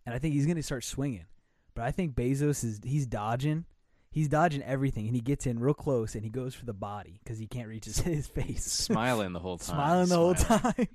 and 0.05 0.15
I 0.15 0.19
think 0.19 0.35
he's 0.35 0.47
gonna 0.47 0.63
start 0.63 0.85
swinging. 0.85 1.27
But 1.75 1.85
I 1.85 1.91
think 1.91 2.15
Bezos 2.15 2.65
is 2.65 2.81
he's 2.85 3.07
dodging. 3.07 3.65
He's 4.11 4.29
dodging 4.29 4.63
everything, 4.63 5.07
and 5.07 5.15
he 5.15 5.21
gets 5.21 5.47
in 5.47 5.59
real 5.59 5.75
close, 5.75 6.15
and 6.15 6.25
he 6.25 6.31
goes 6.31 6.55
for 6.55 6.65
the 6.65 6.73
body 6.73 7.21
because 7.23 7.39
he 7.39 7.47
can't 7.47 7.69
reach 7.69 7.85
his, 7.85 7.99
his 8.01 8.27
face. 8.27 8.65
Smiling 8.65 9.33
the 9.33 9.41
whole 9.41 9.59
time. 9.59 9.77
Smiling 9.77 10.09
the 10.09 10.17
whole 10.17 10.35
time, 10.35 10.89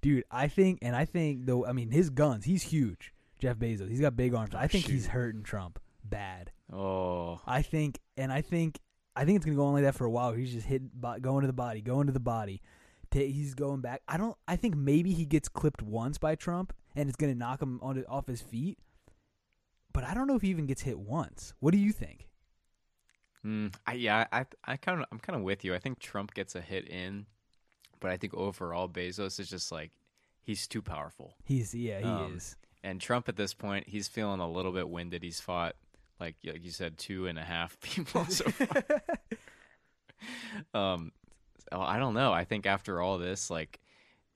dude. 0.00 0.24
I 0.30 0.48
think, 0.48 0.78
and 0.82 0.94
I 0.94 1.06
think 1.06 1.46
though, 1.46 1.66
I 1.66 1.72
mean, 1.72 1.90
his 1.90 2.10
guns. 2.10 2.44
He's 2.44 2.62
huge. 2.62 3.12
Jeff 3.38 3.56
Bezos. 3.56 3.90
He's 3.90 4.00
got 4.00 4.16
big 4.16 4.34
arms. 4.34 4.52
Oh, 4.54 4.58
I 4.58 4.66
think 4.66 4.86
he's 4.86 5.06
hurting 5.06 5.42
Trump 5.42 5.78
bad. 6.08 6.50
Oh, 6.72 7.40
I 7.46 7.62
think, 7.62 8.00
and 8.16 8.32
I 8.32 8.40
think, 8.40 8.78
I 9.14 9.24
think 9.24 9.36
it's 9.36 9.44
gonna 9.46 9.56
go 9.56 9.66
on 9.66 9.74
like 9.74 9.84
that 9.84 9.94
for 9.94 10.04
a 10.04 10.10
while. 10.10 10.32
He's 10.32 10.52
just 10.52 10.66
hitting, 10.66 10.90
going 11.20 11.42
to 11.42 11.46
the 11.46 11.52
body, 11.52 11.80
going 11.80 12.06
to 12.06 12.12
the 12.12 12.20
body. 12.20 12.62
He's 13.12 13.54
going 13.54 13.80
back. 13.80 14.02
I 14.08 14.18
don't. 14.18 14.36
I 14.46 14.56
think 14.56 14.76
maybe 14.76 15.12
he 15.14 15.24
gets 15.24 15.48
clipped 15.48 15.80
once 15.80 16.18
by 16.18 16.34
Trump, 16.34 16.74
and 16.94 17.08
it's 17.08 17.16
gonna 17.16 17.34
knock 17.34 17.62
him 17.62 17.78
on 17.82 18.04
off 18.08 18.26
his 18.26 18.42
feet. 18.42 18.78
But 19.94 20.04
I 20.04 20.12
don't 20.12 20.26
know 20.26 20.36
if 20.36 20.42
he 20.42 20.48
even 20.50 20.66
gets 20.66 20.82
hit 20.82 20.98
once. 20.98 21.54
What 21.60 21.72
do 21.72 21.78
you 21.78 21.92
think? 21.92 22.28
Mm, 23.44 23.72
I, 23.86 23.94
yeah, 23.94 24.26
I, 24.32 24.44
I 24.64 24.76
kind 24.76 25.00
of, 25.00 25.06
I'm 25.10 25.18
kind 25.18 25.36
of 25.38 25.42
with 25.42 25.64
you. 25.64 25.74
I 25.74 25.78
think 25.78 25.98
Trump 26.00 26.34
gets 26.34 26.54
a 26.54 26.60
hit 26.60 26.88
in, 26.88 27.26
but 28.00 28.10
I 28.10 28.16
think 28.18 28.34
overall 28.34 28.88
Bezos 28.88 29.38
is 29.40 29.48
just 29.48 29.72
like 29.72 29.92
he's 30.42 30.66
too 30.66 30.82
powerful. 30.82 31.36
He's 31.44 31.74
yeah, 31.74 32.00
he 32.00 32.04
Um, 32.04 32.36
is. 32.36 32.56
And 32.82 33.00
Trump 33.00 33.28
at 33.28 33.36
this 33.36 33.54
point, 33.54 33.88
he's 33.88 34.08
feeling 34.08 34.40
a 34.40 34.48
little 34.50 34.72
bit 34.72 34.88
winded. 34.90 35.22
He's 35.22 35.40
fought 35.40 35.76
like 36.20 36.36
like 36.44 36.64
you 36.64 36.70
said, 36.70 36.98
two 36.98 37.26
and 37.26 37.38
a 37.38 37.44
half 37.44 37.78
people 37.80 38.24
so 38.26 38.44
far. 38.50 38.82
um, 40.74 41.12
I 41.72 41.98
don't 41.98 42.14
know. 42.14 42.32
I 42.32 42.44
think 42.44 42.66
after 42.66 43.00
all 43.00 43.18
this, 43.18 43.50
like 43.50 43.80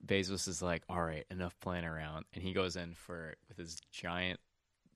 Bezos 0.05 0.47
is 0.47 0.61
like, 0.61 0.83
all 0.89 1.01
right, 1.01 1.25
enough 1.29 1.59
playing 1.59 1.85
around, 1.85 2.25
and 2.33 2.43
he 2.43 2.53
goes 2.53 2.75
in 2.75 2.93
for 2.93 3.35
with 3.47 3.57
his 3.57 3.77
giant 3.91 4.39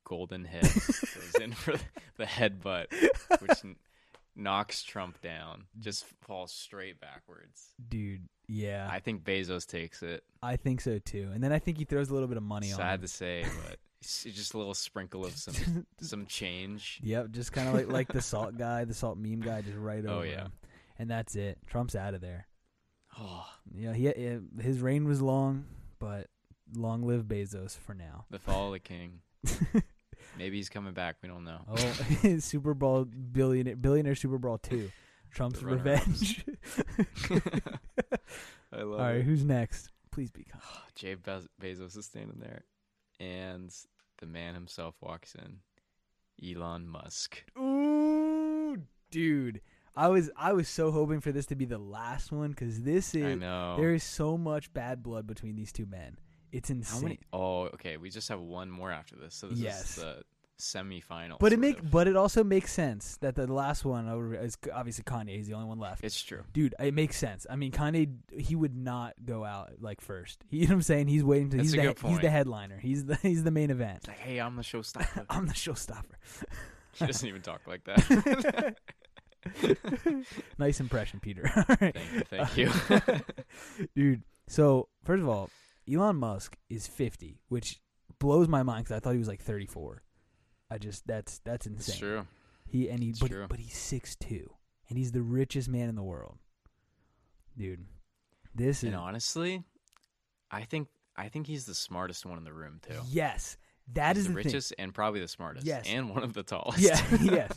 golden 0.03 0.45
head 0.45 0.63
goes 0.73 1.35
in 1.41 1.51
for 1.51 1.75
the 2.17 2.25
headbutt, 2.25 2.87
which 3.41 3.63
n- 3.63 3.75
knocks 4.35 4.83
Trump 4.83 5.19
down, 5.21 5.65
just 5.79 6.05
falls 6.21 6.51
straight 6.51 6.99
backwards. 6.99 7.73
Dude, 7.89 8.27
yeah, 8.47 8.87
I 8.89 8.99
think 8.99 9.23
Bezos 9.23 9.65
takes 9.65 10.03
it. 10.03 10.23
I 10.41 10.57
think 10.57 10.81
so 10.81 10.99
too. 10.99 11.31
And 11.33 11.43
then 11.43 11.51
I 11.51 11.59
think 11.59 11.77
he 11.77 11.85
throws 11.85 12.09
a 12.09 12.13
little 12.13 12.27
bit 12.27 12.37
of 12.37 12.43
money 12.43 12.71
on. 12.71 12.77
Sad 12.77 13.01
to 13.01 13.07
say, 13.07 13.45
but 13.67 13.79
just 14.01 14.53
a 14.53 14.57
little 14.57 14.73
sprinkle 14.73 15.25
of 15.25 15.35
some 15.35 15.85
some 16.01 16.25
change. 16.25 16.99
Yep, 17.03 17.31
just 17.31 17.51
kind 17.51 17.67
of 17.67 17.73
like 17.75 17.87
like 17.87 18.07
the 18.13 18.21
salt 18.21 18.57
guy, 18.57 18.85
the 18.85 18.93
salt 18.93 19.17
meme 19.17 19.41
guy, 19.41 19.61
just 19.61 19.77
right 19.77 19.99
over. 19.99 20.09
Oh, 20.09 20.17
over 20.17 20.25
yeah. 20.25 20.41
him, 20.43 20.51
and 20.99 21.09
that's 21.09 21.35
it. 21.35 21.57
Trump's 21.67 21.95
out 21.95 22.13
of 22.13 22.21
there. 22.21 22.47
Oh, 23.19 23.45
Yeah, 23.73 23.93
he, 23.93 24.11
his 24.61 24.81
reign 24.81 25.07
was 25.07 25.21
long, 25.21 25.65
but 25.99 26.27
long 26.75 27.03
live 27.07 27.23
Bezos 27.23 27.77
for 27.77 27.93
now. 27.93 28.25
the 28.29 28.39
fall 28.39 28.67
of 28.67 28.73
the 28.73 28.79
king. 28.79 29.21
Maybe 30.37 30.57
he's 30.57 30.67
coming 30.67 30.93
back. 30.93 31.15
We 31.21 31.29
don't 31.29 31.45
know. 31.45 31.61
Oh, 31.69 32.37
Super 32.39 32.73
Brawl 32.73 33.05
billionaire 33.05 33.77
billionaire 33.77 34.15
Super 34.15 34.37
Brawl 34.37 34.57
two, 34.57 34.91
Trump's 35.31 35.63
revenge. 35.63 36.43
I 38.73 38.81
love 38.81 38.91
All 38.91 38.97
right, 38.97 39.15
it. 39.17 39.23
who's 39.23 39.43
next? 39.45 39.89
Please 40.11 40.31
be 40.31 40.43
kind. 40.43 40.61
Jay 40.95 41.15
Bez- 41.15 41.47
Bezos 41.61 41.97
is 41.97 42.05
standing 42.05 42.37
there, 42.39 42.63
and 43.19 43.73
the 44.19 44.25
man 44.25 44.53
himself 44.53 44.95
walks 45.01 45.35
in, 45.35 45.59
Elon 46.43 46.87
Musk. 46.87 47.43
Ooh, 47.57 48.77
dude, 49.11 49.61
I 49.95 50.07
was 50.09 50.29
I 50.37 50.53
was 50.53 50.67
so 50.67 50.91
hoping 50.91 51.21
for 51.21 51.31
this 51.31 51.45
to 51.47 51.55
be 51.55 51.65
the 51.65 51.77
last 51.77 52.31
one 52.31 52.49
because 52.51 52.81
this 52.81 53.15
I 53.15 53.19
is 53.19 53.39
know. 53.39 53.75
there 53.77 53.93
is 53.93 54.03
so 54.03 54.37
much 54.37 54.73
bad 54.73 55.01
blood 55.03 55.27
between 55.27 55.55
these 55.55 55.71
two 55.71 55.85
men. 55.85 56.17
It's 56.51 56.69
insane. 56.69 57.03
many? 57.03 57.19
Oh, 57.33 57.63
okay. 57.73 57.97
We 57.97 58.09
just 58.09 58.29
have 58.29 58.39
one 58.39 58.69
more 58.69 58.91
after 58.91 59.15
this, 59.17 59.35
so 59.35 59.47
this 59.49 59.59
Yes. 59.59 59.89
is 59.97 60.03
the 60.03 60.23
semifinal. 60.59 61.39
But 61.39 61.53
it 61.53 61.59
make 61.59 61.79
of. 61.79 61.91
but 61.91 62.07
it 62.07 62.15
also 62.15 62.43
makes 62.43 62.71
sense 62.71 63.17
that 63.17 63.35
the 63.35 63.51
last 63.51 63.85
one 63.85 64.07
is 64.41 64.57
obviously 64.73 65.03
Kanye. 65.03 65.35
He's 65.35 65.47
the 65.47 65.53
only 65.53 65.67
one 65.67 65.79
left. 65.79 66.03
It's 66.03 66.21
true. 66.21 66.43
Dude, 66.53 66.75
it 66.79 66.93
makes 66.93 67.17
sense. 67.17 67.45
I 67.49 67.55
mean, 67.55 67.71
Kanye, 67.71 68.15
he 68.37 68.55
would 68.55 68.75
not 68.75 69.13
go 69.23 69.43
out 69.43 69.73
like 69.79 70.01
first. 70.01 70.43
You 70.55 70.61
know 70.61 70.67
what 70.67 70.75
I'm 70.75 70.81
saying? 70.83 71.07
He's 71.07 71.23
waiting 71.23 71.49
to. 71.49 71.57
That's 71.57 71.71
he's 71.71 71.73
a 71.73 71.87
the 71.87 71.93
good 71.93 72.09
he's 72.09 72.19
the 72.19 72.29
headliner. 72.29 72.77
He's 72.77 73.05
the 73.05 73.15
he's 73.21 73.43
the 73.43 73.51
main 73.51 73.71
event. 73.71 73.97
It's 73.97 74.07
like, 74.07 74.19
hey, 74.19 74.39
I'm 74.39 74.55
the 74.55 74.61
showstopper. 74.61 75.25
I'm 75.29 75.47
the 75.47 75.53
showstopper. 75.53 76.15
he 76.93 77.05
doesn't 77.05 77.27
even 77.27 77.41
talk 77.41 77.61
like 77.67 77.83
that. 77.83 78.75
nice 80.57 80.79
impression, 80.79 81.19
Peter. 81.19 81.51
All 81.55 81.75
right. 81.81 81.95
thank 82.29 82.57
you. 82.57 82.69
Thank 82.69 83.09
uh, 83.09 83.19
you. 83.77 83.87
dude. 83.95 84.23
So 84.47 84.87
first 85.03 85.21
of 85.21 85.27
all, 85.27 85.49
Elon 85.91 86.15
Musk 86.15 86.57
is 86.69 86.87
50, 86.87 87.41
which 87.49 87.79
blows 88.19 88.47
my 88.47 88.63
mind 88.63 88.85
because 88.85 88.95
I 88.95 88.99
thought 88.99 89.13
he 89.13 89.19
was 89.19 89.27
like 89.27 89.41
34. 89.41 90.01
I 90.75 90.77
just 90.77 91.07
that's 91.07 91.39
that's 91.39 91.65
insane. 91.65 91.93
it's 91.93 91.97
true. 91.99 92.27
He 92.67 92.89
and 92.89 93.01
he 93.01 93.11
It's 93.11 93.19
but, 93.19 93.31
true. 93.31 93.45
but 93.47 93.59
he's 93.59 93.77
six 93.77 94.15
two, 94.17 94.49
and 94.89 94.97
he's 94.97 95.13
the 95.13 95.21
richest 95.21 95.69
man 95.69 95.87
in 95.87 95.95
the 95.95 96.03
world, 96.03 96.37
dude. 97.57 97.85
This 98.53 98.79
is 98.83 98.87
And 98.87 98.95
honestly, 98.95 99.63
I 100.51 100.63
think 100.63 100.89
I 101.15 101.29
think 101.29 101.47
he's 101.47 101.65
the 101.65 101.73
smartest 101.73 102.25
one 102.25 102.37
in 102.37 102.43
the 102.43 102.51
room 102.53 102.81
too. 102.85 102.99
yes, 103.09 103.55
that 103.93 104.17
he's 104.17 104.23
is 104.23 104.27
the, 104.27 104.33
the, 104.33 104.43
richest 104.43 104.73
and 104.77 104.93
probably 104.93 105.21
the 105.21 105.29
smartest. 105.29 105.65
Yes. 105.65 105.85
and 105.87 106.09
one 106.09 106.23
of 106.23 106.33
the 106.33 106.43
tallest. 106.43 106.79
Yeah, 106.79 107.01
yes. 107.21 107.51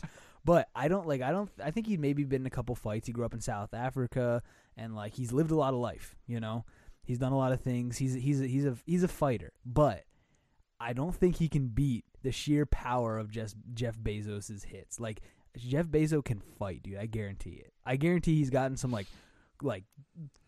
But 0.45 0.69
I 0.73 0.87
don't 0.87 1.05
like. 1.05 1.21
I 1.21 1.31
don't. 1.31 1.49
I 1.61 1.71
think 1.71 1.87
he'd 1.87 1.99
maybe 1.99 2.23
been 2.23 2.43
in 2.43 2.47
a 2.47 2.51
couple 2.51 2.73
fights. 2.73 3.07
He 3.07 3.11
grew 3.13 3.25
up 3.25 3.33
in 3.33 3.41
South 3.41 3.73
Africa, 3.73 4.41
and 4.77 4.95
like 4.95 5.13
he's 5.13 5.33
lived 5.33 5.51
a 5.51 5.55
lot 5.55 5.73
of 5.73 5.81
life. 5.81 6.15
You 6.27 6.39
know, 6.39 6.63
he's 7.03 7.17
done 7.17 7.33
a 7.33 7.37
lot 7.37 7.51
of 7.51 7.59
things. 7.59 7.97
He's 7.97 8.13
he's 8.13 8.39
a, 8.39 8.47
he's 8.47 8.65
a 8.65 8.77
he's 8.85 9.03
a 9.03 9.09
fighter, 9.09 9.51
but 9.65 10.05
I 10.79 10.93
don't 10.93 11.15
think 11.15 11.37
he 11.37 11.49
can 11.49 11.67
beat 11.67 12.05
the 12.23 12.31
sheer 12.31 12.65
power 12.65 13.17
of 13.17 13.29
just 13.31 13.55
Jeff 13.73 13.97
Bezos's 13.97 14.63
hits. 14.63 14.99
Like 14.99 15.21
Jeff 15.57 15.87
Bezos 15.87 16.23
can 16.23 16.39
fight, 16.57 16.83
dude. 16.83 16.97
I 16.97 17.05
guarantee 17.05 17.61
it. 17.63 17.73
I 17.85 17.95
guarantee 17.95 18.35
he's 18.37 18.49
gotten 18.49 18.77
some 18.77 18.91
like 18.91 19.07
like 19.61 19.83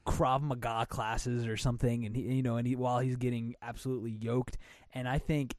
Krav 0.07 0.41
Maga 0.41 0.85
classes 0.89 1.45
or 1.45 1.57
something, 1.57 2.05
and 2.05 2.15
he, 2.15 2.23
you 2.23 2.43
know, 2.43 2.57
and 2.57 2.67
he 2.67 2.75
while 2.75 2.99
he's 2.99 3.17
getting 3.17 3.55
absolutely 3.61 4.11
yoked, 4.11 4.57
and 4.93 5.07
I 5.07 5.17
think, 5.19 5.55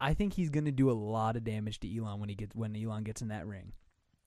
I 0.00 0.14
think 0.14 0.34
he's 0.34 0.50
gonna 0.50 0.72
do 0.72 0.90
a 0.90 0.92
lot 0.92 1.36
of 1.36 1.44
damage 1.44 1.80
to 1.80 1.96
Elon 1.98 2.20
when 2.20 2.28
he 2.28 2.34
gets 2.34 2.54
when 2.56 2.74
Elon 2.76 3.04
gets 3.04 3.22
in 3.22 3.28
that 3.28 3.46
ring, 3.46 3.72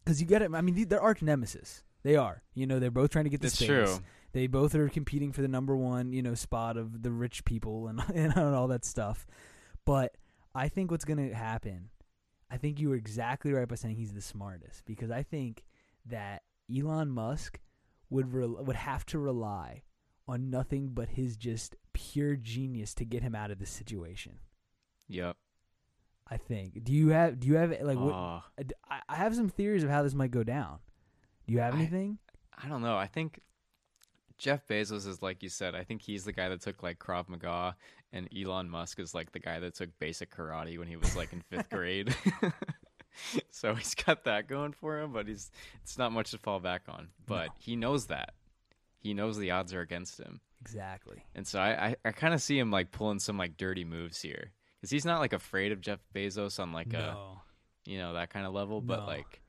because 0.04 0.22
you 0.22 0.28
get 0.28 0.42
it. 0.42 0.52
I 0.54 0.62
mean, 0.62 0.88
they're 0.88 1.02
arch 1.02 1.22
nemesis. 1.22 1.84
They 2.04 2.16
are. 2.16 2.44
You 2.54 2.66
know, 2.68 2.80
they're 2.80 2.92
both 2.92 3.10
trying 3.10 3.26
to 3.26 3.30
get 3.30 3.42
the 3.42 3.48
It's 3.48 3.56
space. 3.56 3.68
true. 3.68 3.98
They 4.32 4.48
both 4.48 4.76
are 4.76 4.90
competing 4.90 5.32
for 5.32 5.42
the 5.42 5.48
number 5.48 5.76
one, 5.76 6.14
you 6.14 6.22
know, 6.22 6.36
spot 6.36 6.78
of 6.78 7.02
the 7.04 7.12
rich 7.12 7.46
people 7.46 7.88
and 7.88 8.02
and 8.14 8.38
all 8.38 8.68
that 8.70 8.86
stuff. 8.86 9.26
But 9.86 10.16
I 10.54 10.68
think 10.68 10.92
what's 10.92 11.06
going 11.06 11.30
to 11.30 11.36
happen, 11.36 11.90
I 12.50 12.58
think 12.58 12.80
you 12.80 12.90
were 12.90 12.96
exactly 12.96 13.54
right 13.54 13.68
by 13.68 13.76
saying 13.76 13.96
he's 13.96 14.14
the 14.14 14.22
smartest 14.22 14.86
because 14.86 15.12
I 15.12 15.24
think 15.24 15.64
that 16.06 16.44
Elon 16.76 17.10
Musk 17.10 17.60
would 18.10 18.34
re- 18.34 18.48
would 18.48 18.76
have 18.76 19.06
to 19.08 19.20
rely 19.20 19.84
on 20.28 20.50
nothing 20.50 20.90
but 20.94 21.10
his 21.10 21.38
just 21.38 21.76
pure 21.94 22.36
genius 22.36 22.94
to 22.96 23.06
get 23.06 23.22
him 23.24 23.36
out 23.36 23.52
of 23.52 23.60
this 23.60 23.70
situation. 23.70 24.40
Yep. 25.08 25.38
I 26.28 26.38
think. 26.38 26.84
Do 26.84 26.92
you 26.92 27.10
have 27.10 27.40
do 27.40 27.48
you 27.48 27.56
have 27.56 27.70
like 27.82 28.00
what 28.00 28.14
I 28.14 29.02
I 29.08 29.16
have 29.16 29.36
some 29.36 29.50
theories 29.50 29.84
of 29.84 29.90
how 29.90 30.02
this 30.02 30.16
might 30.16 30.32
go 30.32 30.44
down. 30.44 30.80
Do 31.46 31.54
you 31.54 31.60
have 31.60 31.76
I- 31.76 31.78
anything? 31.78 32.18
I 32.58 32.68
don't 32.68 32.82
know. 32.82 32.96
I 32.96 33.08
think 33.08 33.42
Jeff 34.38 34.68
Bezos 34.68 35.08
is 35.08 35.22
like 35.22 35.42
you 35.44 35.50
said. 35.50 35.76
I 35.76 35.84
think 35.84 36.02
he's 36.02 36.26
the 36.26 36.32
guy 36.34 36.50
that 36.50 36.62
took 36.62 36.84
like 36.84 37.00
Krav 37.00 37.30
Maga, 37.30 37.76
and 38.12 38.28
Elon 38.38 38.70
Musk 38.70 39.00
is 39.00 39.14
like 39.14 39.32
the 39.32 39.40
guy 39.40 39.60
that 39.60 39.76
took 39.76 39.98
basic 40.00 40.36
karate 40.36 40.78
when 40.78 40.88
he 40.88 40.96
was 40.98 41.16
like 41.16 41.32
in 41.34 41.42
fifth 41.42 41.70
grade. 41.72 42.14
so 43.52 43.74
he's 43.76 43.96
got 43.96 44.26
that 44.26 44.48
going 44.48 44.74
for 44.74 45.00
him, 45.00 45.14
but 45.14 45.28
he's 45.28 45.52
it's 45.84 45.98
not 45.98 46.12
much 46.12 46.32
to 46.32 46.38
fall 46.38 46.60
back 46.60 46.84
on. 46.90 47.10
But 47.26 47.48
No. 47.48 47.54
he 47.60 47.76
knows 47.76 48.08
that. 48.08 48.34
He 49.00 49.14
knows 49.14 49.38
the 49.38 49.52
odds 49.52 49.74
are 49.74 49.82
against 49.82 50.20
him, 50.20 50.42
exactly. 50.62 51.24
and 51.36 51.46
so 51.46 51.60
I 51.60 51.86
I, 51.90 51.96
I 52.06 52.12
kind 52.12 52.34
of 52.34 52.42
see 52.42 52.58
him 52.58 52.72
like 52.72 52.92
pulling 52.92 53.20
some 53.20 53.38
like 53.38 53.56
dirty 53.56 53.86
moves 53.86 54.22
here 54.22 54.52
because 54.82 54.90
he's 54.90 55.06
not 55.06 55.20
like 55.20 55.32
afraid 55.34 55.72
of 55.72 55.80
Jeff 55.80 56.00
Bezos 56.14 56.60
on 56.60 56.74
like 56.74 56.94
a 56.94 57.16
you 57.86 58.00
know 58.00 58.14
that 58.14 58.32
kind 58.32 58.46
of 58.48 58.54
level 58.54 58.82
but 58.82 59.02
No. 59.02 59.06
like 59.06 59.42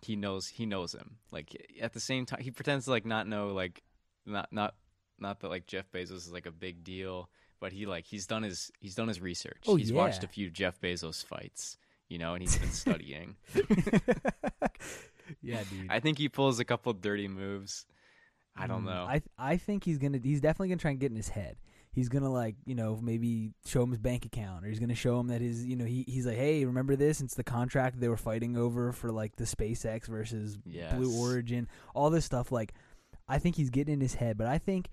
he 0.00 0.16
knows 0.16 0.46
he 0.48 0.64
knows 0.64 0.94
him 0.94 1.16
like 1.30 1.54
at 1.82 1.92
the 1.92 2.00
same 2.00 2.24
time 2.24 2.40
he 2.40 2.50
pretends 2.50 2.86
to 2.86 2.90
like 2.92 3.04
not 3.04 3.26
know 3.26 3.48
like 3.48 3.82
not 4.28 4.52
not 4.52 4.74
not 5.18 5.40
that 5.40 5.48
like 5.48 5.66
jeff 5.66 5.90
bezos 5.90 6.12
is 6.12 6.32
like 6.32 6.46
a 6.46 6.50
big 6.52 6.84
deal 6.84 7.28
but 7.60 7.72
he 7.72 7.86
like 7.86 8.04
he's 8.06 8.26
done 8.26 8.42
his 8.44 8.70
he's 8.80 8.94
done 8.94 9.08
his 9.08 9.20
research 9.20 9.64
Oh, 9.66 9.76
he's 9.76 9.92
watched 9.92 10.22
a 10.24 10.28
few 10.28 10.50
jeff 10.50 10.80
bezos 10.80 11.24
fights 11.24 11.76
you 12.08 12.18
know 12.18 12.34
and 12.34 12.42
he's 12.42 12.56
been 12.56 12.70
studying 12.84 13.36
yeah, 15.42 15.62
dude. 15.70 15.90
i 15.90 16.00
think 16.00 16.18
he 16.18 16.28
pulls 16.28 16.58
a 16.58 16.64
couple 16.64 16.92
dirty 16.92 17.28
moves 17.28 17.86
i 18.56 18.66
don't 18.66 18.82
Mm, 18.82 18.86
know 18.86 19.06
I 19.08 19.22
I 19.38 19.56
think 19.56 19.84
he's 19.84 19.98
gonna 19.98 20.18
he's 20.22 20.40
definitely 20.40 20.68
gonna 20.68 20.78
try 20.80 20.90
and 20.92 21.00
get 21.00 21.10
in 21.12 21.16
his 21.16 21.28
head. 21.28 21.56
He's 21.92 22.08
gonna 22.08 22.30
like 22.32 22.56
you 22.66 22.74
know 22.74 22.98
maybe 23.00 23.52
show 23.66 23.82
him 23.82 23.90
his 23.90 23.98
bank 24.00 24.24
account, 24.24 24.64
or 24.64 24.68
he's 24.68 24.80
gonna 24.80 24.94
show 24.96 25.18
him 25.20 25.28
that 25.28 25.40
his 25.40 25.64
you 25.64 25.76
know 25.76 25.84
he 25.84 26.04
he's 26.08 26.26
like 26.26 26.36
hey 26.36 26.64
remember 26.64 26.96
this? 26.96 27.20
It's 27.20 27.34
the 27.34 27.44
contract 27.44 28.00
they 28.00 28.08
were 28.08 28.16
fighting 28.16 28.56
over 28.56 28.90
for 28.92 29.10
like 29.12 29.36
the 29.36 29.44
SpaceX 29.44 30.06
versus 30.06 30.58
Yes. 30.66 30.92
Blue 30.94 31.20
Origin, 31.20 31.68
all 31.94 32.10
this 32.10 32.24
stuff. 32.24 32.50
Like 32.50 32.74
I 33.28 33.38
think 33.38 33.56
he's 33.56 33.70
getting 33.70 33.94
in 33.94 34.00
his 34.00 34.14
head, 34.14 34.38
but 34.38 34.46
I 34.46 34.58
think 34.58 34.88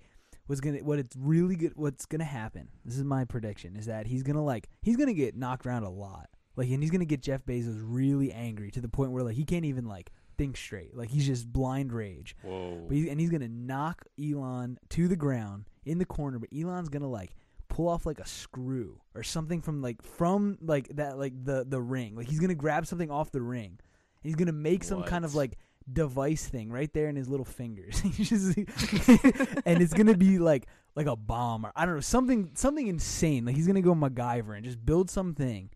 what's 0.46 0.60
gonna 0.60 0.78
what 0.78 0.98
it's 0.98 1.16
really 1.16 1.56
good 1.56 1.72
what's 1.76 2.06
gonna 2.06 2.24
happen. 2.24 2.68
This 2.84 2.96
is 2.96 3.04
my 3.04 3.24
prediction 3.24 3.76
is 3.76 3.86
that 3.86 4.06
he's 4.06 4.22
gonna 4.22 4.44
like 4.44 4.68
he's 4.82 4.96
gonna 4.96 5.14
get 5.14 5.36
knocked 5.36 5.66
around 5.66 5.84
a 5.84 5.90
lot. 5.90 6.28
Like 6.56 6.68
and 6.70 6.82
he's 6.82 6.90
gonna 6.90 7.04
get 7.04 7.22
Jeff 7.22 7.44
Bezos 7.44 7.80
really 7.82 8.32
angry 8.32 8.70
to 8.72 8.80
the 8.80 8.88
point 8.88 9.12
where 9.12 9.22
like 9.22 9.36
he 9.36 9.44
can't 9.44 9.64
even 9.64 9.86
like 9.86 10.10
think 10.38 10.56
straight. 10.56 10.96
Like 10.96 11.10
he's 11.10 11.26
just 11.26 11.52
blind 11.52 11.92
rage. 11.92 12.36
whoa 12.42 12.84
But 12.86 12.96
he's, 12.96 13.08
and 13.08 13.20
he's 13.20 13.30
gonna 13.30 13.48
knock 13.48 14.04
Elon 14.22 14.78
to 14.90 15.08
the 15.08 15.16
ground 15.16 15.68
in 15.84 15.98
the 15.98 16.04
corner. 16.04 16.38
But 16.38 16.50
Elon's 16.56 16.88
gonna 16.88 17.10
like 17.10 17.34
pull 17.68 17.88
off 17.88 18.06
like 18.06 18.20
a 18.20 18.26
screw 18.26 19.00
or 19.14 19.22
something 19.22 19.60
from 19.60 19.82
like 19.82 20.02
from 20.02 20.58
like 20.60 20.88
that 20.96 21.18
like 21.18 21.32
the 21.44 21.64
the 21.68 21.80
ring. 21.80 22.16
Like 22.16 22.28
he's 22.28 22.40
gonna 22.40 22.54
grab 22.54 22.86
something 22.86 23.10
off 23.10 23.32
the 23.32 23.42
ring. 23.42 23.78
And 24.22 24.30
he's 24.30 24.36
gonna 24.36 24.52
make 24.52 24.84
some 24.84 25.02
kind 25.02 25.24
of 25.24 25.34
like 25.34 25.58
device 25.90 26.46
thing 26.46 26.70
right 26.70 26.92
there 26.92 27.08
in 27.08 27.16
his 27.16 27.28
little 27.28 27.44
fingers. 27.44 28.02
And 29.66 29.82
it's 29.82 29.94
gonna 29.94 30.16
be 30.16 30.38
like 30.38 30.66
like 30.94 31.06
a 31.06 31.16
bomb 31.16 31.66
or 31.66 31.72
I 31.76 31.84
don't 31.86 31.94
know 31.94 32.00
something 32.00 32.50
something 32.54 32.86
insane. 32.86 33.44
Like 33.44 33.56
he's 33.56 33.66
gonna 33.66 33.82
go 33.82 33.94
MacGyver 33.94 34.56
and 34.56 34.64
just 34.64 34.84
build 34.84 35.10
something 35.10 35.70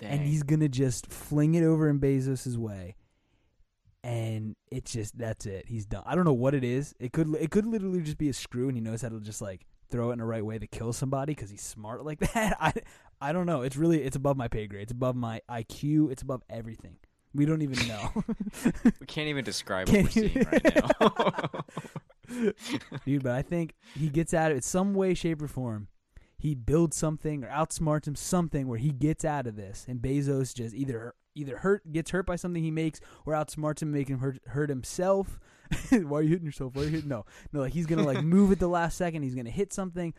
and 0.00 0.20
he's 0.22 0.42
gonna 0.42 0.68
just 0.68 1.10
fling 1.10 1.54
it 1.54 1.64
over 1.64 1.88
in 1.88 1.98
Bezos's 1.98 2.58
way, 2.58 2.96
and 4.04 4.56
it's 4.70 4.92
just 4.92 5.16
that's 5.16 5.46
it. 5.46 5.66
He's 5.66 5.86
done. 5.86 6.02
I 6.06 6.14
don't 6.14 6.24
know 6.24 6.32
what 6.32 6.54
it 6.54 6.64
is. 6.64 6.94
It 7.00 7.12
could 7.12 7.34
it 7.36 7.50
could 7.50 7.66
literally 7.66 8.02
just 8.02 8.18
be 8.18 8.28
a 8.28 8.32
screw, 8.32 8.68
and 8.68 8.76
he 8.76 8.80
knows 8.80 9.02
how 9.02 9.08
to 9.08 9.20
just 9.20 9.40
like 9.40 9.66
throw 9.90 10.10
it 10.10 10.14
in 10.14 10.18
the 10.18 10.24
right 10.24 10.44
way 10.44 10.58
to 10.58 10.66
kill 10.66 10.92
somebody 10.92 11.34
because 11.34 11.50
he's 11.50 11.62
smart 11.62 12.04
like 12.04 12.18
that. 12.34 12.56
I 12.60 12.72
I 13.20 13.32
don't 13.32 13.46
know. 13.46 13.62
It's 13.62 13.76
really 13.76 14.02
it's 14.02 14.16
above 14.16 14.36
my 14.36 14.48
pay 14.48 14.66
grade. 14.66 14.82
It's 14.82 14.92
above 14.92 15.16
my 15.16 15.40
IQ. 15.50 16.12
It's 16.12 16.22
above 16.22 16.42
everything. 16.50 16.96
We 17.36 17.44
don't 17.46 17.62
even 17.62 17.86
know, 17.86 18.12
we 19.00 19.06
can't 19.06 19.28
even 19.28 19.44
describe 19.44 19.88
what 19.88 19.96
we're 19.96 20.08
Can't 20.08 20.12
seeing 20.12 20.46
right 20.50 20.74
now 20.74 21.50
dude. 23.04 23.22
But 23.22 23.32
I 23.32 23.42
think 23.42 23.74
he 23.94 24.08
gets 24.08 24.34
out 24.34 24.50
of 24.50 24.58
it 24.58 24.64
some 24.64 24.94
way, 24.94 25.14
shape, 25.14 25.40
or 25.42 25.48
form. 25.48 25.88
he 26.38 26.54
builds 26.54 26.96
something 26.96 27.44
or 27.44 27.48
outsmarts 27.48 28.06
him 28.08 28.14
something 28.16 28.66
where 28.68 28.78
he 28.78 28.90
gets 28.90 29.24
out 29.24 29.46
of 29.46 29.56
this, 29.56 29.84
and 29.88 30.00
Bezos 30.00 30.54
just 30.54 30.74
either 30.74 31.14
either 31.34 31.58
hurt 31.58 31.92
gets 31.92 32.10
hurt 32.10 32.26
by 32.26 32.36
something 32.36 32.62
he 32.62 32.70
makes 32.70 33.00
or 33.26 33.34
outsmarts 33.34 33.82
him, 33.82 33.92
making 33.92 34.14
him 34.14 34.20
hurt, 34.20 34.38
hurt 34.48 34.70
himself. 34.70 35.38
Why 35.90 36.18
are 36.18 36.22
you 36.22 36.30
hitting 36.30 36.46
yourself? 36.46 36.74
Why 36.74 36.82
are 36.82 36.84
you 36.86 36.90
hitting? 36.92 37.08
No, 37.08 37.24
no, 37.52 37.60
like 37.60 37.72
he's 37.72 37.86
gonna 37.86 38.04
like 38.04 38.22
move 38.24 38.52
at 38.52 38.58
the 38.58 38.68
last 38.68 38.96
second. 38.96 39.22
He's 39.22 39.34
gonna 39.34 39.50
hit 39.50 39.72
something. 39.72 40.14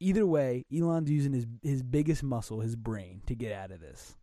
Either 0.00 0.26
way, 0.26 0.64
Elon's 0.74 1.10
using 1.10 1.32
his 1.32 1.46
his 1.62 1.82
biggest 1.82 2.22
muscle, 2.22 2.60
his 2.60 2.76
brain, 2.76 3.22
to 3.26 3.34
get 3.34 3.52
out 3.52 3.70
of 3.70 3.80
this. 3.80 4.16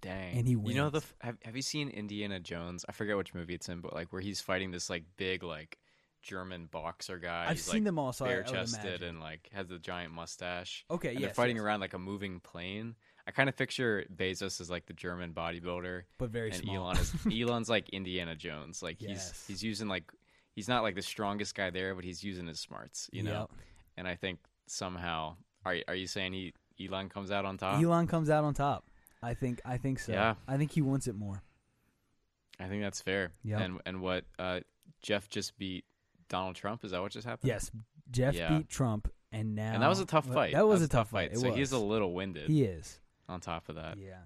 Dang. 0.00 0.38
And 0.38 0.46
he 0.46 0.52
You 0.52 0.74
know 0.74 0.90
the 0.90 0.98
f- 0.98 1.14
have 1.20 1.38
have 1.44 1.56
you 1.56 1.62
seen 1.62 1.88
Indiana 1.88 2.38
Jones? 2.40 2.84
I 2.88 2.92
forget 2.92 3.16
which 3.16 3.34
movie 3.34 3.54
it's 3.54 3.68
in, 3.68 3.80
but 3.80 3.94
like 3.94 4.12
where 4.12 4.22
he's 4.22 4.40
fighting 4.40 4.70
this 4.70 4.90
like 4.90 5.04
big 5.16 5.42
like 5.42 5.78
German 6.22 6.66
boxer 6.66 7.18
guy. 7.18 7.44
I've 7.44 7.52
he's, 7.52 7.64
seen 7.64 7.74
like, 7.76 7.84
them 7.84 7.98
all, 7.98 8.12
so 8.12 8.24
bare 8.24 8.42
chested 8.42 9.02
and 9.02 9.20
like 9.20 9.48
has 9.52 9.70
a 9.70 9.78
giant 9.78 10.12
mustache. 10.12 10.84
Okay, 10.90 11.12
yes, 11.12 11.20
they're 11.20 11.34
fighting 11.34 11.56
yes. 11.56 11.64
around 11.64 11.80
like 11.80 11.94
a 11.94 11.98
moving 11.98 12.40
plane. 12.40 12.96
I 13.28 13.32
kind 13.32 13.48
of 13.48 13.56
picture 13.56 14.04
Bezos 14.14 14.60
as 14.60 14.70
like 14.70 14.86
the 14.86 14.92
German 14.92 15.32
bodybuilder, 15.32 16.02
but 16.18 16.30
very 16.30 16.50
and 16.50 16.60
small. 16.60 16.76
Elon 16.76 16.98
is 16.98 17.12
Elon's 17.40 17.68
like 17.68 17.88
Indiana 17.90 18.36
Jones. 18.36 18.82
Like 18.82 19.00
Yes. 19.00 19.32
he's 19.46 19.46
he's 19.46 19.62
using 19.64 19.88
like 19.88 20.12
he's 20.54 20.68
not 20.68 20.82
like 20.82 20.94
the 20.94 21.02
strongest 21.02 21.54
guy 21.54 21.70
there, 21.70 21.94
but 21.94 22.04
he's 22.04 22.22
using 22.22 22.46
his 22.46 22.60
smarts, 22.60 23.08
you 23.12 23.22
know. 23.22 23.48
Yep. 23.50 23.50
And 23.96 24.08
I 24.08 24.14
think 24.14 24.40
somehow 24.66 25.36
are 25.64 25.76
are 25.88 25.94
you 25.94 26.06
saying 26.06 26.32
he 26.32 26.52
Elon 26.84 27.08
comes 27.08 27.30
out 27.30 27.44
on 27.44 27.56
top? 27.56 27.82
Elon 27.82 28.06
comes 28.06 28.30
out 28.30 28.44
on 28.44 28.54
top. 28.54 28.84
I 29.22 29.34
think. 29.34 29.60
I 29.64 29.76
think 29.78 29.98
so. 29.98 30.12
Yeah. 30.12 30.34
I 30.46 30.56
think 30.56 30.72
he 30.72 30.82
wants 30.82 31.06
it 31.06 31.14
more. 31.14 31.42
I 32.60 32.68
think 32.68 32.82
that's 32.82 33.00
fair. 33.02 33.32
Yep. 33.44 33.60
And 33.60 33.80
and 33.86 34.00
what 34.00 34.24
uh, 34.38 34.60
Jeff 35.02 35.28
just 35.28 35.56
beat 35.58 35.84
Donald 36.28 36.56
Trump. 36.56 36.84
Is 36.84 36.90
that 36.92 37.00
what 37.00 37.12
just 37.12 37.26
happened? 37.26 37.48
Yes, 37.48 37.70
Jeff 38.10 38.34
Yeah. 38.34 38.48
beat 38.58 38.68
Trump, 38.68 39.08
and 39.32 39.54
now 39.54 39.74
And 39.74 39.82
that 39.82 39.88
was 39.88 40.00
a 40.00 40.06
tough 40.06 40.26
fight. 40.26 40.52
That 40.54 40.66
was 40.66 40.82
a 40.82 40.88
tough 40.88 41.10
fight. 41.10 41.36
So 41.36 41.48
was. 41.48 41.56
he's 41.56 41.72
a 41.72 41.78
little 41.78 42.12
winded. 42.14 42.48
he 42.48 42.62
is. 42.64 43.00
on 43.28 43.40
top 43.40 43.68
of 43.68 43.74
that. 43.76 43.98
Yeah. 43.98 44.20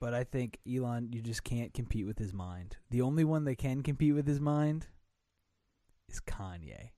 But 0.00 0.14
I 0.14 0.24
think 0.24 0.58
Elon, 0.68 1.10
you 1.12 1.22
just 1.22 1.44
can't 1.44 1.72
compete 1.72 2.06
with 2.06 2.18
his 2.18 2.32
mind. 2.32 2.76
The 2.90 3.02
only 3.02 3.22
one 3.24 3.44
that 3.44 3.56
can 3.56 3.82
compete 3.82 4.14
with 4.14 4.26
his 4.26 4.40
mind 4.40 4.88
is 6.08 6.20
Kanye. 6.20 6.90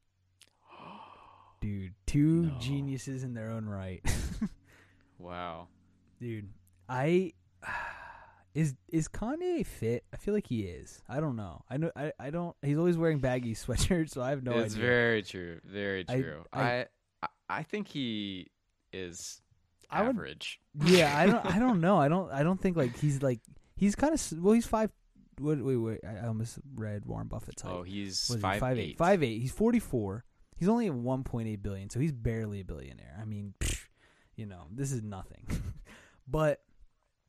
Dude, 1.61 1.93
two 2.07 2.47
No. 2.47 2.59
geniuses 2.59 3.23
in 3.23 3.35
their 3.35 3.51
own 3.51 3.67
right. 3.67 4.03
Wow. 5.19 5.69
Dude, 6.21 6.49
I 6.89 7.33
is 8.55 8.75
is 8.89 9.09
Kanye 9.09 9.67
fit? 9.67 10.05
I 10.13 10.17
feel 10.17 10.35
like 10.35 10.47
he 10.47 10.63
is. 10.63 11.03
I 11.09 11.21
don't 11.21 11.37
know. 11.37 11.63
I 11.69 11.77
know 11.77 11.91
I, 11.97 12.13
I 12.21 12.31
don't 12.31 12.55
he's 12.63 12.79
always 12.79 12.97
wearing 12.97 13.19
baggy 13.19 13.55
sweatshirts, 13.55 14.11
so 14.11 14.23
I 14.23 14.31
have 14.31 14.43
no 14.43 14.53
it's 14.53 14.59
idea. 14.59 14.65
It's 14.67 14.75
very 14.77 15.23
true. 15.23 15.61
Very 15.65 16.05
true. 16.05 16.45
I- 16.53 16.61
I, 16.63 16.87
I 17.23 17.29
I 17.51 17.63
think 17.63 17.89
he 17.89 18.49
is 18.93 19.41
I 19.91 20.03
would- 20.03 20.11
average. 20.11 20.61
yeah, 20.85 21.17
I 21.19 21.27
don't 21.27 21.45
I 21.47 21.59
don't 21.59 21.81
know. 21.87 21.99
I 21.99 22.09
don't 22.09 22.31
I 22.33 22.43
don't 22.43 22.61
think 22.61 22.77
like 22.77 22.97
he's 22.99 23.23
like 23.23 23.41
he's 23.77 23.95
kind 23.95 24.15
of 24.15 24.33
well 24.43 24.55
he's 24.55 24.67
5 24.67 24.91
wait 25.41 25.59
wait 25.65 25.77
wait 25.77 26.01
I 26.07 26.27
almost 26.29 26.59
read 26.77 27.05
Warren 27.07 27.27
Buffett's 27.27 27.63
height. 27.63 27.73
oh, 27.73 27.83
he's 27.83 28.29
What 28.29 28.37
is 28.37 28.41
he, 28.41 28.43
five, 28.43 28.61
five 28.61 28.79
eight. 28.79 28.91
eight. 28.91 28.99
Five 28.99 29.23
eight. 29.25 29.41
He's 29.41 29.53
forty 29.53 29.81
four. 29.81 30.25
He's 30.57 30.69
only 30.69 30.87
at 30.87 30.95
one 30.95 31.25
point 31.25 31.49
eight 31.49 31.63
billion, 31.63 31.91
so 31.91 31.99
he's 31.99 32.13
barely 32.13 32.61
a 32.61 32.65
billionaire. 32.65 33.19
I 33.21 33.25
mean, 33.25 33.55
psh, 33.59 33.87
you 34.37 34.47
know, 34.47 34.67
this 34.71 34.93
is 34.93 35.03
nothing. 35.03 35.45
but 36.29 36.61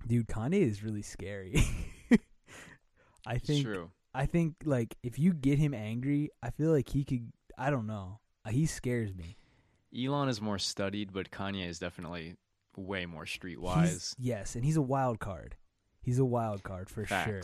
dude, 0.06 0.28
Kanye 0.28 0.62
is 0.62 0.84
really 0.84 1.02
scary. 1.02 1.64
I 3.28 3.38
think 3.40 3.66
true. 3.66 3.92
I 4.14 4.26
think 4.26 4.56
like 4.64 4.96
if 5.04 5.18
you 5.18 5.34
get 5.34 5.58
him 5.60 5.74
angry, 5.74 6.30
I 6.44 6.52
feel 6.52 6.72
like 6.72 6.90
he 6.90 7.04
could 7.04 7.32
I 7.58 7.70
don't 7.70 7.88
know. 7.88 8.20
Uh, 8.46 8.52
He 8.52 8.66
scares 8.66 9.14
me. 9.16 9.38
Elon 9.98 10.30
is 10.30 10.42
more 10.42 10.60
studied, 10.60 11.14
but 11.14 11.32
Kanye 11.32 11.68
is 11.68 11.80
definitely 11.80 12.36
way 12.78 13.06
more 13.06 13.26
streetwise. 13.26 14.14
yes, 14.20 14.56
and 14.56 14.64
he's 14.66 14.78
a 14.78 14.82
wild 14.82 15.20
card. 15.20 15.56
He's 16.02 16.20
a 16.20 16.26
wild 16.26 16.64
card 16.64 16.90
for 16.90 17.06
sure. 17.06 17.42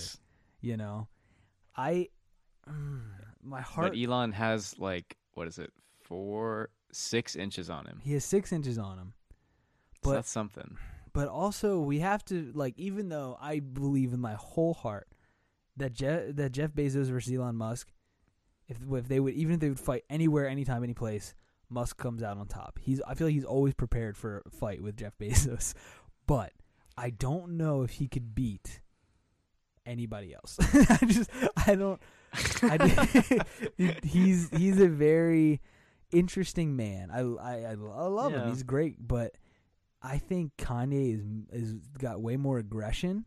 You 0.59 0.77
know, 0.77 1.07
I 1.75 2.09
mm, 2.69 3.01
my 3.41 3.61
heart. 3.61 3.93
But 3.93 3.99
Elon 3.99 4.33
has 4.33 4.77
like 4.77 5.17
what 5.33 5.47
is 5.47 5.57
it? 5.57 5.71
Four, 6.01 6.69
six 6.91 7.35
inches 7.35 7.69
on 7.69 7.85
him. 7.87 8.01
he 8.03 8.13
has 8.13 8.25
six 8.25 8.51
inches 8.51 8.77
on 8.77 8.97
him. 8.99 9.13
so 10.03 10.11
that's 10.11 10.29
something. 10.29 10.77
But 11.13 11.27
also 11.27 11.79
we 11.79 11.99
have 11.99 12.23
to 12.25 12.51
like 12.53 12.77
even 12.77 13.09
though 13.09 13.37
I 13.41 13.59
believe 13.59 14.13
in 14.13 14.19
my 14.19 14.33
whole 14.33 14.73
heart 14.73 15.07
that 15.77 15.93
Jeff 15.93 16.35
that 16.35 16.51
Jeff 16.51 16.71
Bezos 16.71 17.07
versus 17.07 17.33
Elon 17.33 17.55
Musk, 17.55 17.91
if 18.67 18.77
if 18.91 19.07
they 19.07 19.19
would 19.19 19.33
even 19.33 19.55
if 19.55 19.59
they 19.59 19.69
would 19.69 19.79
fight 19.79 20.03
anywhere, 20.09 20.47
anytime, 20.47 20.83
any 20.83 20.93
place, 20.93 21.33
Musk 21.69 21.97
comes 21.97 22.23
out 22.23 22.37
on 22.37 22.47
top. 22.47 22.79
He's 22.81 23.01
I 23.07 23.13
feel 23.15 23.27
like 23.27 23.33
he's 23.33 23.45
always 23.45 23.73
prepared 23.73 24.17
for 24.17 24.43
a 24.45 24.49
fight 24.49 24.81
with 24.81 24.97
Jeff 24.97 25.17
Bezos, 25.19 25.73
but 26.27 26.53
I 26.97 27.09
don't 27.09 27.57
know 27.57 27.81
if 27.81 27.91
he 27.91 28.07
could 28.07 28.35
beat 28.35 28.81
anybody 29.85 30.33
else. 30.33 30.57
I 30.89 31.05
just 31.05 31.29
I 31.65 31.75
don't. 31.75 32.01
I, 32.63 33.45
he's 34.03 34.49
he's 34.49 34.79
a 34.79 34.87
very 34.87 35.61
interesting 36.11 36.75
man. 36.75 37.09
I 37.11 37.19
I 37.19 37.53
I, 37.53 37.71
I 37.71 38.07
love 38.07 38.33
him. 38.33 38.49
He's 38.49 38.63
great, 38.63 38.95
but 39.05 39.35
I 40.01 40.17
think 40.17 40.53
Kanye 40.57 41.15
is 41.15 41.23
is 41.51 41.73
got 41.97 42.21
way 42.21 42.37
more 42.37 42.57
aggression, 42.57 43.25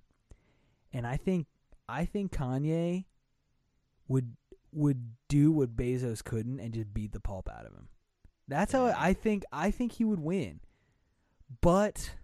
and 0.93 1.07
I 1.07 1.17
think 1.17 1.47
I 1.89 2.05
think 2.05 2.33
Kanye 2.33 3.05
would 4.09 4.37
would 4.73 5.13
do 5.29 5.53
what 5.53 5.77
Bezos 5.77 6.23
couldn't 6.25 6.59
and 6.59 6.75
just 6.75 6.93
beat 6.93 7.13
the 7.13 7.21
pulp 7.21 7.49
out 7.49 7.67
of 7.67 7.73
him. 7.73 7.89
That's 8.49 8.73
how 8.73 8.87
I 8.87 9.13
think 9.13 9.45
I 9.53 9.71
think 9.71 9.93
he 9.93 10.05
would 10.05 10.21
win. 10.21 10.61
But 11.61 12.15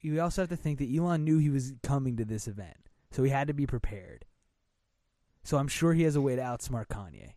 you 0.00 0.20
also 0.20 0.42
have 0.42 0.48
to 0.50 0.56
think 0.56 0.78
that 0.78 0.94
Elon 0.94 1.24
knew 1.24 1.38
he 1.38 1.50
was 1.50 1.74
coming 1.82 2.16
to 2.16 2.24
this 2.24 2.48
event, 2.48 2.88
so 3.10 3.22
he 3.22 3.30
had 3.30 3.48
to 3.48 3.54
be 3.54 3.66
prepared. 3.66 4.24
So 5.42 5.58
I'm 5.58 5.68
sure 5.68 5.92
he 5.92 6.04
has 6.04 6.16
a 6.16 6.22
way 6.22 6.36
to 6.36 6.42
outsmart 6.42 6.86
Kanye. 6.86 7.32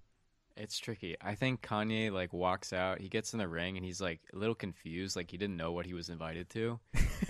It's 0.59 0.77
tricky. 0.79 1.15
I 1.21 1.35
think 1.35 1.61
Kanye 1.61 2.11
like 2.11 2.33
walks 2.33 2.73
out, 2.73 2.99
he 2.99 3.07
gets 3.09 3.33
in 3.33 3.39
the 3.39 3.47
ring 3.47 3.77
and 3.77 3.85
he's 3.85 4.01
like 4.01 4.19
a 4.33 4.37
little 4.37 4.55
confused, 4.55 5.15
like 5.15 5.29
he 5.31 5.37
didn't 5.37 5.57
know 5.57 5.71
what 5.71 5.85
he 5.85 5.93
was 5.93 6.09
invited 6.09 6.49
to. 6.51 6.79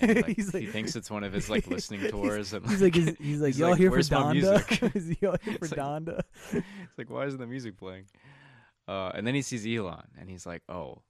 And, 0.00 0.16
like, 0.16 0.26
he's 0.36 0.52
he 0.52 0.66
thinks 0.66 0.96
it's 0.96 1.10
one 1.10 1.24
of 1.24 1.32
his 1.32 1.48
like 1.50 1.66
listening 1.68 2.08
tours 2.10 2.52
and 2.52 2.66
He's 2.68 2.82
like, 2.82 2.96
is, 2.96 3.14
he's 3.20 3.40
like, 3.40 3.56
y'all 3.58 3.74
here 3.74 3.90
for 3.90 3.96
"Where's 3.96 4.10
Donda? 4.10 4.32
music?" 4.32 4.94
is 4.96 5.08
y'all 5.20 5.36
here 5.42 5.58
for 5.58 5.64
It's 5.66 5.76
like- 5.76 5.80
Donda? 5.80 6.20
it's 6.52 6.98
like 6.98 7.10
why 7.10 7.26
isn't 7.26 7.38
the 7.40 7.46
music 7.46 7.76
playing? 7.78 8.04
Uh, 8.86 9.10
and 9.14 9.26
then 9.26 9.34
he 9.34 9.42
sees 9.42 9.66
Elon 9.66 10.08
and 10.18 10.30
he's 10.30 10.46
like, 10.46 10.62
"Oh, 10.68 11.02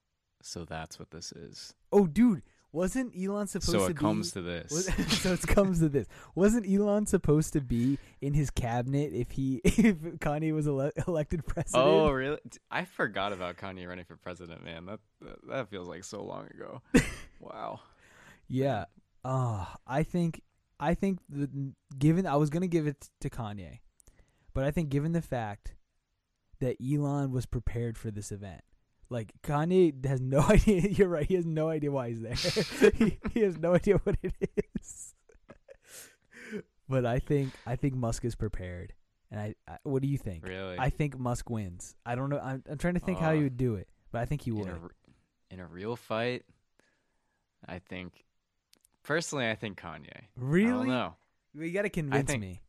so 0.43 0.65
that's 0.65 0.99
what 0.99 1.11
this 1.13 1.31
is." 1.33 1.75
Oh, 1.93 2.07
dude, 2.09 2.43
wasn't 2.73 3.15
Elon 3.17 3.47
supposed 3.47 3.71
So 3.73 3.79
to 3.87 3.91
it 3.93 3.97
comes 3.97 4.33
to 4.33 4.43
this. 4.43 4.71
was- 4.71 4.87
so 5.23 5.33
it 5.33 5.47
comes 5.47 5.79
to 5.81 5.89
this. 5.89 6.07
Wasn't 6.35 6.67
Elon 6.71 7.07
supposed 7.07 7.53
to 7.55 7.61
be 7.61 7.99
in 8.21 8.35
his 8.35 8.51
cabinet 8.51 9.13
if 9.15 9.31
he 9.31 9.57
if 9.65 9.97
Kanye 10.19 10.53
was 10.55 10.67
ele- 10.69 10.91
elected 11.07 11.47
president? 11.47 11.85
Oh, 11.87 12.11
really? 12.11 12.39
I 12.71 12.85
forgot 12.85 13.33
about 13.33 13.57
Kanye 13.57 13.89
running 13.89 14.05
for 14.05 14.17
president, 14.17 14.65
man. 14.65 14.87
That 14.87 15.01
that, 15.23 15.49
that 15.49 15.69
feels 15.71 15.89
like 15.89 16.05
so 16.05 16.23
long 16.23 16.47
ago. 16.49 16.83
wow. 17.41 17.81
Yeah. 18.49 18.85
Uh, 19.25 19.65
I 19.87 20.03
think 20.03 20.43
I 20.81 20.95
think 20.95 21.19
the, 21.29 21.49
given 21.99 22.27
I 22.27 22.37
was 22.37 22.51
gonna 22.51 22.67
give 22.69 22.87
it 22.87 23.09
to 23.21 23.31
Kanye, 23.31 23.81
but 24.55 24.65
I 24.65 24.71
think 24.71 24.91
given 24.91 25.13
the 25.13 25.23
fact 25.23 25.75
that 26.61 26.77
Elon 26.85 27.31
was 27.33 27.47
prepared 27.47 27.97
for 27.99 28.11
this 28.11 28.31
event, 28.33 28.63
like 29.11 29.33
Kanye 29.43 30.05
has 30.07 30.21
no 30.21 30.41
idea. 30.49 30.81
You're 30.83 31.09
right. 31.09 31.27
He 31.27 31.35
has 31.35 31.47
no 31.47 31.69
idea 31.69 31.91
why 31.91 32.09
he's 32.11 32.21
there. 32.21 32.35
he, 32.99 33.19
he 33.35 33.41
has 33.41 33.57
no 33.59 33.75
idea 33.75 33.97
what 34.05 34.17
it 34.23 34.35
is. 34.81 35.15
but 36.89 37.05
I 37.07 37.19
think 37.19 37.53
I 37.67 37.77
think 37.77 37.95
Musk 37.95 38.25
is 38.25 38.35
prepared, 38.35 38.93
and 39.31 39.41
I, 39.41 39.55
I 39.67 39.79
what 39.83 40.03
do 40.03 40.09
you 40.09 40.19
think? 40.19 40.47
Really? 40.47 40.79
I 40.79 40.91
think 40.91 41.19
Musk 41.19 41.49
wins. 41.51 41.95
I 42.07 42.15
don't 42.15 42.31
know. 42.31 42.39
I'm, 42.39 42.63
I'm 42.71 42.79
trying 42.79 42.95
to 42.95 43.01
think 43.01 43.19
how 43.19 43.33
he 43.33 43.41
Uh, 43.41 43.43
would 43.45 43.57
do 43.57 43.75
it, 43.77 43.89
but 44.13 44.21
I 44.21 44.25
think 44.27 44.43
he 44.43 44.51
in 44.51 44.57
would. 44.59 44.69
in 45.51 45.61
a 45.61 45.67
real 45.67 45.97
fight, 45.97 46.45
I 47.67 47.79
think 47.79 48.25
personally, 49.03 49.49
I 49.49 49.55
think 49.55 49.81
Kanye. 49.81 50.11
I 50.15 50.23
really? 50.37 50.89
don't. 50.89 51.13
You 51.55 51.71
got 51.73 51.83
to 51.83 51.89
convince 51.91 52.31
think- 52.31 52.41
me. 52.43 52.61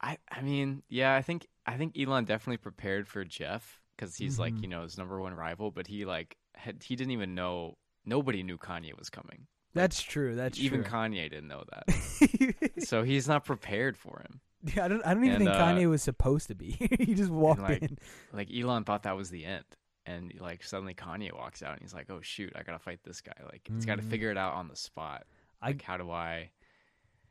I 0.00 0.18
I 0.30 0.42
mean, 0.42 0.82
yeah, 0.88 1.14
I 1.14 1.22
think 1.22 1.46
I 1.64 1.76
think 1.76 1.98
Elon 1.98 2.24
definitely 2.24 2.58
prepared 2.58 3.08
for 3.08 3.24
Jeff 3.24 3.80
because 3.96 4.16
he's 4.16 4.38
like 4.38 4.54
Mhm. 4.54 4.62
you 4.62 4.68
know 4.68 4.82
his 4.82 4.96
number 4.98 5.20
one 5.20 5.34
rival, 5.34 5.70
but 5.70 5.86
he 5.86 6.04
like 6.04 6.36
had 6.54 6.82
he 6.82 6.96
didn't 6.96 7.12
even 7.12 7.34
know 7.34 7.76
nobody 8.04 8.42
knew 8.42 8.58
Kanye 8.58 8.96
was 8.98 9.10
coming. 9.10 9.46
That's 9.74 10.00
true. 10.00 10.34
That's 10.36 10.58
even 10.60 10.82
true. 10.84 10.92
Kanye 10.92 11.28
didn't 11.30 11.48
know 11.48 11.64
that, 11.70 12.74
so 12.86 13.02
he's 13.02 13.26
not 13.26 13.44
prepared 13.44 13.96
for 13.96 14.20
him. 14.20 14.40
Yeah, 14.74 14.84
I 14.84 14.88
don't. 14.88 15.04
I 15.06 15.12
don't 15.14 15.24
even 15.24 15.36
And, 15.42 15.44
think 15.46 15.56
uh, 15.56 15.60
Kanye 15.66 15.90
was 15.90 16.02
supposed 16.02 16.46
to 16.48 16.54
be. 16.54 16.70
he 17.00 17.14
just 17.14 17.30
walked 17.30 17.60
like, 17.60 17.82
in. 17.82 17.98
Like 18.32 18.48
Elon 18.54 18.84
thought 18.84 19.02
that 19.02 19.16
was 19.16 19.28
the 19.30 19.44
end, 19.44 19.64
and 20.06 20.32
like 20.40 20.62
suddenly 20.62 20.94
Kanye 20.94 21.32
walks 21.34 21.62
out 21.62 21.72
and 21.72 21.82
he's 21.82 21.92
like, 21.92 22.08
"Oh 22.08 22.20
shoot, 22.22 22.52
I 22.56 22.62
gotta 22.62 22.78
fight 22.78 23.00
this 23.04 23.20
guy." 23.20 23.34
Like 23.44 23.62
he's 23.68 23.84
got 23.84 23.96
to 23.96 24.02
figure 24.02 24.30
it 24.30 24.38
out 24.38 24.54
on 24.54 24.68
the 24.68 24.76
spot. 24.76 25.24
I- 25.60 25.68
Like 25.68 25.82
how 25.82 25.96
do 25.98 26.10
I? 26.10 26.50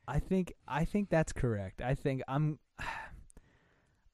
I 0.07 0.19
think. 0.19 0.53
I 0.67 0.83
think 0.85 1.09
that's 1.09 1.31
correct. 1.33 1.81
I 1.81 1.95
think 1.95 2.21
I'm. 2.27 2.59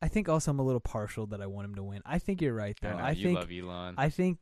I 0.02 0.08
think 0.08 0.30
also 0.30 0.52
I'm 0.52 0.60
a 0.60 0.64
little 0.64 0.80
partial 0.80 1.26
that 1.28 1.42
I 1.42 1.48
want 1.48 1.66
him 1.66 1.76
to 1.76 1.84
win. 1.84 2.02
I 2.06 2.20
think 2.20 2.42
you're 2.42 2.54
right 2.54 2.78
though. 2.82 2.90
I 2.90 2.94
know 2.94 3.04
I 3.04 3.12
you 3.12 3.24
think. 3.26 3.40
love 3.40 3.50
Elon. 3.52 3.96
I 3.98 4.10
think. 4.10 4.38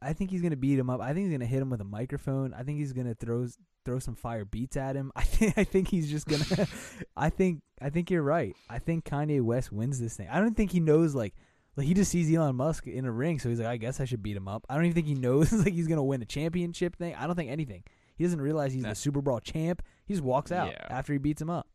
I 0.00 0.12
think 0.12 0.30
he's 0.30 0.42
gonna 0.42 0.56
beat 0.56 0.78
him 0.78 0.90
up. 0.90 1.00
I 1.00 1.08
think 1.12 1.26
he's 1.26 1.32
gonna 1.32 1.46
hit 1.46 1.60
him 1.60 1.70
with 1.70 1.80
a 1.80 1.84
microphone. 1.84 2.54
I 2.54 2.62
think 2.62 2.78
he's 2.78 2.92
gonna 2.92 3.14
throw 3.14 3.46
throw 3.84 3.98
some 3.98 4.14
fire 4.14 4.44
beats 4.44 4.76
at 4.76 4.94
him. 4.96 5.10
I 5.16 5.22
think 5.22 5.58
I 5.58 5.64
think 5.64 5.88
he's 5.88 6.10
just 6.10 6.26
gonna. 6.26 6.68
I 7.16 7.30
think 7.30 7.62
I 7.80 7.90
think 7.90 8.10
you're 8.10 8.22
right. 8.22 8.54
I 8.70 8.78
think 8.78 9.04
Kanye 9.04 9.40
West 9.42 9.72
wins 9.72 9.98
this 10.00 10.16
thing. 10.16 10.28
I 10.30 10.40
don't 10.40 10.56
think 10.56 10.70
he 10.72 10.80
knows 10.80 11.14
like 11.14 11.34
like 11.76 11.86
he 11.86 11.94
just 11.94 12.10
sees 12.10 12.32
Elon 12.32 12.56
Musk 12.56 12.86
in 12.86 13.04
a 13.04 13.12
ring, 13.12 13.38
so 13.38 13.48
he's 13.48 13.58
like, 13.60 13.68
I 13.68 13.76
guess 13.76 14.00
I 14.00 14.04
should 14.04 14.22
beat 14.22 14.36
him 14.36 14.46
up. 14.48 14.64
I 14.68 14.74
don't 14.74 14.84
even 14.84 14.94
think 14.94 15.06
he 15.06 15.14
knows 15.14 15.52
like 15.64 15.72
he's 15.72 15.88
gonna 15.88 16.02
win 16.04 16.22
a 16.22 16.26
championship 16.26 16.96
thing. 16.96 17.14
I 17.16 17.26
don't 17.26 17.36
think 17.36 17.50
anything. 17.50 17.82
He 18.16 18.24
doesn't 18.24 18.40
realize 18.40 18.72
he's 18.72 18.82
Nah. 18.84 18.90
the 18.90 18.94
Super 18.96 19.20
Brawl 19.22 19.38
champ. 19.40 19.82
He 20.06 20.14
just 20.14 20.24
walks 20.24 20.50
out 20.52 20.70
Yeah. 20.72 20.86
after 20.90 21.12
he 21.12 21.18
beats 21.18 21.40
him 21.42 21.50
up. 21.50 21.66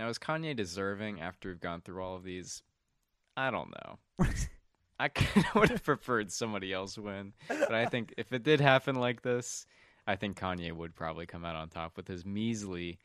Now, 0.00 0.08
is 0.08 0.18
Kanye 0.18 0.56
deserving 0.56 1.20
after 1.20 1.50
we've 1.50 1.60
gone 1.60 1.82
through 1.82 2.02
all 2.02 2.16
of 2.16 2.24
these? 2.24 2.62
I 3.36 3.50
don't 3.50 3.68
know. 3.68 3.98
I 4.98 5.08
kind 5.08 5.44
of 5.46 5.54
would 5.60 5.68
have 5.68 5.84
preferred 5.84 6.32
somebody 6.32 6.72
else 6.72 6.96
win, 6.96 7.34
but 7.48 7.74
I 7.74 7.84
think 7.84 8.14
if 8.16 8.32
it 8.32 8.42
did 8.42 8.62
happen 8.62 8.94
like 8.94 9.20
this, 9.20 9.66
I 10.06 10.16
think 10.16 10.40
Kanye 10.40 10.72
would 10.72 10.94
probably 10.96 11.26
come 11.26 11.44
out 11.44 11.54
on 11.54 11.68
top 11.68 11.98
with 11.98 12.08
his 12.08 12.24
measly 12.24 12.98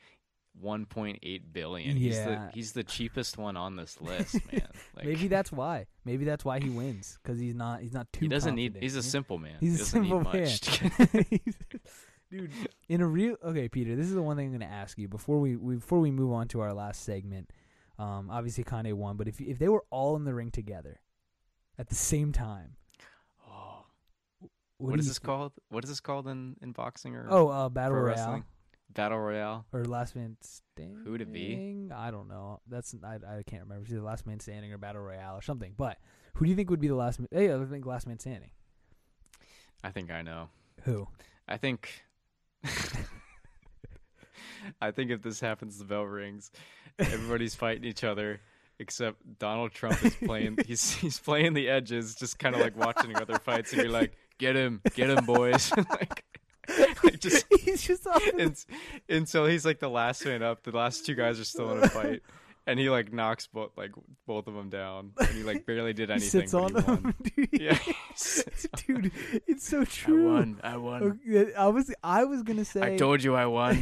1.8 0.64 1.42
billion. 1.52 1.98
He's 1.98 2.16
the 2.24 2.32
Yeah. 2.32 2.50
he's 2.54 2.72
the 2.72 2.84
cheapest 2.86 3.38
one 3.38 3.58
on 3.58 3.76
this 3.76 4.00
list, 4.00 4.36
man. 4.54 4.62
Like, 4.96 5.06
Maybe 5.06 5.28
that's 5.28 5.52
why. 5.52 5.88
Maybe 6.06 6.24
that's 6.24 6.46
why 6.46 6.62
he 6.62 6.70
wins 6.70 7.20
because 7.22 7.38
he's 7.38 7.56
not 7.56 7.82
he's 7.82 7.92
not 7.92 8.08
too. 8.14 8.22
he 8.22 8.28
doesn't 8.30 8.56
need. 8.56 8.78
He's 8.80 8.96
a 8.96 9.04
simple 9.04 9.38
man. 9.38 9.58
He's 9.60 9.72
he 9.72 9.76
a 9.76 9.80
doesn't 9.80 10.02
simple 10.02 10.22
need 10.32 10.34
man. 10.34 11.82
Much. 12.32 12.40
to- 12.40 12.46
He's- 12.48 12.52
Dude, 12.60 12.70
in 12.90 13.02
a 13.02 13.08
real 13.08 13.36
okay, 13.44 13.68
Peter. 13.70 13.96
This 13.96 14.08
is 14.08 14.14
the 14.14 14.22
one 14.22 14.38
thing 14.38 14.48
I'm 14.48 14.52
going 14.58 14.68
to 14.70 14.74
ask 14.76 14.98
you 14.98 15.08
before 15.08 15.40
we, 15.40 15.56
we 15.56 15.76
before 15.76 16.00
we 16.00 16.12
move 16.12 16.32
on 16.34 16.48
to 16.50 16.62
our 16.62 16.74
last 16.74 17.04
segment. 17.04 17.52
Um, 17.98 18.30
obviously 18.30 18.64
Kanye 18.66 18.94
won, 18.94 19.16
but 19.18 19.28
if 19.28 19.40
if 19.40 19.58
they 19.60 19.70
were 19.70 19.84
all 19.90 20.16
in 20.18 20.24
the 20.26 20.34
ring 20.34 20.52
together 20.52 21.00
at 21.78 21.88
the 21.90 21.96
same 21.96 22.32
time, 22.34 22.76
oh, 23.50 23.86
what, 24.40 24.50
what 24.78 24.94
do 24.96 25.00
is 25.00 25.06
you 25.06 25.10
this 25.12 25.18
think? 25.20 25.26
called? 25.28 25.54
What 25.70 25.84
is 25.86 25.90
this 25.90 26.00
called 26.02 26.28
in 26.28 26.56
in 26.62 26.72
boxing 26.74 27.16
or 27.16 27.28
Oh, 27.30 27.48
uh, 27.48 27.70
battle 27.70 27.96
royale 27.98 28.08
wrestling? 28.08 28.44
Battle 28.94 29.18
royale. 29.20 29.66
or 29.74 29.84
last 29.86 30.16
man 30.16 30.38
standing. 30.42 30.98
Who'd 31.06 31.22
it 31.22 31.32
be? 31.32 31.90
I 31.94 32.12
don't 32.12 32.28
know. 32.28 32.60
That's 32.68 32.94
I 33.04 33.16
I 33.16 33.44
can't 33.44 33.64
remember. 33.64 33.84
It's 33.84 33.92
either 33.92 34.02
last 34.02 34.26
man 34.28 34.40
standing 34.40 34.72
or 34.74 34.78
battle 34.78 35.02
royale 35.02 35.36
or 35.38 35.42
something. 35.42 35.74
But 35.78 35.98
who 36.34 36.46
do 36.46 36.50
you 36.50 36.56
think 36.56 36.70
would 36.70 36.80
be 36.82 36.88
the 36.90 36.96
last? 36.96 37.20
Hey, 37.32 37.54
I 37.54 37.64
think 37.66 37.86
last 37.86 38.08
man 38.08 38.20
standing. 38.20 38.52
I 39.84 39.92
think 39.92 40.12
I 40.12 40.22
know. 40.22 40.50
Who? 40.84 41.08
I 41.48 41.58
think. 41.58 42.05
I 44.82 44.92
think 44.92 45.12
if 45.12 45.22
this 45.22 45.40
happens, 45.40 45.78
the 45.78 45.86
bell 45.86 46.04
rings. 46.04 46.52
Everybody's 47.00 47.56
fighting 47.56 47.84
each 47.84 48.04
other, 48.04 48.40
except 48.80 49.18
Donald 49.40 49.72
Trump 49.72 50.04
is 50.04 50.16
playing. 50.16 50.58
He's 50.68 50.92
he's 50.96 51.20
playing 51.20 51.54
the 51.54 51.70
edges, 51.70 52.16
just 52.16 52.40
kind 52.40 52.56
of 52.56 52.62
like 52.62 52.76
watching 52.78 53.16
other 53.16 53.38
fights, 53.40 53.74
and 53.74 53.82
you're 53.82 53.92
like, 53.92 54.14
"Get 54.38 54.56
him, 54.56 54.82
get 54.94 55.10
him, 55.10 55.26
boys!" 55.26 55.72
like, 55.90 56.24
like 57.04 57.20
just 57.20 57.46
he's 57.62 57.84
just 57.84 58.06
the- 58.06 58.34
and, 58.40 58.66
until 59.10 59.46
he's 59.46 59.66
like 59.66 59.80
the 59.80 59.90
last 59.90 60.26
man 60.26 60.42
up. 60.42 60.64
The 60.64 60.72
last 60.72 61.06
two 61.06 61.16
guys 61.16 61.40
are 61.40 61.46
still 61.46 61.72
in 61.74 61.84
a 61.84 61.90
fight, 61.90 62.22
and 62.68 62.80
he 62.80 62.90
like 62.90 63.12
knocks 63.14 63.48
both 63.48 63.72
like 63.78 63.92
both 64.26 64.48
of 64.48 64.54
them 64.56 64.70
down, 64.70 65.12
and 65.18 65.28
he 65.30 65.44
like 65.44 65.66
barely 65.66 65.94
did 65.94 66.10
anything. 66.12 66.42
he 66.42 66.48
anything. 66.48 66.50
sits 66.50 66.52
but 66.54 66.64
on 66.64 66.76
he 66.76 66.82
them. 67.02 67.16
Dude, 67.52 67.62
Yeah, 67.62 67.74
he 67.84 67.96
sits 68.16 68.68
on- 68.74 68.80
dude, 69.02 69.12
it's 69.48 69.68
so 69.68 69.86
true. 69.86 70.30
I 70.32 70.40
won. 70.40 70.60
I 70.64 70.78
won. 70.78 71.20
Okay, 71.28 71.54
I 71.54 71.68
was 71.68 71.94
I 72.04 72.24
was 72.26 72.44
gonna 72.44 72.66
say 72.66 72.94
I 72.94 72.98
told 72.98 73.24
you 73.24 73.36
I 73.36 73.46
won. 73.46 73.82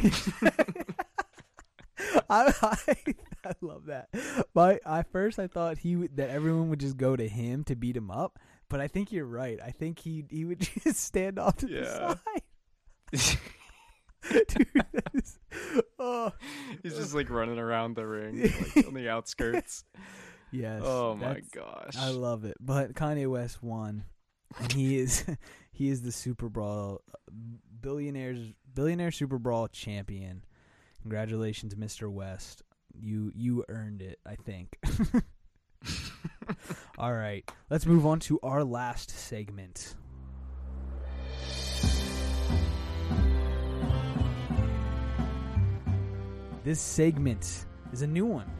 I, 2.28 2.52
I 2.62 2.96
I 3.44 3.52
love 3.60 3.86
that. 3.86 4.08
But 4.52 4.80
I 4.86 5.02
first 5.02 5.38
I 5.38 5.46
thought 5.46 5.78
he 5.78 5.96
would, 5.96 6.16
that 6.16 6.30
everyone 6.30 6.68
would 6.70 6.80
just 6.80 6.96
go 6.96 7.14
to 7.16 7.26
him 7.28 7.64
to 7.64 7.76
beat 7.76 7.96
him 7.96 8.10
up, 8.10 8.38
but 8.68 8.80
I 8.80 8.88
think 8.88 9.12
you're 9.12 9.26
right. 9.26 9.58
I 9.64 9.70
think 9.70 9.98
he 10.00 10.24
he 10.30 10.44
would 10.44 10.60
just 10.60 11.00
stand 11.00 11.38
off 11.38 11.56
to 11.58 11.68
Yeah. 11.68 11.80
the 11.80 12.18
side. 13.22 13.38
Dude, 14.48 14.84
is, 15.14 15.38
oh 15.98 16.32
He's 16.82 16.96
just 16.96 17.14
like 17.14 17.30
running 17.30 17.58
around 17.58 17.96
the 17.96 18.06
ring, 18.06 18.42
like, 18.76 18.86
on 18.86 18.94
the 18.94 19.08
outskirts. 19.08 19.84
yes. 20.50 20.82
oh 20.84 21.14
my 21.14 21.40
gosh! 21.52 21.96
I 21.98 22.08
love 22.10 22.44
it. 22.44 22.56
But 22.60 22.94
Kanye 22.94 23.28
West 23.28 23.62
won, 23.62 24.04
and 24.58 24.72
he 24.72 24.98
is 24.98 25.24
he 25.72 25.88
is 25.90 26.02
the 26.02 26.12
Super 26.12 26.48
Bowl 26.48 27.02
billionaires 27.80 28.52
billionaire 28.74 29.10
Super 29.10 29.38
Brawl 29.38 29.68
champion. 29.68 30.44
Congratulations, 31.02 31.74
Mr. 31.74 32.10
West. 32.10 32.62
You 32.94 33.30
you 33.34 33.64
earned 33.68 34.00
it. 34.02 34.20
I 34.26 34.36
think. 34.36 34.78
All 36.98 37.12
right, 37.12 37.48
let's 37.68 37.84
move 37.84 38.06
on 38.06 38.20
to 38.20 38.38
our 38.42 38.64
last 38.64 39.10
segment. 39.10 39.96
This 46.64 46.80
segment 46.80 47.66
is 47.92 48.00
a 48.00 48.06
new 48.06 48.24
one. 48.24 48.50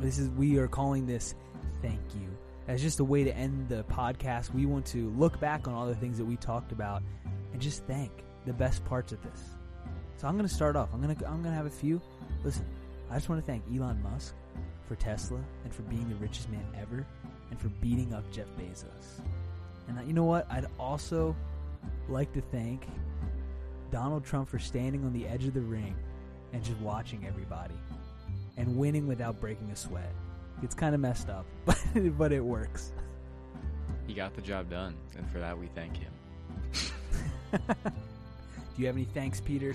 This 0.00 0.16
is 0.16 0.30
we 0.30 0.56
are 0.56 0.66
calling 0.66 1.06
this 1.06 1.34
thank 1.82 2.00
you. 2.14 2.28
As 2.66 2.80
just 2.80 3.00
a 3.00 3.04
way 3.04 3.24
to 3.24 3.36
end 3.36 3.68
the 3.68 3.84
podcast, 3.84 4.54
we 4.54 4.64
want 4.64 4.86
to 4.86 5.10
look 5.18 5.38
back 5.38 5.68
on 5.68 5.74
all 5.74 5.84
the 5.84 5.94
things 5.94 6.16
that 6.16 6.24
we 6.24 6.36
talked 6.36 6.72
about 6.72 7.02
and 7.52 7.60
just 7.60 7.84
thank 7.84 8.10
the 8.46 8.54
best 8.54 8.82
parts 8.86 9.12
of 9.12 9.22
this. 9.22 9.50
So 10.16 10.26
I'm 10.26 10.38
going 10.38 10.48
to 10.48 10.54
start 10.54 10.76
off. 10.76 10.88
I'm 10.94 11.02
going 11.02 11.14
to 11.14 11.26
I'm 11.26 11.42
going 11.42 11.52
to 11.52 11.56
have 11.58 11.66
a 11.66 11.70
few. 11.70 12.00
Listen, 12.42 12.64
I 13.10 13.16
just 13.16 13.28
want 13.28 13.44
to 13.44 13.46
thank 13.46 13.64
Elon 13.70 14.02
Musk 14.02 14.34
for 14.88 14.96
Tesla 14.96 15.44
and 15.64 15.74
for 15.74 15.82
being 15.82 16.08
the 16.08 16.14
richest 16.14 16.48
man 16.48 16.64
ever 16.74 17.04
and 17.50 17.60
for 17.60 17.68
beating 17.68 18.14
up 18.14 18.24
Jeff 18.32 18.46
Bezos. 18.58 19.20
And 19.88 19.98
uh, 19.98 20.02
you 20.04 20.14
know 20.14 20.24
what? 20.24 20.50
I'd 20.50 20.68
also 20.80 21.36
like 22.08 22.32
to 22.32 22.40
thank 22.40 22.86
Donald 23.90 24.24
Trump 24.24 24.48
for 24.48 24.58
standing 24.58 25.04
on 25.04 25.12
the 25.12 25.28
edge 25.28 25.44
of 25.44 25.52
the 25.52 25.60
ring 25.60 25.94
and 26.56 26.64
just 26.64 26.78
watching 26.80 27.26
everybody 27.28 27.74
and 28.56 28.78
winning 28.78 29.06
without 29.06 29.38
breaking 29.40 29.70
a 29.70 29.76
sweat. 29.76 30.10
It's 30.62 30.74
kind 30.74 30.94
of 30.94 31.00
messed 31.02 31.28
up, 31.28 31.44
but 31.66 31.78
but 32.16 32.32
it 32.32 32.40
works. 32.42 32.92
he 34.06 34.14
got 34.14 34.34
the 34.34 34.40
job 34.40 34.70
done, 34.70 34.94
and 35.18 35.30
for 35.30 35.38
that 35.38 35.56
we 35.58 35.66
thank 35.68 35.96
him. 35.98 36.12
Do 37.52 38.82
you 38.82 38.86
have 38.86 38.96
any 38.96 39.04
thanks, 39.04 39.40
Peter? 39.40 39.74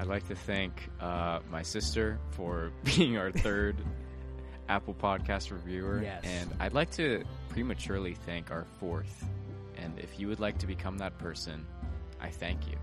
I'd 0.00 0.08
like 0.08 0.26
to 0.28 0.34
thank 0.34 0.72
uh, 1.00 1.38
my 1.50 1.62
sister 1.62 2.18
for 2.30 2.72
being 2.84 3.16
our 3.16 3.30
third 3.30 3.76
Apple 4.68 4.94
Podcast 4.94 5.52
reviewer, 5.52 6.00
Yes. 6.02 6.24
and 6.24 6.50
I'd 6.58 6.74
like 6.74 6.90
to 6.92 7.24
prematurely 7.50 8.14
thank 8.14 8.50
our 8.50 8.64
fourth. 8.80 9.24
And 9.76 9.96
if 10.00 10.18
you 10.18 10.26
would 10.28 10.40
like 10.40 10.58
to 10.58 10.66
become 10.66 10.98
that 10.98 11.16
person, 11.18 11.64
I 12.20 12.30
thank 12.30 12.66
you. 12.66 12.76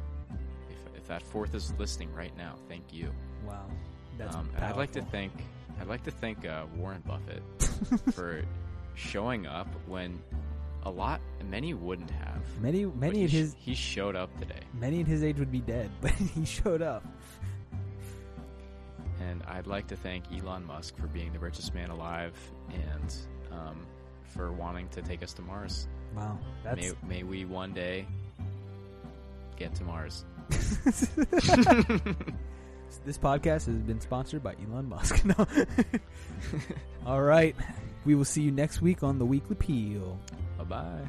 If, 1.03 1.07
that 1.09 1.21
fourth 1.21 1.53
is 1.53 1.73
listening 1.77 2.13
right 2.13 2.35
now, 2.37 2.55
thank 2.69 2.93
you. 2.93 3.11
Wow, 3.45 3.65
that's 4.17 4.35
Um, 4.35 4.49
and 4.55 4.63
I'd 4.63 4.77
like 4.77 4.91
to 4.93 5.01
thank 5.01 5.33
I'd 5.79 5.87
like 5.87 6.03
to 6.03 6.11
thank 6.11 6.45
uh, 6.45 6.65
Warren 6.77 7.03
Buffett 7.05 7.43
for 8.13 8.43
showing 8.95 9.45
up 9.45 9.67
when 9.87 10.19
a 10.83 10.89
lot 10.89 11.19
many 11.49 11.73
wouldn't 11.73 12.11
have. 12.11 12.41
many 12.61 12.85
many 12.85 13.19
he 13.19 13.23
at 13.25 13.29
his 13.31 13.55
he 13.59 13.73
showed 13.73 14.15
up 14.15 14.37
today, 14.39 14.61
many 14.73 15.01
at 15.01 15.07
his 15.07 15.23
age 15.23 15.39
would 15.39 15.51
be 15.51 15.59
dead, 15.61 15.89
but 16.01 16.11
he 16.11 16.45
showed 16.45 16.81
up. 16.81 17.03
and 19.19 19.43
I'd 19.47 19.67
like 19.67 19.87
to 19.87 19.95
thank 19.95 20.25
Elon 20.31 20.65
Musk 20.65 20.97
for 20.97 21.07
being 21.07 21.33
the 21.33 21.39
richest 21.39 21.73
man 21.73 21.89
alive 21.89 22.33
and 22.73 23.15
um, 23.51 23.85
for 24.33 24.51
wanting 24.51 24.87
to 24.89 25.01
take 25.01 25.21
us 25.23 25.33
to 25.33 25.41
Mars. 25.41 25.87
Wow, 26.15 26.37
that's 26.63 26.81
May 26.81 26.93
may 27.07 27.23
we 27.23 27.45
one 27.45 27.73
day 27.73 28.05
get 29.57 29.75
to 29.75 29.83
Mars. 29.83 30.25
this 33.05 33.17
podcast 33.17 33.65
has 33.65 33.81
been 33.81 33.99
sponsored 33.99 34.43
by 34.43 34.55
Elon 34.67 34.89
Musk. 34.89 35.23
No. 35.25 35.35
All 37.05 37.21
right, 37.21 37.55
we 38.05 38.15
will 38.15 38.25
see 38.25 38.41
you 38.41 38.51
next 38.51 38.81
week 38.81 39.03
on 39.03 39.19
the 39.19 39.25
Weekly 39.25 39.55
Peel. 39.55 40.19
bye 40.57 40.63
bye. 40.63 41.07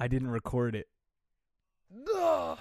I 0.00 0.06
didn't 0.06 0.30
record 0.30 0.76
it. 0.76 0.86
Ugh. 2.14 2.58